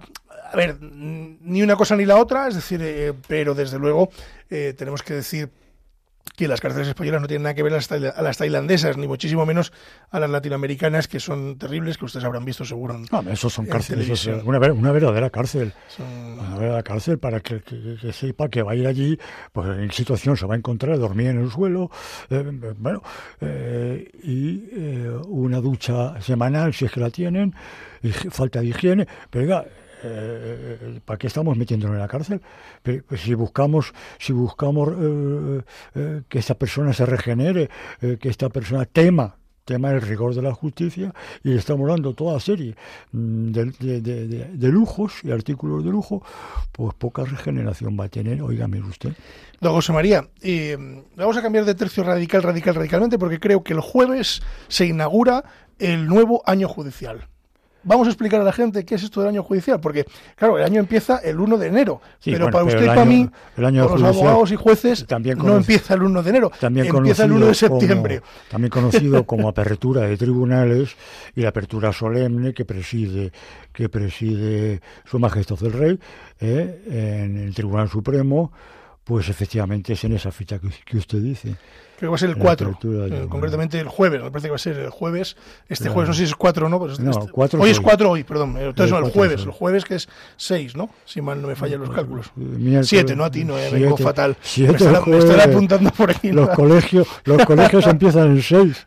a 0.51 0.57
ver, 0.57 0.79
ni 0.81 1.63
una 1.63 1.77
cosa 1.77 1.97
ni 1.97 2.05
la 2.05 2.17
otra, 2.17 2.49
es 2.49 2.55
decir, 2.55 2.81
eh, 2.83 3.13
pero 3.27 3.55
desde 3.55 3.79
luego 3.79 4.11
eh, 4.51 4.75
tenemos 4.77 5.03
que 5.03 5.15
decir 5.15 5.51
que 6.37 6.49
las 6.49 6.61
cárceles 6.61 6.89
españolas 6.89 7.21
no 7.21 7.27
tienen 7.29 7.43
nada 7.45 7.55
que 7.55 7.63
ver 7.63 7.73
a 7.75 8.23
las, 8.23 8.39
tailandesas, 8.39 8.97
ni 8.97 9.07
muchísimo 9.09 9.45
menos 9.47 9.73
a 10.11 10.21
las 10.21 10.31
latinoamericanas, 10.31 11.09
que 11.09 11.21
son 11.21 11.59
terribles, 11.59 11.99
que 11.99 12.05
ustedes 12.05 12.25
habrán 12.25 12.45
visto 12.45 12.65
seguro. 12.65 12.95
en- 12.95 13.07
No, 13.11 13.21
esos 13.31 13.53
son 13.53 13.67
cárceles, 13.67 14.05
eso 14.05 14.13
es 14.15 14.21
televisión. 14.23 14.49
una, 14.49 14.59
ver- 14.59 14.73
una 14.73 14.93
verdadera 14.93 15.31
cárcel. 15.31 15.73
son- 15.89 16.07
Una 16.39 16.57
verdadera 16.57 16.83
cárcel 16.83 17.19
para 17.19 17.41
que, 17.41 17.61
que- 17.61 17.97
que 18.01 18.13
sepa 18.13 18.49
que 18.49 18.63
va 18.63 18.73
a 18.73 18.75
ir 18.77 18.87
allí, 18.87 19.19
pues 19.53 19.69
en 19.79 19.91
situación 19.91 20.37
se 20.37 20.47
va 20.47 20.55
a 20.55 20.57
encontrar, 20.59 20.99
dormir 20.99 21.29
en 21.29 21.41
el 21.41 21.51
suelo, 21.51 21.91
eh, 22.31 22.45
bueno, 22.79 23.03
eh, 23.41 24.09
y 24.23 24.69
eh, 24.73 25.11
una 25.29 25.61
ducha 25.61 26.21
semanal 26.21 26.73
si 26.75 26.85
es 26.85 26.93
que 26.93 27.01
la 27.01 27.11
tienen, 27.11 27.55
y 28.03 28.11
falta 28.11 28.61
de 28.61 28.67
higiene, 28.67 29.07
pero 29.31 29.65
eh, 30.03 31.01
¿para 31.05 31.19
qué 31.19 31.27
estamos 31.27 31.57
metiéndonos 31.57 31.95
en 31.95 32.01
la 32.01 32.09
cárcel? 32.09 32.41
Pues, 32.83 33.21
si 33.21 33.35
buscamos, 33.35 33.93
si 34.19 34.33
buscamos 34.33 34.89
eh, 34.91 35.63
eh, 35.95 36.23
que 36.29 36.39
esta 36.39 36.55
persona 36.55 36.93
se 36.93 37.07
regenere, 37.07 37.69
que 38.01 38.29
esta 38.29 38.49
persona 38.49 38.85
tema 38.85 39.37
tema 39.65 39.91
del 39.91 40.01
rigor 40.01 40.35
de 40.35 40.41
la 40.41 40.55
justicia 40.55 41.13
y 41.45 41.55
estamos 41.55 41.87
dando 41.91 42.15
toda 42.15 42.41
serie 42.41 42.75
mm, 43.13 43.51
de, 43.51 44.69
lujos 44.69 45.23
y 45.23 45.31
artículos 45.31 45.85
de 45.85 45.91
lujo, 45.91 46.23
pues 46.73 46.95
poca 46.95 47.25
regeneración 47.25 47.95
va 48.01 48.05
a 48.05 48.09
tener, 48.09 48.41
oígame 48.41 48.81
usted. 48.81 49.13
Don 49.61 49.75
José 49.75 49.93
María, 49.93 50.27
vamos 51.17 51.37
a 51.37 51.43
cambiar 51.43 51.67
de 51.67 51.75
tercio 51.75 52.03
radical, 52.03 52.43
radical, 52.43 52.77
radicalmente, 52.77 53.19
porque 53.19 53.39
creo 53.39 53.63
que 53.63 53.75
el 53.75 53.81
jueves 53.81 54.41
se 54.69 54.87
inaugura 54.87 55.45
el 55.79 56.07
nuevo 56.07 56.43
año 56.47 56.67
judicial. 56.67 57.29
Vamos 57.89 58.07
a 58.07 58.11
explicar 58.11 58.41
a 58.41 58.45
la 58.45 58.53
gente 58.53 58.85
qué 58.85 58.97
es 58.97 59.03
esto 59.03 59.21
del 59.21 59.31
año 59.31 59.43
judicial, 59.43 59.81
porque, 59.81 60.05
claro, 60.37 60.59
el 60.59 60.65
año 60.65 60.79
empieza 60.79 61.17
el 61.19 61.41
1 61.41 61.57
de 61.57 61.67
enero, 61.69 62.01
Sí, 62.21 62.33
pero 62.33 62.45
bueno, 62.45 62.53
para 62.53 62.65
usted 62.67 62.83
y 62.85 62.87
para 62.87 63.05
mí, 63.07 63.29
el 63.57 63.65
año 63.65 63.89
por 63.89 63.99
los 63.99 64.15
abogados 64.17 64.53
y 64.53 64.57
jueces, 64.57 65.07
también 65.07 65.39
no 65.39 65.57
empieza 65.57 65.95
el 65.95 66.03
1 66.03 66.23
de 66.23 66.31
enero, 66.31 66.53
también 66.61 66.87
empieza 66.95 67.25
el 67.25 67.33
1 67.33 67.47
de 67.47 67.53
como- 67.69 67.81
septiembre. 67.81 68.21
también 68.51 68.71
conocido 68.71 69.25
como 69.25 69.49
apertura 69.49 70.03
de 70.03 70.17
tribunales 70.19 70.95
y 71.35 71.41
la 71.41 71.49
apertura 71.49 71.93
solemne 71.93 72.53
que 72.53 72.65
preside 72.65 73.33
que 73.73 73.89
preside 73.89 74.81
Su 75.07 75.19
Majestad 75.19 75.57
el 75.65 75.73
Rey 75.73 75.99
eh, 76.41 76.83
en 77.25 77.39
el 77.39 77.55
Tribunal 77.55 77.89
Supremo, 77.89 78.53
pues 79.05 79.29
efectivamente 79.29 79.95
es 79.95 80.05
en 80.05 80.13
esa 80.13 80.31
fecha 80.31 80.59
que, 80.59 80.69
que 80.85 80.99
usted 80.99 81.19
dice. 81.23 81.57
Creo 81.99 82.11
que 82.11 82.13
va 82.13 82.15
a 82.15 82.19
ser 82.19 82.31
el 82.31 82.37
La 82.39 82.43
4, 82.45 82.67
apertura 82.69 83.07
eh, 83.07 83.11
de- 83.23 83.29
concretamente 83.29 83.81
el 83.81 83.89
jueves, 83.89 84.23
me 84.23 84.31
parece 84.31 84.47
que 84.47 84.51
va 84.51 84.57
a 84.57 84.59
ser 84.61 84.77
el 84.79 84.91
jueves, 84.91 85.37
este 85.69 85.85
Claro. 85.85 85.95
jueves, 85.95 86.09
no 86.09 86.15
sé 86.15 86.19
si 86.19 86.25
es 86.27 86.35
4 86.37 86.67
o 86.67 86.69
no, 86.69 86.87
este- 86.89 87.03
No, 87.03 87.11
este- 87.11 87.27
cuatro 87.33 87.61
hoy 87.61 87.71
es 87.71 87.73
es 87.73 87.79
hoy. 87.79 87.85
4 87.85 88.11
hoy, 88.13 88.23
perdón, 88.25 88.57
eh, 88.57 88.67
entonces 88.69 88.95
El 88.95 89.01
no, 89.01 89.07
el 89.07 89.13
jueves, 89.13 89.43
el 89.43 89.51
jueves 89.51 89.85
que 89.85 89.97
es 89.97 90.09
6, 90.37 90.77
¿no? 90.77 90.91
Si 91.05 91.21
mal 91.21 91.43
no 91.43 91.49
me 91.49 91.57
fallan 91.57 91.81
los 91.81 91.91
cálculos. 91.91 92.27
Eh, 92.29 92.31
miércoles- 92.41 92.87
7, 92.89 93.17
no 93.17 93.25
a 93.25 93.31
ti, 93.33 93.45
no, 93.45 93.59
eh, 93.59 93.69
vengo 93.73 93.97
fatal. 93.97 94.37
siete 94.43 94.71
me, 94.73 94.79
estará, 94.79 94.99
me 95.01 95.05
jueves. 95.07 95.25
estará 95.25 95.45
apuntando 95.45 95.91
por 95.91 96.11
aquí. 96.11 96.31
Los 96.31 96.49
¿no? 96.49 96.55
colegios, 96.55 97.09
los 97.25 97.45
colegios 97.45 97.85
empiezan 97.89 98.31
el 98.37 98.43
6. 98.45 98.87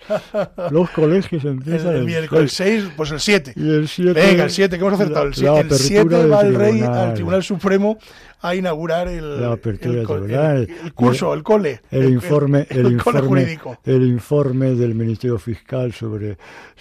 Los 0.72 0.90
colegios 0.92 1.44
el, 1.44 1.50
empiezan 1.52 1.90
el 1.92 1.96
el 1.98 2.06
miércoles 2.06 2.54
6. 2.54 2.82
6, 2.84 2.94
pues 2.96 3.12
el 3.12 3.20
7. 3.20 3.54
Y 3.58 3.70
el 3.70 3.88
7. 3.90 4.14
Venga, 4.14 4.44
el 4.46 4.52
7, 4.52 4.78
que 4.78 4.86
hemos 4.86 5.00
acertado. 5.00 5.26
El 5.26 5.34
7, 5.36 5.52
la 5.54 5.60
el 5.60 5.70
7 5.74 6.00
apertura 6.00 6.26
va 6.38 6.42
el 6.44 6.56
rey 6.56 6.82
al 6.82 7.14
Tribunal 7.14 7.44
Supremo 7.44 7.98
a 8.44 8.56
inaugurar 8.56 9.08
el, 9.08 9.40
La 9.42 9.52
apertura 9.54 9.92
el, 9.92 9.98
del 10.00 10.06
co- 10.08 10.16
tribunal. 10.16 10.58
el- 10.58 10.70
el 10.86 10.94
curso, 10.94 11.34
el 11.34 11.44
cole. 11.44 11.82
el 11.92 12.10
informe 12.12 12.60
el, 12.70 12.82
cole 12.84 12.94
informe 12.94 13.22
jurídico. 13.22 13.78
el 13.86 14.04
informe 14.08 14.74
del 14.76 14.96
Ministerio 14.96 15.38
Fiscal 15.38 15.94
sobre 15.94 16.38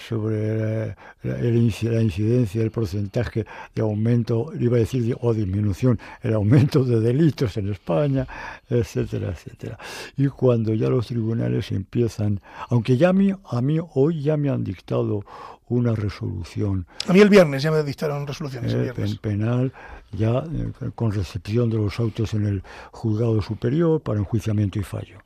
sobre 0.08 0.88
la, 1.22 1.36
la 1.38 2.00
incidencia 2.02 2.62
el 2.62 2.70
porcentaje 2.70 3.44
de 3.74 3.82
aumento 3.82 4.52
iba 4.58 4.76
a 4.76 4.80
decir 4.80 5.04
de- 5.04 5.16
o 5.20 5.34
disminución 5.34 5.98
el 6.22 6.34
aumento 6.34 6.84
de 6.84 7.00
delitos 7.00 7.56
en 7.56 7.70
España 7.70 8.26
etcétera 8.68 9.30
etcétera 9.30 9.78
y 10.16 10.26
cuando 10.28 10.72
ya 10.74 10.88
los 10.88 11.06
tribunales 11.08 11.70
empiezan 11.72 12.40
aunque 12.68 12.96
ya 12.96 13.10
a 13.10 13.12
mí, 13.12 13.32
a 13.44 13.60
mí 13.60 13.78
hoy 13.94 14.22
ya 14.22 14.36
me 14.36 14.48
han 14.50 14.64
dictado 14.64 15.24
una 15.68 15.94
resolución 15.94 16.86
A 17.06 17.12
mí 17.12 17.20
el 17.20 17.28
viernes 17.28 17.62
ya 17.62 17.70
me 17.70 17.82
dictaron 17.84 18.26
resoluciones. 18.26 18.72
el 18.72 18.80
eh, 18.80 18.82
viernes. 18.84 19.18
pen- 19.18 19.38
penal 19.38 19.72
ya 20.12 20.44
eh, 20.52 20.90
con 20.94 21.12
recepción 21.12 21.70
de 21.70 21.76
los 21.76 21.98
autos 22.00 22.34
en 22.34 22.46
el 22.46 22.62
juzgado 22.90 23.40
superior 23.42 24.00
para 24.00 24.18
enjuiciamiento 24.18 24.78
y 24.78 24.82
fallo. 24.82 25.18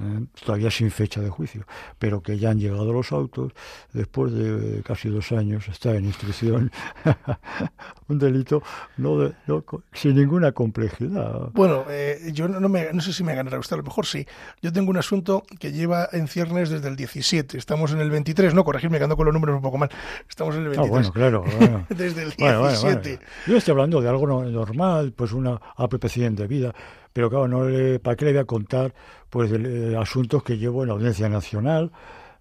Eh, 0.00 0.26
todavía 0.44 0.70
sin 0.70 0.90
fecha 0.90 1.20
de 1.20 1.30
juicio, 1.30 1.66
pero 1.98 2.20
que 2.22 2.38
ya 2.38 2.50
han 2.50 2.58
llegado 2.58 2.92
los 2.92 3.12
autos 3.12 3.52
después 3.92 4.32
de 4.32 4.82
casi 4.82 5.08
dos 5.08 5.32
años, 5.32 5.68
está 5.68 5.94
en 5.94 6.04
instrucción 6.04 6.70
un 8.08 8.18
delito 8.18 8.62
no, 8.96 9.18
de- 9.18 9.34
no 9.46 9.64
sin 9.92 10.14
ninguna 10.16 10.52
complejidad. 10.52 11.50
Bueno, 11.52 11.84
eh, 11.88 12.30
yo 12.32 12.48
no, 12.48 12.68
me, 12.68 12.92
no 12.92 13.00
sé 13.00 13.12
si 13.12 13.24
me 13.24 13.34
ganará 13.34 13.58
usted, 13.58 13.74
a 13.74 13.78
lo 13.78 13.82
mejor 13.82 14.06
sí. 14.06 14.26
Yo 14.62 14.72
tengo 14.72 14.90
un 14.90 14.96
asunto 14.98 15.42
que 15.58 15.72
lleva 15.72 16.08
en 16.12 16.28
ciernes 16.28 16.70
desde 16.70 16.88
el 16.88 16.96
17. 16.96 17.58
Estamos 17.58 17.92
en 17.92 18.00
el 18.00 18.10
23, 18.10 18.54
no, 18.54 18.64
corregirme 18.64 18.98
que 18.98 19.04
ando 19.04 19.16
con 19.16 19.24
los 19.26 19.34
números 19.34 19.56
un 19.56 19.62
poco 19.62 19.78
mal. 19.78 19.90
Estamos 20.28 20.54
en 20.56 20.62
el 20.66 20.78
Ah, 20.78 20.82
23. 20.82 20.90
bueno, 20.90 21.12
claro. 21.12 21.44
bueno. 21.58 21.86
Desde 21.88 22.22
el 22.22 22.30
17. 22.30 22.38
Bueno, 22.38 22.60
bueno. 22.60 23.20
Yo 23.46 23.56
estoy 23.56 23.72
hablando 23.72 24.00
de 24.00 24.08
algo 24.08 24.26
no- 24.26 24.44
normal, 24.44 25.12
pues 25.16 25.32
una 25.32 25.60
APP 25.76 26.04
de 26.06 26.46
vida, 26.46 26.74
pero 27.16 27.30
claro, 27.30 27.48
no 27.48 27.66
le, 27.66 27.98
¿para 27.98 28.14
qué 28.14 28.26
le 28.26 28.32
voy 28.32 28.40
a 28.40 28.44
contar 28.44 28.92
pues 29.30 29.50
de 29.50 29.96
asuntos 29.96 30.42
que 30.42 30.58
llevo 30.58 30.82
en 30.82 30.88
la 30.88 30.94
Audiencia 30.96 31.30
Nacional? 31.30 31.90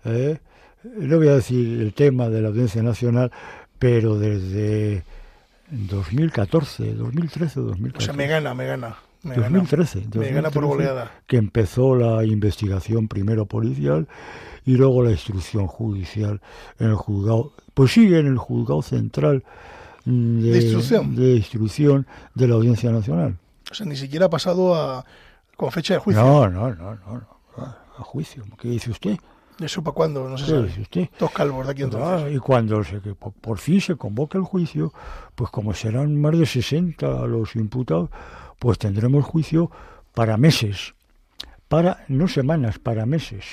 eh? 0.04 0.40
No 0.84 1.16
voy 1.16 1.30
a 1.30 1.36
decir 1.36 1.82
el 1.82 1.94
tema 1.94 2.28
de 2.28 2.42
la 2.42 2.50
Audiencia 2.50 2.84
Nacional, 2.84 3.32
pero 3.80 4.20
desde 4.20 5.06
2014, 5.72 6.94
2013, 6.94 7.62
2014. 7.62 7.98
O 7.98 8.02
sea, 8.02 8.14
me 8.14 8.28
gana, 8.28 8.54
me 8.54 8.66
gana. 8.68 8.98
Me 9.24 9.36
gana. 9.36 9.60
2013, 9.60 10.08
Me 10.14 10.32
gana 10.32 10.50
por 10.52 10.64
2013, 10.64 10.68
goleada. 10.68 11.12
Que 11.26 11.38
empezó 11.38 11.96
la 11.96 12.26
investigación 12.26 13.08
primero 13.08 13.46
policial 13.46 14.10
y 14.66 14.76
luego 14.76 15.04
la 15.04 15.12
instrucción 15.12 15.68
judicial 15.68 16.42
en 16.80 16.88
el 16.90 16.96
juzgado. 16.96 17.54
Pues 17.74 17.94
sigue 17.94 18.20
en 18.20 18.28
el 18.28 18.38
juzgado 18.38 18.82
central 18.82 19.46
mm, 20.04 20.40
de, 20.42 20.52
¿De 20.52 20.58
instrucción? 20.58 21.16
de 21.16 21.36
instrucción 21.38 22.08
de 22.34 22.48
la 22.50 22.56
Audiencia 22.56 22.92
Nacional. 22.92 23.38
O 23.76 23.78
sea, 23.78 23.86
ni 23.86 23.98
siquiera 23.98 24.28
ha 24.28 24.30
pasado 24.30 24.74
a, 24.74 25.06
con 25.58 25.70
fecha 25.70 25.96
de 25.96 26.00
juicio. 26.00 26.24
No, 26.24 26.50
no, 26.50 26.74
no, 26.74 26.96
no, 26.96 27.14
no, 27.14 27.76
a 27.98 28.04
juicio. 28.04 28.46
¿Qué 28.58 28.70
dice 28.70 28.90
usted? 28.90 29.18
¿Eso 29.60 29.84
para 29.84 29.94
cuándo? 29.94 30.30
No 30.30 30.38
se 30.38 30.46
¿Qué 30.46 30.62
dice 30.62 30.82
usted? 30.82 31.10
Dos 31.20 31.32
calvos 31.32 31.66
de 31.66 31.74
aquí 31.74 31.84
entonces. 31.84 32.24
Ah, 32.24 32.30
y 32.30 32.38
cuando 32.38 32.82
se, 32.86 33.02
que 33.02 33.16
por, 33.16 33.34
por 33.34 33.58
fin 33.58 33.82
se 33.82 33.98
convoque 33.98 34.38
el 34.38 34.46
juicio, 34.46 34.94
pues 35.36 35.52
como 35.52 35.74
serán 35.74 36.22
más 36.22 36.40
de 36.40 36.46
60 36.46 37.06
los 37.28 37.58
imputados, 37.58 38.10
pues 38.60 38.78
tendremos 38.78 39.26
juicio 39.26 39.70
para 40.14 40.38
meses. 40.38 40.94
Para, 41.68 42.06
no 42.08 42.30
semanas, 42.30 42.80
para 42.80 43.06
meses. 43.06 43.44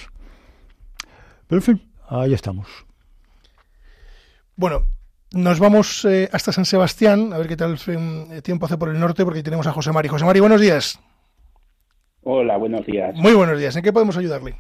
Pero 1.49 1.59
en 1.59 1.62
fin, 1.62 1.91
ahí 2.09 2.33
estamos. 2.33 2.68
Bueno, 4.55 4.87
nos 5.35 5.61
vamos 5.61 6.05
eh, 6.05 6.28
hasta 6.33 6.53
San 6.53 6.64
Sebastián, 6.64 7.33
a 7.33 7.39
ver 7.39 7.49
qué 7.49 7.57
tal 7.57 7.76
eh, 7.87 8.43
tiempo 8.43 8.66
hace 8.66 8.76
por 8.76 8.89
el 8.89 9.01
norte, 9.01 9.24
porque 9.24 9.43
tenemos 9.43 9.66
a 9.66 9.72
José 9.72 9.93
Mari. 9.93 10.09
José 10.09 10.24
Mari, 10.24 10.41
buenos 10.41 10.61
días. 10.61 11.01
Hola, 12.22 12.57
buenos 12.57 12.87
días. 12.87 13.14
Muy 13.16 13.35
buenos 13.35 13.59
días. 13.59 13.74
¿En 13.76 13.83
qué 13.83 13.93
podemos 13.93 14.16
ayudarle? 14.16 14.55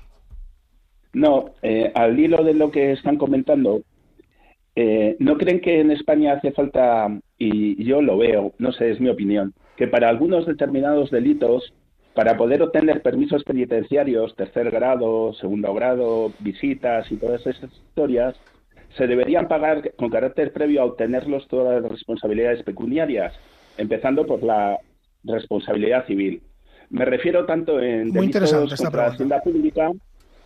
No, 1.12 1.50
eh, 1.62 1.92
al 1.94 2.18
hilo 2.18 2.42
de 2.42 2.54
lo 2.54 2.70
que 2.70 2.92
están 2.92 3.16
comentando, 3.18 3.82
eh, 4.74 5.16
¿no 5.18 5.36
creen 5.36 5.60
que 5.60 5.80
en 5.80 5.90
España 5.90 6.32
hace 6.32 6.52
falta, 6.52 7.08
y 7.38 7.84
yo 7.84 8.00
lo 8.00 8.16
veo, 8.16 8.52
no 8.58 8.72
sé, 8.72 8.90
es 8.90 9.00
mi 9.00 9.10
opinión, 9.10 9.52
que 9.76 9.86
para 9.86 10.08
algunos 10.08 10.46
determinados 10.46 11.10
delitos, 11.10 11.72
para 12.14 12.36
poder 12.36 12.62
obtener 12.62 13.02
permisos 13.02 13.44
penitenciarios, 13.44 14.34
tercer 14.36 14.70
grado, 14.70 15.34
segundo 15.34 15.72
grado, 15.74 16.32
visitas 16.40 17.10
y 17.10 17.16
todas 17.16 17.46
esas 17.46 17.70
historias, 17.72 18.34
se 18.96 19.06
deberían 19.06 19.48
pagar 19.48 19.94
con 19.96 20.10
carácter 20.10 20.52
previo 20.52 20.82
a 20.82 20.84
obtenerlos 20.84 21.46
todas 21.48 21.82
las 21.82 21.90
responsabilidades 21.90 22.62
pecuniarias, 22.62 23.34
empezando 23.78 24.26
por 24.26 24.42
la 24.42 24.78
responsabilidad 25.24 26.06
civil. 26.06 26.42
Me 26.90 27.04
refiero 27.04 27.46
tanto 27.46 27.80
en 27.80 28.08
Muy 28.08 28.28
delitos 28.28 28.52
contra 28.76 29.06
la. 29.06 29.12
Hacienda 29.12 29.40
Pública, 29.40 29.90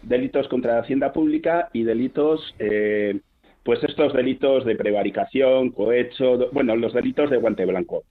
delitos 0.03 0.49
contra 0.49 0.74
la 0.74 0.80
Hacienda 0.80 1.12
Pública 1.12 1.68
y 1.72 1.82
delitos, 1.82 2.55
eh, 2.59 3.18
pues 3.64 3.82
estos 3.82 4.12
delitos 4.12 4.64
de 4.64 4.76
prevaricación, 4.76 5.70
cohecho, 5.70 6.51
bueno, 6.53 6.76
los 6.76 6.92
delitos 6.92 7.30
de 7.30 7.38
guante 7.38 7.64
blanco. 7.64 8.05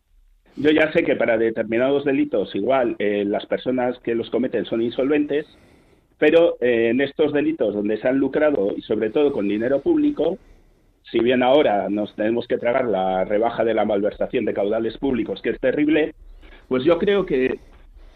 Yo 0.57 0.71
ya 0.71 0.91
sé 0.91 1.03
que 1.03 1.15
para 1.15 1.37
determinados 1.37 2.05
delitos 2.05 2.53
igual 2.55 2.95
eh, 2.99 3.23
las 3.25 3.45
personas 3.45 3.97
que 3.99 4.15
los 4.15 4.29
cometen 4.29 4.65
son 4.65 4.81
insolventes, 4.81 5.45
pero 6.17 6.55
eh, 6.61 6.89
en 6.91 7.01
estos 7.01 7.33
delitos 7.33 7.73
donde 7.73 7.97
se 7.97 8.07
han 8.07 8.17
lucrado 8.17 8.73
y 8.75 8.81
sobre 8.81 9.09
todo 9.09 9.31
con 9.31 9.47
dinero 9.47 9.81
público, 9.81 10.37
si 11.11 11.19
bien 11.19 11.43
ahora 11.43 11.87
nos 11.89 12.15
tenemos 12.15 12.47
que 12.47 12.57
tragar 12.57 12.85
la 12.85 13.25
rebaja 13.25 13.63
de 13.63 13.73
la 13.73 13.85
malversación 13.85 14.45
de 14.45 14.53
caudales 14.53 14.97
públicos, 14.97 15.41
que 15.41 15.51
es 15.51 15.59
terrible, 15.59 16.15
pues 16.67 16.83
yo 16.83 16.97
creo 16.97 17.25
que, 17.25 17.59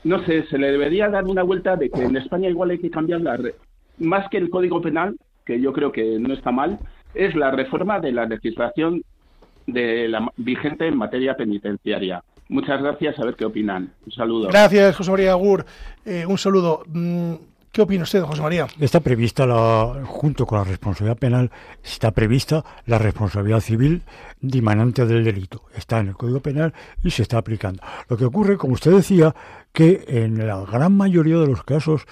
no 0.03 0.23
sé, 0.25 0.43
se 0.47 0.57
le 0.57 0.71
debería 0.71 1.09
dar 1.09 1.25
una 1.25 1.43
vuelta 1.43 1.75
de 1.75 1.89
que 1.89 2.01
en 2.03 2.15
España 2.17 2.49
igual 2.49 2.71
hay 2.71 2.79
que 2.79 2.89
cambiar 2.89 3.21
la, 3.21 3.37
re- 3.37 3.55
más 3.99 4.27
que 4.29 4.37
el 4.37 4.49
Código 4.49 4.81
Penal, 4.81 5.15
que 5.45 5.59
yo 5.61 5.71
creo 5.73 5.91
que 5.91 6.17
no 6.19 6.33
está 6.33 6.51
mal, 6.51 6.79
es 7.13 7.35
la 7.35 7.51
reforma 7.51 7.99
de 7.99 8.11
la 8.11 8.25
legislación 8.25 9.03
de 9.67 10.07
la 10.07 10.27
vigente 10.37 10.87
en 10.87 10.97
materia 10.97 11.35
penitenciaria. 11.35 12.23
Muchas 12.47 12.81
gracias, 12.81 13.19
a 13.19 13.25
ver 13.25 13.35
qué 13.35 13.45
opinan. 13.45 13.91
Un 14.05 14.11
saludo. 14.11 14.47
Gracias, 14.47 14.95
José 14.95 15.11
María 15.11 15.31
Agur. 15.33 15.63
Eh, 16.05 16.25
un 16.25 16.37
saludo. 16.39 16.81
Mm, 16.87 17.33
¿Qué 17.71 17.83
opina 17.83 18.03
usted, 18.03 18.23
José 18.23 18.41
María? 18.41 18.67
Está 18.79 18.99
prevista, 18.99 19.45
la, 19.45 20.01
junto 20.05 20.45
con 20.47 20.57
la 20.57 20.63
responsabilidad 20.63 21.17
penal, 21.17 21.51
está 21.83 22.11
prevista 22.11 22.65
la 22.87 22.97
responsabilidad 22.97 23.59
civil 23.59 24.01
dimanante 24.41 25.05
del 25.05 25.23
delito. 25.23 25.63
Está 25.75 25.99
en 25.99 26.07
el 26.07 26.15
Código 26.15 26.39
Penal 26.39 26.73
y 27.03 27.11
se 27.11 27.21
está 27.21 27.37
aplicando. 27.37 27.83
Lo 28.07 28.17
que 28.17 28.25
ocurre, 28.25 28.57
como 28.57 28.73
usted 28.73 28.91
decía, 28.91 29.35
que 29.71 30.03
en 30.07 30.47
la 30.47 30.59
gran 30.65 30.97
mayoría 30.97 31.37
de 31.37 31.45
los 31.45 31.63
casos, 31.63 32.05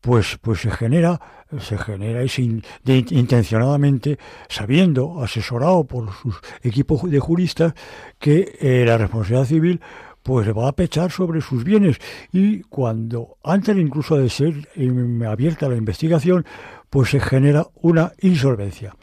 pues, 0.00 0.38
pues 0.40 0.60
se 0.60 0.70
genera, 0.70 1.20
se 1.60 1.76
genera 1.76 2.20
de- 2.20 3.04
intencionadamente, 3.10 4.18
sabiendo, 4.48 5.22
asesorado 5.22 5.84
por 5.84 6.10
sus 6.14 6.40
equipos 6.62 7.02
de 7.10 7.20
juristas, 7.20 7.74
que 8.18 8.56
eh, 8.60 8.84
la 8.86 8.96
responsabilidad 8.96 9.44
civil 9.46 9.80
pues 10.22 10.48
va 10.56 10.68
a 10.68 10.72
pechar 10.72 11.10
sobre 11.10 11.40
sus 11.40 11.64
bienes 11.64 11.98
y 12.32 12.62
cuando 12.62 13.36
antes 13.42 13.76
incluso 13.76 14.16
de 14.16 14.28
ser 14.28 14.68
em, 14.74 15.22
abierta 15.22 15.68
la 15.68 15.76
investigación, 15.76 16.44
pues 16.90 17.10
se 17.10 17.20
genera 17.20 17.66
una 17.76 18.12
insolvencia. 18.20 18.94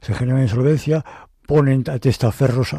Se 0.00 0.14
genera 0.14 0.36
una 0.36 0.44
insolvencia 0.44 1.04
ponen 1.46 1.84
a 1.90 1.98
testaferros 1.98 2.74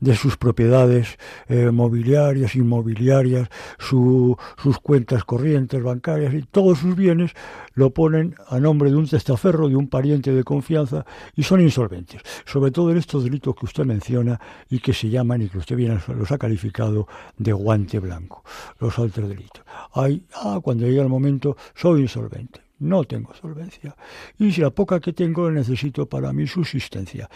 de 0.00 0.16
sus 0.16 0.36
propiedades 0.36 1.18
eh, 1.48 1.70
mobiliarias, 1.70 2.54
inmobiliarias, 2.54 3.48
su- 3.78 4.36
sus 4.62 4.78
cuentas 4.78 5.24
corrientes 5.24 5.82
bancarias 5.82 6.34
y 6.34 6.42
todos 6.42 6.78
sus 6.78 6.94
bienes 6.96 7.32
lo 7.74 7.90
ponen 7.90 8.34
a 8.48 8.58
nombre 8.58 8.90
de 8.90 8.96
un 8.96 9.08
testaferro, 9.08 9.68
de 9.68 9.76
un 9.76 9.88
pariente 9.88 10.32
de 10.32 10.44
confianza 10.44 11.04
y 11.36 11.42
son 11.42 11.60
insolventes. 11.60 12.22
Sobre 12.44 12.70
todo 12.70 12.90
en 12.90 12.98
estos 12.98 13.24
delitos 13.24 13.54
que 13.54 13.66
usted 13.66 13.84
menciona 13.84 14.40
y 14.68 14.80
que 14.80 14.92
se 14.92 15.08
llaman 15.08 15.42
y 15.42 15.48
que 15.48 15.58
usted 15.58 15.76
bien 15.76 15.98
los 16.08 16.32
ha 16.32 16.38
calificado 16.38 17.06
de 17.36 17.52
guante 17.52 17.98
blanco, 17.98 18.44
los 18.80 18.98
altos 18.98 19.28
delitos. 19.28 19.62
Hay, 19.92 20.24
ah, 20.34 20.60
cuando 20.62 20.86
llega 20.86 21.02
el 21.02 21.08
momento, 21.08 21.56
soy 21.74 22.02
insolvente 22.02 22.67
no 22.80 23.04
tengo 23.04 23.34
solvencia. 23.34 23.96
Y 24.38 24.52
si 24.52 24.60
la 24.60 24.70
poca 24.70 25.00
que 25.00 25.12
tengo 25.12 25.48
la 25.48 25.58
necesito 25.58 26.06
para 26.06 26.32
mi 26.32 26.46
subsistencia. 26.46 27.28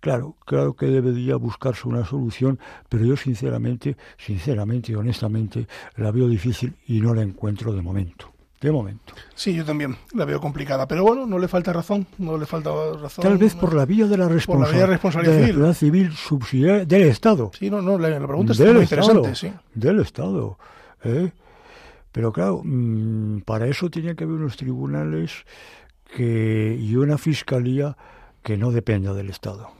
Claro, 0.00 0.36
claro 0.44 0.74
que 0.74 0.86
debería 0.86 1.36
buscarse 1.36 1.88
una 1.88 2.04
solución, 2.04 2.58
pero 2.88 3.04
yo 3.04 3.16
sinceramente, 3.16 3.96
sinceramente 4.18 4.92
y 4.92 4.94
honestamente, 4.94 5.66
la 5.96 6.10
veo 6.10 6.28
difícil 6.28 6.74
y 6.86 7.00
no 7.00 7.14
la 7.14 7.22
encuentro 7.22 7.72
de 7.72 7.82
momento. 7.82 8.26
De 8.60 8.70
momento. 8.70 9.14
Sí, 9.34 9.54
yo 9.54 9.64
también 9.64 9.96
la 10.12 10.26
veo 10.26 10.38
complicada. 10.38 10.86
Pero 10.86 11.02
bueno, 11.02 11.26
no 11.26 11.38
le 11.38 11.48
falta 11.48 11.72
razón. 11.72 12.06
No 12.18 12.36
le 12.36 12.44
falta 12.44 12.70
razón. 13.00 13.22
Tal 13.22 13.38
vez 13.38 13.54
por 13.54 13.72
la 13.74 13.86
vía 13.86 14.06
de 14.06 14.18
la, 14.18 14.28
Por 14.28 14.60
la 14.60 14.68
vía 14.68 14.80
de 14.80 14.86
responsabilidad 14.86 15.32
de 15.34 15.40
la 15.40 15.46
civil. 15.46 15.56
responsabilidad 15.56 15.74
civil 15.74 16.12
subsidiaria 16.12 16.84
del 16.84 17.02
Estado. 17.04 17.50
Sí, 17.58 17.70
no, 17.70 17.80
no, 17.80 17.96
la, 17.98 18.10
la 18.10 18.26
pregunta 18.26 18.52
del 18.52 18.74
muy 18.74 18.82
Estado, 18.84 19.02
interesante, 19.12 19.34
sí. 19.34 19.50
Del 19.74 20.00
Estado. 20.00 20.58
¿eh? 21.04 21.32
Pero 22.12 22.32
claro, 22.32 22.62
mm, 22.64 23.40
para 23.40 23.66
eso 23.66 23.90
tiene 23.90 24.16
que 24.16 24.24
haber 24.24 24.36
unos 24.36 24.56
tribunales 24.56 25.44
que, 26.16 26.76
y 26.78 26.96
una 26.96 27.18
fiscalía 27.18 27.96
que 28.42 28.56
no 28.56 28.72
dependa 28.72 29.14
del 29.14 29.30
Estado. 29.30 29.70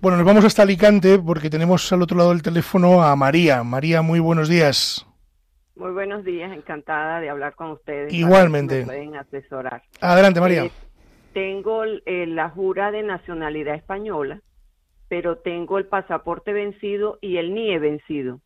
Bueno, 0.00 0.16
nos 0.16 0.26
vamos 0.26 0.44
hasta 0.44 0.62
Alicante 0.62 1.18
porque 1.18 1.50
tenemos 1.50 1.92
al 1.92 2.02
otro 2.02 2.16
lado 2.16 2.30
del 2.30 2.42
teléfono 2.42 3.02
a 3.02 3.16
María. 3.16 3.62
María, 3.64 4.02
muy 4.02 4.20
buenos 4.20 4.48
días. 4.48 5.06
Muy 5.76 5.92
buenos 5.92 6.24
días, 6.24 6.52
encantada 6.52 7.20
de 7.20 7.30
hablar 7.30 7.54
con 7.54 7.70
ustedes. 7.70 8.12
Igualmente. 8.12 8.80
Me 8.80 8.86
pueden 8.86 9.16
asesorar. 9.16 9.82
Adelante, 10.00 10.40
María. 10.40 10.64
Eh, 10.64 10.72
tengo 11.32 11.84
eh, 11.84 12.26
la 12.26 12.50
jura 12.50 12.90
de 12.90 13.04
nacionalidad 13.04 13.76
española, 13.76 14.40
pero 15.08 15.38
tengo 15.38 15.78
el 15.78 15.86
pasaporte 15.86 16.52
vencido 16.52 17.18
y 17.20 17.36
el 17.36 17.54
NIE 17.54 17.78
vencido. 17.78 18.40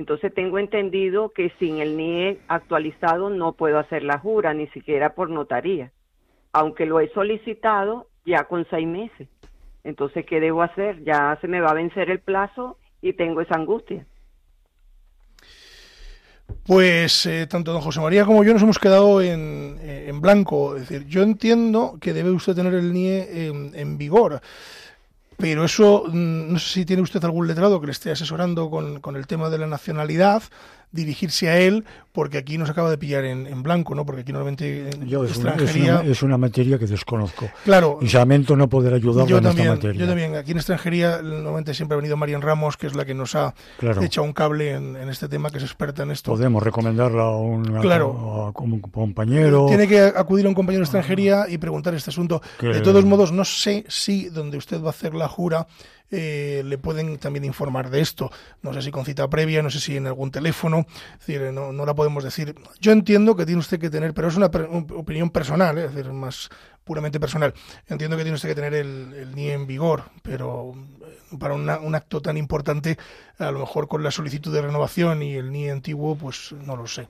Entonces 0.00 0.32
tengo 0.32 0.58
entendido 0.58 1.28
que 1.28 1.52
sin 1.58 1.76
el 1.76 1.94
NIE 1.94 2.40
actualizado 2.48 3.28
no 3.28 3.52
puedo 3.52 3.78
hacer 3.78 4.02
la 4.02 4.18
jura, 4.18 4.54
ni 4.54 4.66
siquiera 4.68 5.14
por 5.14 5.28
notaría, 5.28 5.92
aunque 6.54 6.86
lo 6.86 7.00
he 7.00 7.10
solicitado 7.10 8.06
ya 8.24 8.44
con 8.44 8.66
seis 8.70 8.88
meses. 8.88 9.28
Entonces, 9.84 10.24
¿qué 10.24 10.40
debo 10.40 10.62
hacer? 10.62 11.04
Ya 11.04 11.36
se 11.42 11.48
me 11.48 11.60
va 11.60 11.72
a 11.72 11.74
vencer 11.74 12.08
el 12.08 12.18
plazo 12.20 12.78
y 13.02 13.12
tengo 13.12 13.42
esa 13.42 13.56
angustia. 13.56 14.06
Pues 16.64 17.26
eh, 17.26 17.46
tanto 17.46 17.70
don 17.70 17.82
José 17.82 18.00
María 18.00 18.24
como 18.24 18.42
yo 18.42 18.54
nos 18.54 18.62
hemos 18.62 18.78
quedado 18.78 19.20
en, 19.20 19.76
eh, 19.82 20.06
en 20.08 20.22
blanco. 20.22 20.76
Es 20.76 20.88
decir, 20.88 21.06
yo 21.08 21.22
entiendo 21.22 21.98
que 22.00 22.14
debe 22.14 22.30
usted 22.30 22.54
tener 22.54 22.72
el 22.72 22.94
NIE 22.94 23.48
en 23.74 23.98
vigor. 23.98 24.40
Pero 25.40 25.64
eso, 25.64 26.04
mm, 26.06 26.52
no 26.52 26.58
sé 26.58 26.68
si 26.74 26.84
tiene 26.84 27.02
usted 27.02 27.24
algún 27.24 27.46
letrado 27.46 27.80
que 27.80 27.86
le 27.86 27.92
esté 27.92 28.10
asesorando 28.10 28.70
con, 28.70 29.00
con 29.00 29.16
el 29.16 29.26
tema 29.26 29.48
de 29.48 29.58
la 29.58 29.66
nacionalidad, 29.66 30.42
dirigirse 30.92 31.48
a 31.48 31.58
él, 31.58 31.84
porque 32.12 32.38
aquí 32.38 32.58
nos 32.58 32.68
acaba 32.70 32.90
de 32.90 32.98
pillar 32.98 33.24
en, 33.24 33.46
en 33.46 33.62
blanco, 33.62 33.94
¿no? 33.94 34.04
Porque 34.04 34.22
aquí 34.22 34.32
normalmente 34.32 34.90
en 34.90 35.06
Yo 35.06 35.24
es 35.24 35.36
una, 35.36 35.50
es, 35.50 35.56
extranjería... 35.62 36.00
una, 36.00 36.10
es 36.10 36.22
una 36.22 36.38
materia 36.38 36.78
que 36.78 36.86
desconozco. 36.86 37.48
Claro, 37.64 37.98
Y 38.02 38.08
lamento 38.08 38.56
no 38.56 38.68
poder 38.68 38.94
ayudarla 38.94 39.28
yo 39.30 39.38
en 39.38 39.44
también, 39.44 39.66
esta 39.68 39.74
materia. 39.76 40.00
yo 40.00 40.06
también. 40.06 40.34
Aquí 40.36 40.50
en 40.50 40.56
extranjería 40.58 41.22
normalmente 41.22 41.72
siempre 41.74 41.94
ha 41.94 41.96
venido 41.96 42.16
Marian 42.16 42.42
Ramos, 42.42 42.76
que 42.76 42.86
es 42.88 42.94
la 42.96 43.04
que 43.04 43.14
nos 43.14 43.34
ha 43.34 43.54
Claro. 43.78 44.02
echado 44.02 44.26
un 44.26 44.32
cable 44.32 44.72
en, 44.72 44.96
en 44.96 45.08
este 45.08 45.28
tema, 45.28 45.50
que 45.50 45.58
es 45.58 45.64
experta 45.64 46.02
en 46.02 46.10
esto. 46.10 46.32
Podemos 46.32 46.62
recomendarla 46.62 47.22
a 47.24 47.80
Claro. 47.80 48.52
a- 48.56 48.60
un 48.60 48.80
compañero. 48.80 49.66
Tiene 49.68 49.86
que 49.86 50.00
acudir 50.00 50.46
a 50.46 50.48
un 50.48 50.54
compañero 50.54 50.80
de 50.80 50.84
extranjería 50.86 51.46
y 51.48 51.58
preguntar 51.58 51.94
este 51.94 52.10
asunto. 52.10 52.42
Que- 52.58 52.68
De 52.68 52.80
todos 52.80 53.04
modos, 53.04 53.30
no 53.32 53.44
sé 53.44 53.84
si 53.88 54.28
donde 54.28 54.56
usted 54.58 54.82
va 54.82 54.88
a 54.88 54.90
hacer 54.90 55.14
la 55.14 55.28
jura 55.28 55.66
eh, 56.12 56.62
le 56.66 56.76
pueden 56.76 57.18
también 57.18 57.44
informar 57.44 57.88
de 57.88 58.00
esto. 58.00 58.32
No 58.62 58.72
sé 58.72 58.82
si 58.82 58.90
con 58.90 59.04
cita 59.04 59.30
previa, 59.30 59.62
no 59.62 59.70
sé 59.70 59.78
si 59.78 59.96
en 59.96 60.08
algún 60.08 60.32
teléfono. 60.32 60.84
Es 61.20 61.24
decir, 61.26 61.52
no, 61.52 61.72
no 61.72 61.86
la 61.86 61.94
podemos 62.00 62.24
decir. 62.24 62.54
Yo 62.80 62.92
entiendo 62.92 63.36
que 63.36 63.44
tiene 63.44 63.58
usted 63.58 63.78
que 63.78 63.90
tener, 63.90 64.14
pero 64.14 64.28
es 64.28 64.34
una 64.34 64.46
opinión 64.46 65.28
personal, 65.28 65.76
¿eh? 65.76 65.84
es 65.84 65.94
decir, 65.94 66.10
más 66.10 66.48
puramente 66.82 67.20
personal. 67.20 67.52
Entiendo 67.88 68.16
que 68.16 68.22
tiene 68.22 68.36
usted 68.36 68.48
que 68.48 68.54
tener 68.54 68.72
el, 68.72 69.12
el 69.12 69.34
NIE 69.34 69.52
en 69.52 69.66
vigor, 69.66 70.04
pero 70.22 70.72
eh, 71.02 71.36
para 71.38 71.52
un 71.52 71.94
acto 71.94 72.22
tan 72.22 72.38
importante, 72.38 72.96
a 73.38 73.50
lo 73.50 73.58
mejor 73.58 73.86
con 73.86 74.02
la 74.02 74.10
solicitud 74.10 74.50
de 74.50 74.62
renovación 74.62 75.22
y 75.22 75.34
el 75.34 75.52
NIE 75.52 75.72
antiguo, 75.72 76.16
pues 76.16 76.52
no 76.52 76.74
lo 76.74 76.86
sé. 76.86 77.06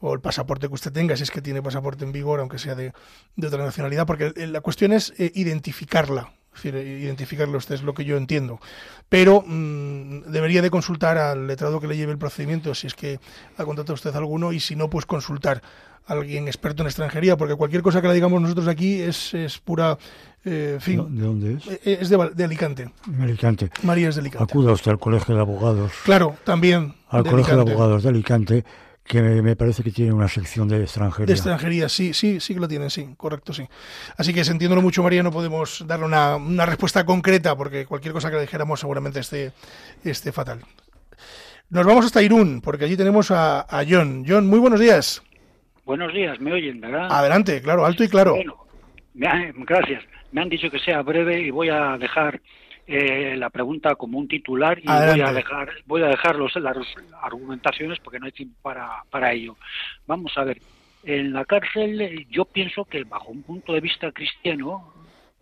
O 0.00 0.12
el 0.12 0.20
pasaporte 0.20 0.66
que 0.66 0.74
usted 0.74 0.90
tenga, 0.90 1.16
si 1.16 1.22
es 1.22 1.30
que 1.30 1.40
tiene 1.40 1.62
pasaporte 1.62 2.04
en 2.04 2.10
vigor, 2.10 2.40
aunque 2.40 2.58
sea 2.58 2.74
de, 2.74 2.92
de 3.36 3.46
otra 3.46 3.62
nacionalidad, 3.62 4.08
porque 4.08 4.32
eh, 4.34 4.48
la 4.48 4.60
cuestión 4.60 4.92
es 4.92 5.14
identificarla. 5.18 6.32
Es 6.54 6.62
decir, 6.62 6.76
eh, 6.76 7.00
identificarlo, 7.00 7.56
usted 7.58 7.76
es 7.76 7.82
lo 7.82 7.94
que 7.94 8.04
yo 8.04 8.16
entiendo. 8.16 8.60
Pero 9.08 9.42
mm, 9.46 10.30
debería 10.30 10.60
de 10.62 10.70
consultar 10.70 11.16
al 11.18 11.46
letrado 11.46 11.80
que 11.80 11.86
le 11.86 11.96
lleve 11.96 12.12
el 12.12 12.18
procedimiento, 12.18 12.74
si 12.74 12.86
es 12.86 12.94
que 12.94 13.20
ha 13.56 13.64
contratado 13.64 13.94
usted 13.94 14.14
alguno, 14.14 14.52
y 14.52 14.60
si 14.60 14.76
no, 14.76 14.90
pues 14.90 15.06
consultar 15.06 15.62
a 16.06 16.12
alguien 16.14 16.48
experto 16.48 16.82
en 16.82 16.88
extranjería, 16.88 17.36
porque 17.36 17.54
cualquier 17.54 17.82
cosa 17.82 18.02
que 18.02 18.08
le 18.08 18.14
digamos 18.14 18.42
nosotros 18.42 18.68
aquí 18.68 19.00
es, 19.00 19.32
es 19.34 19.58
pura... 19.58 19.96
eh, 20.44 20.78
fin. 20.80 21.16
¿De 21.16 21.22
dónde 21.24 21.54
es? 21.54 21.66
eh, 21.68 21.98
es 22.00 22.08
de, 22.08 22.44
Alicante. 22.44 22.90
Alicante. 23.20 23.70
María 23.82 24.08
es 24.08 24.16
de 24.16 24.20
Alicante. 24.22 24.44
Acuda 24.52 24.72
usted 24.72 24.90
al 24.90 24.98
Colegio 24.98 25.34
de 25.34 25.40
Abogados. 25.40 25.92
Claro, 26.04 26.36
también 26.44 26.94
Al 27.08 27.22
de 27.22 27.30
Colegio 27.30 27.54
de. 27.64 27.70
Abogados 27.72 28.02
de 28.02 28.08
Alicante, 28.08 28.64
que 29.04 29.20
me, 29.20 29.56
parece 29.56 29.82
que 29.82 29.90
tiene 29.90 30.12
una 30.12 30.28
sección 30.28 30.68
de 30.68 30.82
extranjería. 30.82 31.26
De 31.26 31.32
extranjería, 31.32 31.88
sí, 31.88 32.14
sí, 32.14 32.40
sí 32.40 32.54
que 32.54 32.60
lo 32.60 32.68
tienen, 32.68 32.88
sí, 32.90 33.14
correcto, 33.16 33.52
sí. 33.52 33.66
Así 34.16 34.32
que 34.32 34.44
sintiéndolo 34.44 34.80
mucho, 34.80 35.02
María, 35.02 35.22
no 35.22 35.30
podemos 35.32 35.84
darle 35.86 36.06
una, 36.06 36.36
una 36.36 36.66
respuesta 36.66 37.04
concreta, 37.04 37.56
porque 37.56 37.84
cualquier 37.84 38.14
cosa 38.14 38.30
que 38.30 38.36
le 38.36 38.42
dijéramos 38.42 38.80
seguramente 38.80 39.20
esté, 39.20 39.52
esté 40.04 40.32
fatal. 40.32 40.60
Nos 41.70 41.86
vamos 41.86 42.04
hasta 42.04 42.22
Irún, 42.22 42.60
porque 42.60 42.84
allí 42.84 42.96
tenemos 42.96 43.30
a, 43.30 43.62
a 43.62 43.84
John. 43.88 44.24
John, 44.26 44.46
muy 44.46 44.58
buenos 44.58 44.78
días. 44.78 45.22
Buenos 45.84 46.12
días, 46.14 46.38
¿me 46.40 46.52
oyen, 46.52 46.80
verdad? 46.80 47.08
Adelante, 47.10 47.60
claro, 47.60 47.84
alto 47.84 48.04
y 48.04 48.08
claro. 48.08 48.34
Bueno, 48.36 48.56
me 49.14 49.26
ha- 49.26 49.52
gracias. 49.56 50.04
Me 50.30 50.40
han 50.42 50.48
dicho 50.48 50.70
que 50.70 50.78
sea 50.78 51.02
breve 51.02 51.40
y 51.40 51.50
voy 51.50 51.68
a 51.70 51.98
dejar 51.98 52.40
eh, 52.86 53.36
la 53.36 53.50
pregunta 53.50 53.94
como 53.94 54.18
un 54.18 54.28
titular 54.28 54.78
y 54.78 54.86
voy 54.86 55.20
a 55.20 55.32
dejar 55.32 55.70
voy 55.86 56.02
a 56.02 56.08
dejar 56.08 56.36
los, 56.36 56.54
las 56.56 56.76
argumentaciones 57.22 57.98
porque 58.00 58.18
no 58.18 58.26
hay 58.26 58.32
tiempo 58.32 58.56
para, 58.62 59.04
para 59.10 59.32
ello. 59.32 59.56
Vamos 60.06 60.32
a 60.36 60.44
ver, 60.44 60.58
en 61.04 61.32
la 61.32 61.44
cárcel 61.44 62.00
eh, 62.00 62.26
yo 62.30 62.44
pienso 62.44 62.84
que 62.84 63.04
bajo 63.04 63.30
un 63.30 63.42
punto 63.42 63.72
de 63.72 63.80
vista 63.80 64.10
cristiano, 64.12 64.92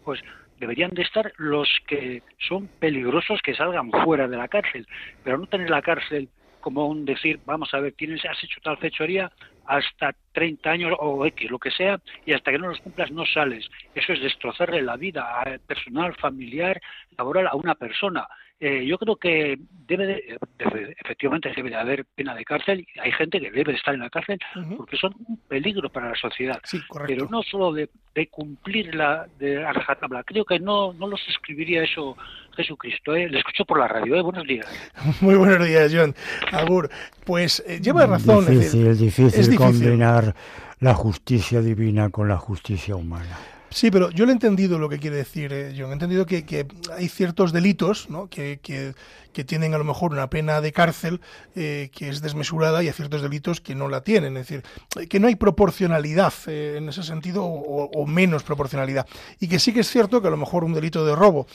pues 0.05 0.21
deberían 0.59 0.91
de 0.91 1.03
estar 1.03 1.33
los 1.39 1.69
que 1.87 2.23
son 2.39 2.69
peligrosos 2.79 3.41
que 3.43 3.55
salgan 3.55 3.91
fuera 3.91 4.29
de 4.29 4.37
la 4.37 4.49
cárcel, 4.49 4.87
pero 5.25 5.39
no 5.39 5.47
tener 5.47 5.71
la 5.71 5.83
cárcel 5.83 6.29
como 6.61 6.87
un 6.87 7.07
decir, 7.07 7.41
vamos 7.47 7.73
a 7.73 7.81
ver, 7.81 7.95
tienes, 7.95 8.23
has 8.27 8.43
hecho 8.45 8.61
tal 8.63 8.77
fechoría 8.77 9.33
hasta 9.71 10.13
30 10.33 10.69
años 10.69 10.93
o 10.99 11.25
X, 11.27 11.49
lo 11.49 11.61
que 11.61 11.71
sea, 11.71 12.01
y 12.27 12.33
hasta 12.33 12.51
que 12.51 12.59
no 12.59 12.69
los 12.69 12.81
cumplas 12.81 13.13
no 13.13 13.25
sales. 13.25 13.71
Eso 13.95 14.13
es 14.13 14.21
destrozarle 14.21 14.83
la 14.83 14.97
vida 14.97 15.43
eh, 15.47 15.61
personal, 15.65 16.13
familiar, 16.17 16.81
laboral 17.17 17.47
a 17.47 17.55
una 17.55 17.77
persona. 17.77 18.27
Eh, 18.63 18.85
yo 18.87 18.99
creo 18.99 19.17
que 19.17 19.59
debe 19.87 20.07
de, 20.07 20.15
de- 20.59 20.95
efectivamente 21.03 21.51
debe 21.57 21.71
de 21.71 21.77
haber 21.77 22.05
pena 22.15 22.35
de 22.35 22.45
cárcel 22.45 22.81
y 22.95 23.01
hay 23.01 23.11
gente 23.13 23.41
que 23.41 23.51
debe 23.51 23.73
de 23.73 23.79
estar 23.79 23.95
en 23.95 24.01
la 24.01 24.11
cárcel 24.11 24.39
porque 24.77 24.99
son 24.99 25.15
un 25.27 25.39
peligro 25.49 25.89
para 25.89 26.11
la 26.11 26.15
sociedad 26.15 26.61
Sí, 26.65 26.79
correcto. 26.87 27.15
pero 27.15 27.29
no 27.31 27.43
solo 27.43 27.73
de, 27.73 27.89
de 28.15 28.27
cumplir 28.29 28.95
la 28.95 29.27
de 29.39 29.65
a 29.65 29.73
rajatabla. 29.73 30.23
Creo 30.25 30.45
que 30.45 30.61
no 30.61 30.93
no 30.93 31.07
los 31.09 31.21
escribiría 31.29 31.83
eso 31.85 32.17
Jesucristo. 32.55 33.15
¿eh? 33.15 33.31
Le 33.31 33.39
escucho 33.39 33.65
por 33.65 33.79
la 33.79 33.89
radio. 33.89 34.15
¿eh? 34.17 34.21
Buenos 34.21 34.47
días. 34.47 34.67
Muy 35.23 35.37
buenos 35.37 35.67
días, 35.67 35.91
John. 35.95 36.15
Agur, 36.53 36.91
pues 37.25 37.65
eh, 37.67 37.81
lleva 37.81 38.05
razón. 38.07 38.45
Difícil, 38.47 38.85
decir, 38.85 39.07
difícil, 39.07 39.27
es 39.41 39.51
difícil. 39.51 39.57
combinar 39.57 40.35
la 40.81 40.93
justicia 40.95 41.63
divina 41.63 42.11
con 42.11 42.29
la 42.29 42.37
justicia 42.37 42.95
humana. 42.95 43.39
Sí, 43.71 43.91
pero 43.91 44.11
yo 44.11 44.27
le 44.27 44.33
he 44.33 44.35
entendido 44.35 44.79
lo 44.79 44.89
que 44.89 44.99
quiere 44.99 45.17
decir, 45.17 45.53
eh, 45.53 45.75
John. 45.79 45.91
He 45.91 45.93
entendido 45.93 46.27
que, 46.27 46.45
que 46.45 46.67
hay 46.97 47.09
ciertos 47.09 47.53
delitos 47.53 48.11
¿no? 48.11 48.29
que, 48.29 48.59
que, 48.61 48.95
que 49.33 49.45
tienen 49.45 49.75
a 49.75 49.79
lo 49.79 49.85
mejor 49.85 50.13
una 50.13 50.29
pena 50.31 50.61
de 50.61 50.73
cárcel 50.73 51.21
eh, 51.55 51.91
que 51.95 52.09
es 52.09 52.21
desmesurada 52.21 52.83
y 52.83 52.87
hay 52.89 52.93
ciertos 52.93 53.23
delitos 53.23 53.61
que 53.61 53.75
no 53.75 53.89
la 53.89 54.03
tienen. 54.03 54.37
Es 54.37 54.49
decir, 54.49 54.65
eh, 55.01 55.07
que 55.07 55.21
no 55.21 55.29
hay 55.29 55.37
proporcionalidad 55.37 56.33
eh, 56.47 56.75
en 56.79 56.89
ese 56.89 57.03
sentido 57.03 57.45
o, 57.45 58.07
menos 58.07 58.43
proporcionalidad. 58.43 59.07
Y 59.39 59.49
que 59.49 59.59
sí 59.59 59.73
que 59.73 59.81
es 59.81 59.89
cierto 59.91 60.21
que 60.21 60.29
a 60.29 60.31
lo 60.31 60.37
mejor 60.37 60.65
un 60.65 60.73
delito 60.75 61.05
de 61.05 61.15
robo, 61.15 61.47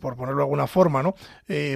por 0.00 0.16
ponerlo 0.16 0.38
de 0.38 0.42
alguna 0.44 0.66
forma, 0.66 1.02
¿no? 1.02 1.14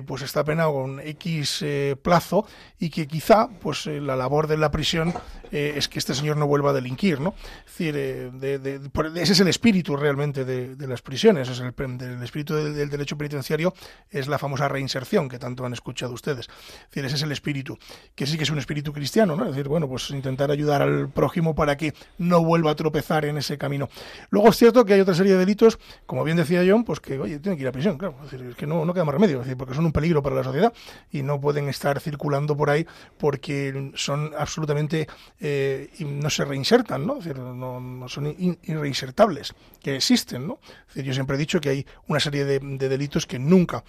Pues 0.07 0.23
está 0.23 0.45
penado 0.45 0.73
con 0.73 1.01
X 1.01 1.65
plazo 2.03 2.47
y 2.79 2.91
que 2.91 3.07
quizá 3.07 3.49
pues 3.61 3.87
la 3.87 4.17
labor 4.17 4.47
de 4.47 4.57
la 4.57 4.71
prisión 4.71 5.13
es 5.51 5.89
que 5.89 5.99
este 5.99 6.15
señor 6.15 6.37
no 6.37 6.47
vuelva 6.47 6.71
a 6.71 6.73
delinquir, 6.73 7.21
¿no? 7.21 7.35
Es 7.67 7.73
decir, 7.79 7.95
de- 7.95 8.59
de- 8.59 8.91
por- 8.91 9.07
ese 9.19 9.33
es 9.33 9.41
el 9.41 9.49
espíritu 9.49 9.97
realmente 9.97 10.45
de, 10.45 10.77
de 10.77 10.87
las 10.87 11.03
prisiones, 11.03 11.49
es 11.49 11.61
el, 11.61 11.75
del 11.99 12.23
espíritu 12.23 12.55
del 12.55 12.89
derecho 12.91 13.17
penitenciario 13.19 13.75
es 14.11 14.29
la 14.29 14.39
famosa 14.39 14.69
reinserción 14.69 15.18
que 15.27 15.39
tanto 15.39 15.65
han 15.65 15.73
escuchado 15.73 16.13
ustedes. 16.13 16.49
Es 16.49 16.89
decir, 16.91 17.07
ese 17.07 17.17
es 17.17 17.23
el 17.23 17.33
espíritu, 17.33 17.79
que 18.15 18.27
sí 18.27 18.37
que 18.37 18.43
es 18.43 18.51
un 18.51 18.59
espíritu 18.59 18.93
cristiano, 18.93 19.35
¿no? 19.37 19.45
Es 19.45 19.53
decir, 19.53 19.69
bueno, 19.69 19.89
pues 19.89 20.11
intentar 20.11 20.51
ayudar 20.51 20.83
al 20.83 21.09
prójimo 21.09 21.55
para 21.55 21.79
que 21.79 21.95
no 22.19 22.45
vuelva 22.45 22.73
a 22.73 22.77
tropezar 22.77 23.25
en 23.25 23.39
ese 23.39 23.57
camino. 23.57 23.89
Luego 24.29 24.51
es 24.51 24.57
cierto 24.57 24.85
que 24.85 24.93
hay 24.93 25.01
otra 25.01 25.15
serie 25.15 25.33
de 25.33 25.39
delitos, 25.39 25.79
como 26.05 26.25
bien 26.25 26.37
decía 26.37 26.63
John, 26.69 26.85
pues 26.85 27.01
que, 27.01 27.19
oye, 27.19 27.39
tienen 27.39 27.57
que 27.57 27.63
ir 27.63 27.69
a 27.69 27.73
prisión, 27.73 27.97
claro, 27.97 28.17
es, 28.31 28.55
que 28.57 28.67
no, 28.67 28.85
no 28.85 28.93
queda 28.93 29.05
más 29.07 29.15
remedio, 29.15 29.39
es 29.41 29.47
decir, 29.47 29.57
porque 29.57 29.75
son 29.75 29.87
un 29.87 29.93
peligro 29.93 30.23
para 30.23 30.37
la 30.37 30.45
sociedad 30.45 30.73
y 31.11 31.23
no 31.23 31.41
pueden 31.41 31.69
estar 31.69 31.99
circulando 32.01 32.55
por 32.55 32.69
ahí 32.69 32.87
porque 33.17 33.93
son 33.95 34.33
absolutamente, 34.37 35.09
eh, 35.41 35.89
no 36.01 36.29
se 36.29 36.45
reinsertan, 36.45 37.07
¿no? 37.07 37.19
Es 37.19 37.25
decir, 37.25 37.41
no, 37.41 37.81
no 37.81 38.09
son 38.09 38.27
in- 38.27 38.59
irreinsertables, 38.65 39.55
que 39.81 39.97
existen, 39.97 40.47
¿no? 40.47 40.59
Es 40.89 40.95
decir, 40.95 41.05
yo 41.05 41.15
siempre 41.15 41.37
he 41.37 41.39
dicho 41.39 41.61
que 41.61 41.69
hay 41.71 41.87
una 42.09 42.21
serie 42.21 42.45
de 42.45 42.89
delitos 42.89 43.27
que 43.27 43.39
nunca, 43.39 43.85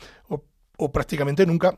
o, 0.79 0.91
prácticamente 0.91 1.45
nunca, 1.45 1.77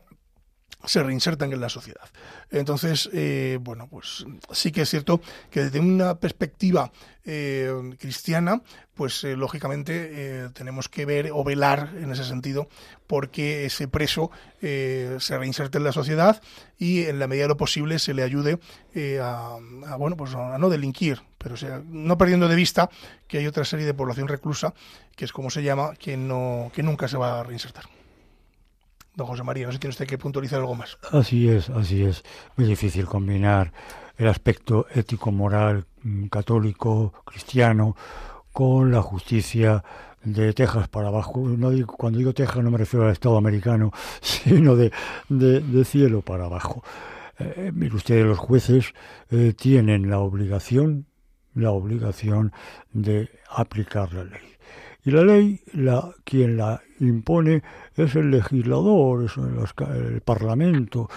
se 0.84 1.02
reinsertan 1.02 1.52
en 1.52 1.60
la 1.60 1.68
sociedad. 1.68 2.08
Entonces, 2.50 3.08
eh, 3.12 3.58
bueno, 3.60 3.88
pues 3.88 4.24
sí 4.50 4.72
que 4.72 4.82
es 4.82 4.90
cierto 4.90 5.20
que 5.50 5.64
desde 5.64 5.78
una 5.80 6.18
perspectiva 6.18 6.90
eh, 7.24 7.72
cristiana, 8.00 8.62
pues 8.94 9.22
eh, 9.22 9.36
lógicamente 9.36 10.10
eh, 10.12 10.48
tenemos 10.52 10.88
que 10.88 11.06
ver 11.06 11.30
o 11.32 11.44
velar 11.44 11.92
en 11.96 12.10
ese 12.10 12.24
sentido 12.24 12.68
porque 13.06 13.64
ese 13.64 13.86
preso 13.86 14.30
eh, 14.60 15.18
se 15.20 15.38
reinserte 15.38 15.78
en 15.78 15.84
la 15.84 15.92
sociedad 15.92 16.42
y 16.78 17.04
en 17.04 17.20
la 17.20 17.28
medida 17.28 17.44
de 17.44 17.48
lo 17.50 17.56
posible 17.56 18.00
se 18.00 18.12
le 18.12 18.24
ayude 18.24 18.58
eh, 18.94 19.20
a, 19.22 19.58
a, 19.86 19.96
bueno, 19.96 20.16
pues 20.16 20.34
a 20.34 20.58
no 20.58 20.68
delinquir, 20.68 21.22
pero 21.38 21.54
o 21.54 21.58
sea, 21.58 21.80
no 21.86 22.18
perdiendo 22.18 22.48
de 22.48 22.56
vista 22.56 22.90
que 23.28 23.38
hay 23.38 23.46
otra 23.46 23.64
serie 23.64 23.86
de 23.86 23.94
población 23.94 24.26
reclusa, 24.26 24.74
que 25.14 25.24
es 25.24 25.32
como 25.32 25.48
se 25.48 25.62
llama, 25.62 25.94
que, 25.94 26.16
no, 26.16 26.72
que 26.74 26.82
nunca 26.82 27.06
se 27.06 27.16
va 27.16 27.40
a 27.40 27.44
reinsertar. 27.44 27.84
Don 29.14 29.26
José 29.26 29.42
María, 29.42 29.66
no 29.66 29.72
sé 29.72 29.76
si 29.76 29.80
tiene 29.80 29.90
usted 29.90 30.06
que 30.06 30.18
puntualizar 30.18 30.60
algo 30.60 30.74
más. 30.74 30.98
Así 31.10 31.48
es, 31.48 31.68
así 31.70 32.02
es. 32.02 32.22
Muy 32.56 32.66
difícil 32.66 33.04
combinar 33.04 33.72
el 34.16 34.28
aspecto 34.28 34.86
ético-moral 34.94 35.86
mm, 36.02 36.26
católico, 36.26 37.12
cristiano, 37.24 37.96
con 38.52 38.90
la 38.90 39.02
justicia 39.02 39.82
de 40.24 40.52
Texas 40.52 40.88
para 40.88 41.08
abajo. 41.08 41.40
No 41.40 41.70
digo, 41.70 41.94
cuando 41.96 42.18
digo 42.18 42.32
Texas 42.32 42.62
no 42.62 42.70
me 42.70 42.78
refiero 42.78 43.06
al 43.06 43.12
Estado 43.12 43.36
americano, 43.36 43.92
sino 44.20 44.76
de, 44.76 44.92
de, 45.28 45.84
cielo 45.84 46.22
para 46.22 46.44
abajo. 46.44 46.82
Eh, 47.38 47.70
mire 47.74 47.94
usted, 47.94 48.24
los 48.24 48.38
jueces 48.38 48.92
eh, 49.30 49.52
tienen 49.54 50.08
la 50.08 50.20
obligación, 50.20 51.06
la 51.54 51.70
obligación 51.70 52.52
de 52.92 53.30
aplicar 53.50 54.12
la 54.12 54.24
ley. 54.24 54.51
Y 55.04 55.10
la 55.10 55.24
ley, 55.24 55.60
la, 55.72 56.14
quien 56.24 56.56
la 56.56 56.80
impone 57.00 57.62
es 57.96 58.14
el 58.14 58.30
legislador, 58.30 59.24
es 59.24 59.36
el 59.36 60.20
Parlamento, 60.20 61.08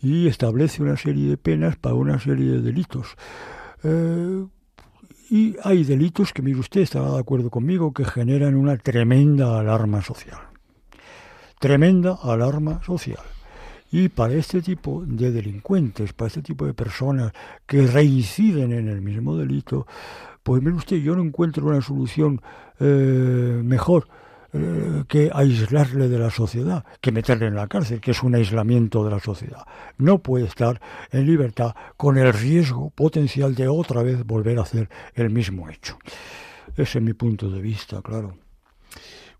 y 0.00 0.26
establece 0.26 0.82
una 0.82 0.96
serie 0.96 1.30
de 1.30 1.36
penas 1.38 1.76
para 1.76 1.94
una 1.94 2.18
serie 2.18 2.52
de 2.52 2.60
delitos. 2.60 3.16
Eh, 3.82 4.44
y 5.30 5.56
hay 5.62 5.84
delitos 5.84 6.32
que, 6.32 6.42
mire 6.42 6.58
usted, 6.58 6.82
estará 6.82 7.12
de 7.12 7.20
acuerdo 7.20 7.50
conmigo, 7.50 7.94
que 7.94 8.04
generan 8.04 8.56
una 8.56 8.76
tremenda 8.76 9.58
alarma 9.58 10.02
social. 10.02 10.40
Tremenda 11.58 12.18
alarma 12.22 12.82
social. 12.84 13.22
Y 13.92 14.08
para 14.08 14.34
este 14.34 14.60
tipo 14.60 15.02
de 15.06 15.30
delincuentes, 15.30 16.12
para 16.12 16.28
este 16.28 16.42
tipo 16.42 16.66
de 16.66 16.74
personas 16.74 17.32
que 17.66 17.86
reinciden 17.86 18.72
en 18.72 18.88
el 18.88 19.00
mismo 19.00 19.36
delito, 19.36 19.86
pues 20.42 20.62
mire 20.62 20.76
usted, 20.76 20.96
yo 20.96 21.14
no 21.16 21.22
encuentro 21.22 21.66
una 21.66 21.80
solución 21.80 22.40
eh, 22.78 23.60
mejor 23.64 24.08
eh, 24.52 25.04
que 25.06 25.30
aislarle 25.32 26.08
de 26.08 26.18
la 26.18 26.30
sociedad, 26.30 26.84
que 27.00 27.12
meterle 27.12 27.46
en 27.46 27.54
la 27.54 27.68
cárcel, 27.68 28.00
que 28.00 28.10
es 28.10 28.22
un 28.22 28.34
aislamiento 28.34 29.04
de 29.04 29.10
la 29.10 29.20
sociedad. 29.20 29.64
No 29.98 30.18
puede 30.18 30.46
estar 30.46 30.80
en 31.12 31.26
libertad 31.26 31.74
con 31.96 32.18
el 32.18 32.32
riesgo 32.32 32.90
potencial 32.90 33.54
de 33.54 33.68
otra 33.68 34.02
vez 34.02 34.24
volver 34.26 34.58
a 34.58 34.62
hacer 34.62 34.88
el 35.14 35.30
mismo 35.30 35.68
hecho. 35.68 35.98
Ese 36.76 36.98
es 36.98 37.04
mi 37.04 37.12
punto 37.12 37.48
de 37.50 37.60
vista, 37.60 38.00
claro. 38.02 38.34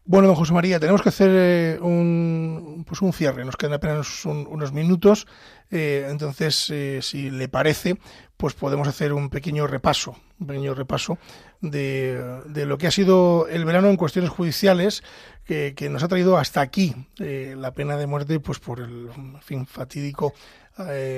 Bueno, 0.04 0.26
don 0.28 0.36
José 0.36 0.52
María, 0.52 0.80
tenemos 0.80 1.02
que 1.02 1.10
hacer 1.10 1.30
eh, 1.32 1.78
un, 1.80 2.84
pues 2.86 3.00
un 3.02 3.12
cierre, 3.12 3.44
nos 3.44 3.56
quedan 3.56 3.74
apenas 3.74 4.24
un- 4.24 4.46
unos 4.50 4.72
minutos, 4.72 5.26
eh, 5.70 6.06
entonces, 6.10 6.68
eh, 6.70 7.00
si 7.02 7.30
le 7.30 7.48
parece, 7.48 7.96
pues 8.36 8.54
podemos 8.54 8.88
hacer 8.88 9.12
un 9.12 9.28
pequeño 9.28 9.66
repaso, 9.66 10.16
un 10.38 10.46
pequeño 10.46 10.74
repaso 10.74 11.18
de, 11.60 12.40
de 12.46 12.64
lo 12.66 12.78
que 12.78 12.86
ha 12.86 12.90
sido 12.90 13.46
el 13.48 13.64
verano 13.64 13.88
en 13.88 13.96
cuestiones 13.96 14.30
judiciales, 14.30 15.02
que, 15.44 15.74
que 15.76 15.88
nos 15.90 16.02
ha 16.02 16.08
traído 16.08 16.38
hasta 16.38 16.60
aquí 16.60 16.94
eh, 17.18 17.54
la 17.58 17.72
pena 17.72 17.96
de 17.96 18.06
muerte, 18.06 18.40
pues 18.40 18.58
por 18.60 18.80
el 18.80 19.08
fin, 19.42 19.66
fatídico 19.66 20.32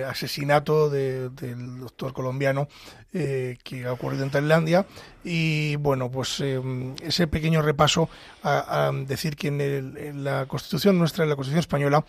asesinato 0.09 0.91
de- 0.91 1.29
del 1.31 1.79
doctor 1.81 2.13
colombiano 2.13 2.67
que 3.13 3.85
ha 3.87 3.93
ocurrido 3.93 4.25
en 4.25 4.31
Tailandia. 4.31 4.87
Y 5.23 5.77
bueno 5.77 6.11
pues 6.11 6.41
eh, 6.41 6.61
ese 7.03 7.27
pequeño 7.29 7.63
repaso 7.63 8.09
a, 8.43 8.89
a 8.89 8.93
decir 8.93 9.37
que 9.37 9.49
en, 9.49 9.61
el- 9.61 9.97
en 9.99 10.25
la 10.25 10.47
Constitución 10.47 10.99
nuestra 10.99 11.23
en 11.25 11.31
la 11.31 11.37
Constitución 11.37 11.61
española 11.61 12.05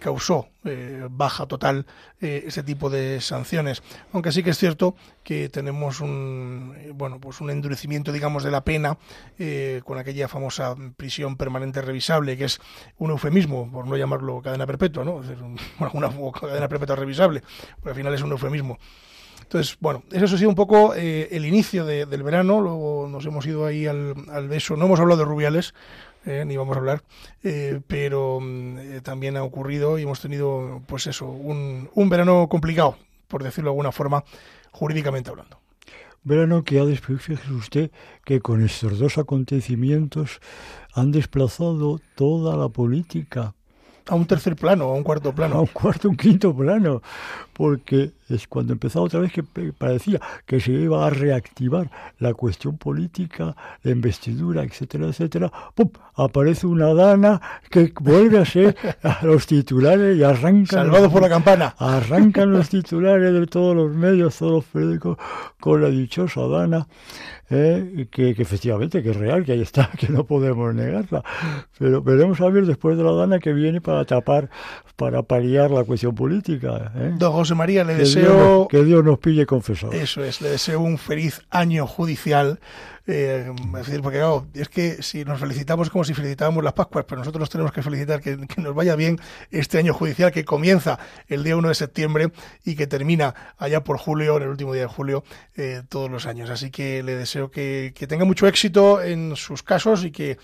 causó 0.00 0.48
eh, 0.64 1.06
baja 1.10 1.46
total 1.46 1.84
eh, 2.20 2.44
ese 2.46 2.62
tipo 2.62 2.88
de 2.90 3.20
sanciones. 3.20 3.82
Aunque 4.12 4.32
sí 4.32 4.42
que 4.42 4.50
es 4.50 4.58
cierto 4.58 4.94
que 5.22 5.48
tenemos 5.50 6.00
un 6.00 6.74
eh, 6.78 6.92
bueno 6.94 7.20
pues 7.20 7.40
un 7.40 7.50
endurecimiento 7.50 8.10
digamos 8.10 8.42
de 8.44 8.50
la 8.50 8.64
pena 8.64 8.96
con 9.84 9.98
aquella 9.98 10.26
famosa 10.28 10.74
prisión 10.96 11.36
permanente 11.36 11.82
revisable 11.82 12.36
que 12.36 12.44
es 12.46 12.60
un 12.98 13.10
eufemismo 13.10 13.70
por 13.70 13.86
no 13.86 13.96
llamarlo 13.96 14.40
cadena 14.42 14.66
perpetua 14.66 15.04
no 15.04 15.20
Es 15.22 15.28
una 15.94 16.10
cadena 16.40 16.68
perpetua 16.68 16.96
revisable 16.96 17.42
porque 17.76 17.90
al 17.90 17.96
final 17.96 18.14
es 18.14 18.22
un 18.22 18.32
eufemismo. 18.32 18.78
Entonces, 19.42 19.76
bueno, 19.78 20.02
eso 20.10 20.24
ha 20.34 20.38
sido 20.38 20.48
un 20.48 20.56
poco 20.56 20.94
el 20.94 21.44
inicio 21.44 21.84
de- 21.84 22.06
del 22.06 22.22
verano, 22.22 22.60
luego 22.62 23.06
nos 23.10 23.26
hemos 23.26 23.44
ido 23.46 23.66
ahí 23.66 23.86
al, 23.86 24.14
al 24.32 24.48
beso, 24.48 24.74
no 24.74 24.86
hemos 24.86 24.98
hablado 24.98 25.18
de 25.20 25.26
Rubiales, 25.26 25.74
eh, 26.26 26.44
ni 26.46 26.56
vamos 26.56 26.76
a 26.76 26.80
hablar, 26.80 27.02
eh, 27.42 27.80
pero 27.86 28.40
mm, 28.40 28.78
eh, 28.78 29.00
también 29.02 29.36
ha 29.36 29.42
ocurrido 29.42 29.98
y 29.98 30.02
hemos 30.02 30.20
tenido, 30.20 30.82
pues 30.86 31.06
eso, 31.06 31.26
un, 31.26 31.90
un 31.94 32.08
verano 32.08 32.48
complicado, 32.48 32.96
por 33.28 33.42
decirlo 33.42 33.70
de 33.70 33.72
alguna 33.72 33.92
forma, 33.92 34.24
jurídicamente 34.72 35.30
hablando. 35.30 35.58
Verano 36.22 36.64
que 36.64 36.80
ha 36.80 36.86
después, 36.86 37.20
fíjese 37.20 37.52
usted 37.52 37.90
que 38.24 38.40
con 38.40 38.64
estos 38.64 38.98
dos 38.98 39.18
acontecimientos 39.18 40.40
han 40.94 41.12
desplazado 41.12 42.00
toda 42.14 42.56
la 42.56 42.70
política 42.70 43.54
A 44.06 44.14
un 44.14 44.26
tercer 44.26 44.56
plano, 44.56 44.84
a 44.84 44.94
un 44.94 45.02
cuarto 45.02 45.28
a 45.30 45.34
plano. 45.34 45.60
un 45.60 45.66
cuarto, 45.66 46.08
un 46.08 46.16
quinto 46.16 46.56
plano, 46.56 47.02
porque 47.54 48.12
es 48.28 48.46
cuando 48.48 48.72
empezaba 48.72 49.06
otra 49.06 49.20
vez 49.20 49.32
que 49.32 49.42
parecía 49.42 50.20
que 50.44 50.60
se 50.60 50.72
iba 50.72 51.06
a 51.06 51.10
reactivar 51.10 51.90
la 52.18 52.34
cuestión 52.34 52.76
política, 52.76 53.56
la 53.82 53.90
investidura, 53.90 54.62
etcétera, 54.62 55.06
etcétera, 55.06 55.52
¡pum! 55.74 55.90
aparece 56.16 56.66
una 56.66 56.92
dana 56.94 57.40
que 57.70 57.92
vuelve 58.00 58.38
a 58.38 58.44
ser 58.44 58.76
a 59.02 59.24
los 59.24 59.46
titulares 59.46 60.16
y 60.16 60.22
arrancan 60.22 60.66
Salvado 60.66 61.10
por 61.10 61.22
la 61.22 61.28
campana. 61.28 61.74
arrancan 61.78 62.52
los 62.52 62.68
titulares 62.68 63.32
de 63.32 63.46
todos 63.46 63.74
los 63.76 63.92
medios, 63.92 64.36
todos 64.36 64.52
los 64.52 64.64
periódicos, 64.64 65.18
con 65.60 65.82
la 65.82 65.88
dichosa 65.88 66.46
Dana, 66.46 66.86
eh, 67.50 68.08
que, 68.10 68.34
que 68.34 68.42
efectivamente, 68.42 69.02
que 69.02 69.10
es 69.10 69.16
real, 69.16 69.44
que 69.44 69.52
ahí 69.52 69.60
está, 69.60 69.90
que 69.98 70.08
no 70.08 70.24
podemos 70.24 70.74
negarla. 70.74 71.22
Pero 71.78 72.02
veremos 72.02 72.40
a 72.40 72.48
ver 72.48 72.66
después 72.66 72.96
de 72.96 73.04
la 73.04 73.12
Dana 73.12 73.38
que 73.38 73.52
viene 73.52 73.80
para 73.80 74.04
tapar, 74.04 74.50
para 74.96 75.22
paliar 75.22 75.70
la 75.70 75.84
cuestión 75.84 76.14
política. 76.14 76.92
¿eh? 76.96 77.14
Don 77.18 77.43
José 77.44 77.54
María, 77.54 77.84
le 77.84 77.92
Que 77.92 77.98
deseo 78.00 78.58
nos, 78.60 78.68
que 78.68 78.82
Dios 78.82 79.04
nos 79.04 79.18
pille 79.18 79.44
confesados. 79.44 79.94
Eso 79.94 80.24
es, 80.24 80.40
le 80.40 80.48
deseo 80.48 80.80
un 80.80 80.96
feliz 80.96 81.42
año 81.50 81.86
judicial. 81.86 82.58
Eh, 83.06 83.52
es 83.78 83.86
decir, 83.86 84.00
porque 84.00 84.16
claro, 84.16 84.46
es 84.54 84.70
que 84.70 85.02
si 85.02 85.26
nos 85.26 85.38
felicitamos 85.38 85.90
como 85.90 86.04
si 86.04 86.14
felicitábamos 86.14 86.64
las 86.64 86.72
Pascuas, 86.72 87.04
pero 87.06 87.18
nosotros 87.18 87.40
nos 87.40 87.50
tenemos 87.50 87.70
que 87.70 87.82
felicitar 87.82 88.22
que, 88.22 88.38
que 88.46 88.62
nos 88.62 88.74
vaya 88.74 88.96
bien 88.96 89.20
este 89.50 89.76
año 89.76 89.92
judicial 89.92 90.32
que 90.32 90.46
comienza 90.46 90.98
el 91.28 91.44
día 91.44 91.54
1 91.54 91.68
de 91.68 91.74
septiembre 91.74 92.32
y 92.64 92.76
que 92.76 92.86
termina 92.86 93.34
allá 93.58 93.84
por 93.84 93.98
julio, 93.98 94.38
en 94.38 94.44
el 94.44 94.48
último 94.48 94.72
día 94.72 94.82
de 94.82 94.88
julio, 94.88 95.22
eh, 95.54 95.82
todos 95.86 96.10
los 96.10 96.24
años. 96.24 96.48
Así 96.48 96.70
que 96.70 97.02
le 97.02 97.14
deseo 97.14 97.50
que, 97.50 97.92
que 97.94 98.06
tenga 98.06 98.24
mucho 98.24 98.46
éxito 98.46 99.02
en 99.02 99.36
sus 99.36 99.62
casos 99.62 100.02
y 100.02 100.10
que 100.10 100.38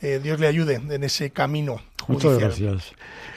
eh, 0.00 0.20
Dios 0.22 0.40
le 0.40 0.46
ayude 0.46 0.76
en 0.76 1.04
ese 1.04 1.30
camino 1.32 1.82
judicial. 2.02 2.34
Muchas 2.34 2.58
gracias. 2.58 2.92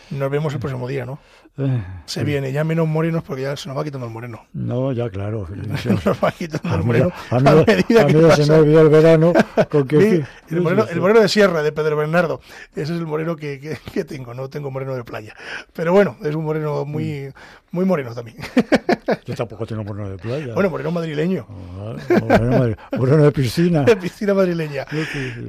Nos 0.10 0.32
vemos 0.32 0.54
el 0.54 0.60
próximo 0.60 0.88
día, 0.88 1.06
¿no? 1.06 1.20
Eh, 1.60 1.84
Se 2.06 2.24
viene, 2.24 2.52
ya 2.52 2.64
menos 2.64 2.88
morenos 2.88 3.24
porque 3.24 3.42
ya 3.44 3.58
se 3.58 3.68
nos 3.68 3.78
va 3.78 3.84
quitando 3.84 4.08
el 4.08 4.14
moreno. 4.14 4.46
No, 4.54 4.92
ya 4.94 5.10
claro. 5.10 5.46
Se 5.84 5.90
nos 5.90 6.06
va 6.24 6.32
quitando 6.32 6.76
el 6.76 6.84
moreno. 6.84 7.12
a 7.30 7.40
mí- 7.40 7.50
a 7.50 7.54
medida 7.66 8.02
a 8.04 8.06
que 8.08 8.14
mí 8.14 8.22
se 8.22 8.28
pasa. 8.28 8.54
me 8.54 8.60
olvidó 8.60 8.82
el 8.82 8.90
verano. 8.90 9.34
Con 9.70 9.88
que, 9.88 10.00
Sí, 10.00 10.56
el, 10.56 10.62
moreno, 10.62 10.86
el 10.90 11.22
de 11.22 11.28
sierra, 11.30 11.62
de 11.62 11.72
Pedro 11.72 11.98
Bernardo. 11.98 12.40
Ese 12.72 12.84
es 12.84 12.90
el 13.00 13.06
moreno 13.06 13.36
que, 13.36 13.60
que- 13.60 13.78
que 13.92 14.06
tengo, 14.06 14.34
no 14.34 14.50
tengo 14.50 14.72
moreno 14.72 14.96
de 14.96 15.04
playa. 15.04 15.34
Pero 15.74 15.92
bueno, 15.94 16.18
es 16.24 16.34
un 16.36 16.46
moreno 16.46 16.86
Mm. 16.86 16.90
muy, 16.92 17.34
muy 17.72 17.86
moreno 17.86 18.14
también. 18.16 18.38
Yo 19.26 19.36
tampoco 19.36 19.66
tengo 19.66 19.84
moreno 19.84 20.10
de 20.10 20.18
playa. 20.18 20.54
Bueno, 20.54 20.70
moreno 20.70 20.92
madrileño. 20.92 21.46
Ah, 21.50 21.96
moreno, 22.22 22.66
de- 22.66 22.78
moreno 22.98 23.24
de 23.24 23.32
piscina. 23.32 23.84
De 23.90 23.96
piscina 23.98 24.34
madrileña. 24.34 24.86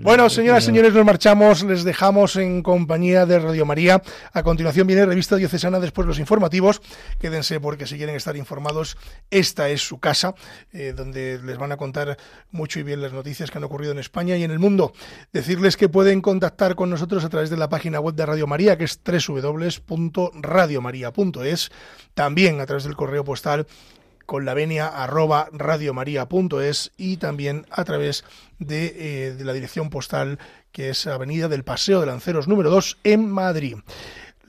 Bueno, 0.02 0.28
señoras 0.30 0.62
y 0.64 0.66
señores, 0.66 0.92
nos 0.94 1.04
marchamos, 1.04 1.62
les 1.64 1.84
dejamos 1.84 2.36
en 2.36 2.62
compañía 2.62 3.26
de 3.26 3.38
Radio 3.38 3.64
María. 3.66 4.02
A 4.32 4.42
continuación 4.42 4.86
viene 4.86 5.04
Revista 5.06 5.36
Diocesana, 5.36 5.78
después 5.80 5.99
los 6.06 6.18
informativos. 6.18 6.80
Quédense 7.18 7.60
porque 7.60 7.86
si 7.86 7.96
quieren 7.96 8.16
estar 8.16 8.36
informados, 8.36 8.96
esta 9.30 9.68
es 9.68 9.86
su 9.86 9.98
casa, 9.98 10.34
eh, 10.72 10.94
donde 10.96 11.38
les 11.42 11.58
van 11.58 11.72
a 11.72 11.76
contar 11.76 12.16
mucho 12.50 12.80
y 12.80 12.82
bien 12.82 13.02
las 13.02 13.12
noticias 13.12 13.50
que 13.50 13.58
han 13.58 13.64
ocurrido 13.64 13.92
en 13.92 13.98
España 13.98 14.36
y 14.36 14.44
en 14.44 14.50
el 14.50 14.58
mundo. 14.58 14.94
Decirles 15.32 15.76
que 15.76 15.88
pueden 15.88 16.20
contactar 16.20 16.74
con 16.74 16.90
nosotros 16.90 17.24
a 17.24 17.28
través 17.28 17.50
de 17.50 17.56
la 17.56 17.68
página 17.68 18.00
web 18.00 18.14
de 18.14 18.26
Radio 18.26 18.46
María, 18.46 18.78
que 18.78 18.84
es 18.84 19.00
www.radiomaria.es, 19.04 21.70
también 22.14 22.60
a 22.60 22.66
través 22.66 22.84
del 22.84 22.96
correo 22.96 23.24
postal 23.24 23.66
con 24.30 24.44
la 24.44 24.54
venia 24.54 24.86
arroba 24.86 25.48
radiomaria.es 25.52 26.92
y 26.96 27.16
también 27.16 27.66
a 27.68 27.82
través 27.82 28.24
de, 28.60 29.26
eh, 29.26 29.32
de 29.32 29.44
la 29.44 29.52
dirección 29.52 29.90
postal 29.90 30.38
que 30.70 30.90
es 30.90 31.08
Avenida 31.08 31.48
del 31.48 31.64
Paseo 31.64 31.98
de 31.98 32.06
Lanceros 32.06 32.46
número 32.46 32.70
2 32.70 32.98
en 33.02 33.28
Madrid. 33.28 33.78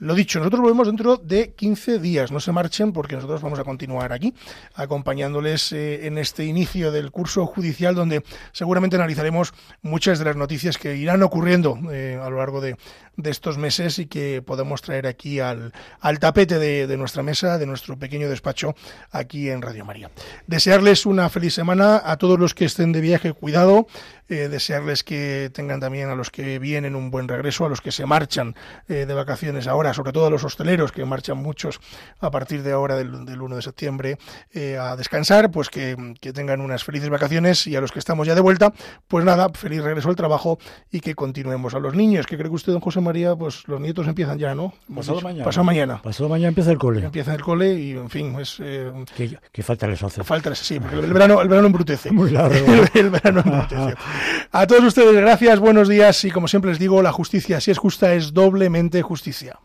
Lo 0.02 0.16
dicho, 0.16 0.40
nosotros 0.40 0.62
volvemos 0.62 0.88
dentro 0.88 1.16
de 1.16 1.52
15 1.52 2.00
días. 2.00 2.32
No 2.32 2.40
se 2.40 2.50
marchen 2.50 2.92
porque 2.92 3.14
nosotros 3.14 3.40
vamos 3.40 3.60
a 3.60 3.62
continuar 3.62 4.12
aquí 4.12 4.34
acompañándoles 4.74 5.70
eh, 5.70 6.08
en 6.08 6.18
este 6.18 6.44
inicio 6.44 6.90
del 6.90 7.12
curso 7.12 7.46
judicial 7.46 7.94
donde 7.94 8.24
seguramente 8.50 8.96
analizaremos 8.96 9.54
muchas 9.80 10.18
de 10.18 10.24
las 10.24 10.34
noticias 10.34 10.76
que 10.76 10.96
irán 10.96 11.22
ocurriendo 11.22 11.78
eh, 11.92 12.18
a 12.20 12.28
lo 12.30 12.38
largo 12.38 12.60
de, 12.60 12.74
de 13.16 13.30
estos 13.30 13.58
meses 13.58 13.98
y 13.98 14.06
que 14.06 14.42
podemos 14.42 14.82
traer 14.82 15.06
aquí 15.06 15.40
al, 15.40 15.72
al 16.00 16.18
tapete 16.18 16.58
de, 16.58 16.86
de 16.86 16.96
nuestra 16.96 17.22
mesa, 17.22 17.58
de 17.58 17.66
nuestro 17.66 17.98
pequeño 17.98 18.28
despacho 18.28 18.74
aquí 19.10 19.50
en 19.50 19.62
Radio 19.62 19.84
María. 19.84 20.10
Desearles 20.46 21.06
una 21.06 21.28
feliz 21.28 21.54
semana 21.54 22.02
a 22.04 22.16
todos 22.16 22.38
los 22.38 22.54
que 22.54 22.64
estén 22.64 22.92
de 22.92 23.00
viaje, 23.00 23.32
cuidado. 23.32 23.86
Eh, 24.32 24.48
desearles 24.48 25.04
que 25.04 25.50
tengan 25.52 25.78
también 25.78 26.08
a 26.08 26.14
los 26.14 26.30
que 26.30 26.58
vienen 26.58 26.96
un 26.96 27.10
buen 27.10 27.28
regreso, 27.28 27.66
a 27.66 27.68
los 27.68 27.82
que 27.82 27.92
se 27.92 28.06
marchan 28.06 28.54
eh, 28.88 29.04
de 29.04 29.12
vacaciones 29.12 29.66
ahora, 29.66 29.92
sobre 29.92 30.12
todo 30.12 30.24
a 30.24 30.30
los 30.30 30.42
hosteleros 30.42 30.90
que 30.90 31.04
marchan 31.04 31.36
muchos 31.36 31.80
a 32.18 32.30
partir 32.30 32.62
de 32.62 32.72
ahora 32.72 32.96
del, 32.96 33.26
del 33.26 33.42
1 33.42 33.56
de 33.56 33.62
septiembre 33.62 34.18
eh, 34.52 34.78
a 34.78 34.96
descansar, 34.96 35.50
pues 35.50 35.68
que, 35.68 36.14
que 36.18 36.32
tengan 36.32 36.62
unas 36.62 36.82
felices 36.82 37.10
vacaciones 37.10 37.66
y 37.66 37.76
a 37.76 37.82
los 37.82 37.92
que 37.92 37.98
estamos 37.98 38.26
ya 38.26 38.34
de 38.34 38.40
vuelta, 38.40 38.72
pues 39.06 39.22
nada, 39.22 39.50
feliz 39.50 39.82
regreso 39.82 40.08
al 40.08 40.16
trabajo 40.16 40.58
y 40.90 41.00
que 41.00 41.14
continuemos. 41.14 41.74
A 41.74 41.78
los 41.78 41.94
niños, 41.94 42.26
que 42.26 42.38
cree 42.38 42.48
que 42.48 42.54
usted, 42.54 42.72
don 42.72 42.80
José 42.80 43.00
María, 43.02 43.34
pues 43.36 43.66
los 43.68 43.80
nietos 43.80 44.06
empiezan 44.08 44.38
ya, 44.38 44.54
¿no? 44.54 44.72
Pasado 44.94 45.16
dicho. 45.18 45.26
mañana. 45.28 45.44
Pasado 45.44 45.64
mañana. 45.64 46.02
Pasado 46.02 46.28
mañana 46.28 46.48
empieza 46.48 46.70
el 46.72 46.78
cole. 46.78 47.04
Empieza 47.04 47.34
el 47.34 47.42
cole 47.42 47.74
y, 47.74 47.90
en 47.92 48.08
fin, 48.10 48.34
es... 48.40 48.56
eh, 48.60 48.90
¿Qué, 49.16 49.36
qué 49.52 49.62
falta 49.62 49.86
les 49.86 50.02
hace? 50.02 50.24
Falta, 50.24 50.54
sí, 50.54 50.80
porque 50.80 50.96
el 51.00 51.12
verano, 51.12 51.42
el 51.42 51.48
verano 51.48 51.66
embrutece. 51.66 52.10
Muy 52.12 52.30
largo. 52.30 52.54
El, 52.72 52.88
el 52.94 53.10
verano 53.10 53.42
embrutece. 53.44 53.94
A 54.52 54.66
todos 54.66 54.84
ustedes, 54.84 55.14
gracias, 55.14 55.58
buenos 55.60 55.88
días 55.88 56.24
y 56.24 56.30
como 56.30 56.48
siempre 56.48 56.70
les 56.70 56.78
digo, 56.78 57.02
la 57.02 57.12
justicia, 57.12 57.60
si 57.60 57.70
es 57.70 57.78
justa, 57.78 58.14
es 58.14 58.32
doblemente 58.32 59.02
justicia. 59.02 59.58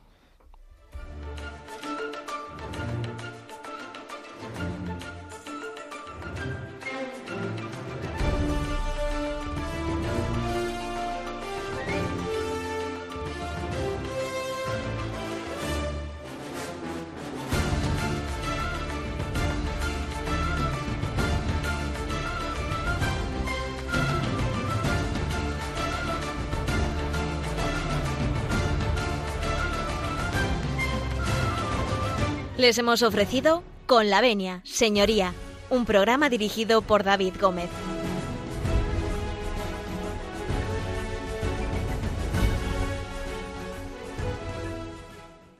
Les 32.57 32.75
hemos 32.79 33.03
ofrecido 33.03 33.61
Con 33.85 34.09
la 34.09 34.19
Venia, 34.19 34.61
Señoría, 34.63 35.35
un 35.69 35.85
programa 35.85 36.27
dirigido 36.27 36.81
por 36.81 37.03
David 37.03 37.35
Gómez. 37.39 37.69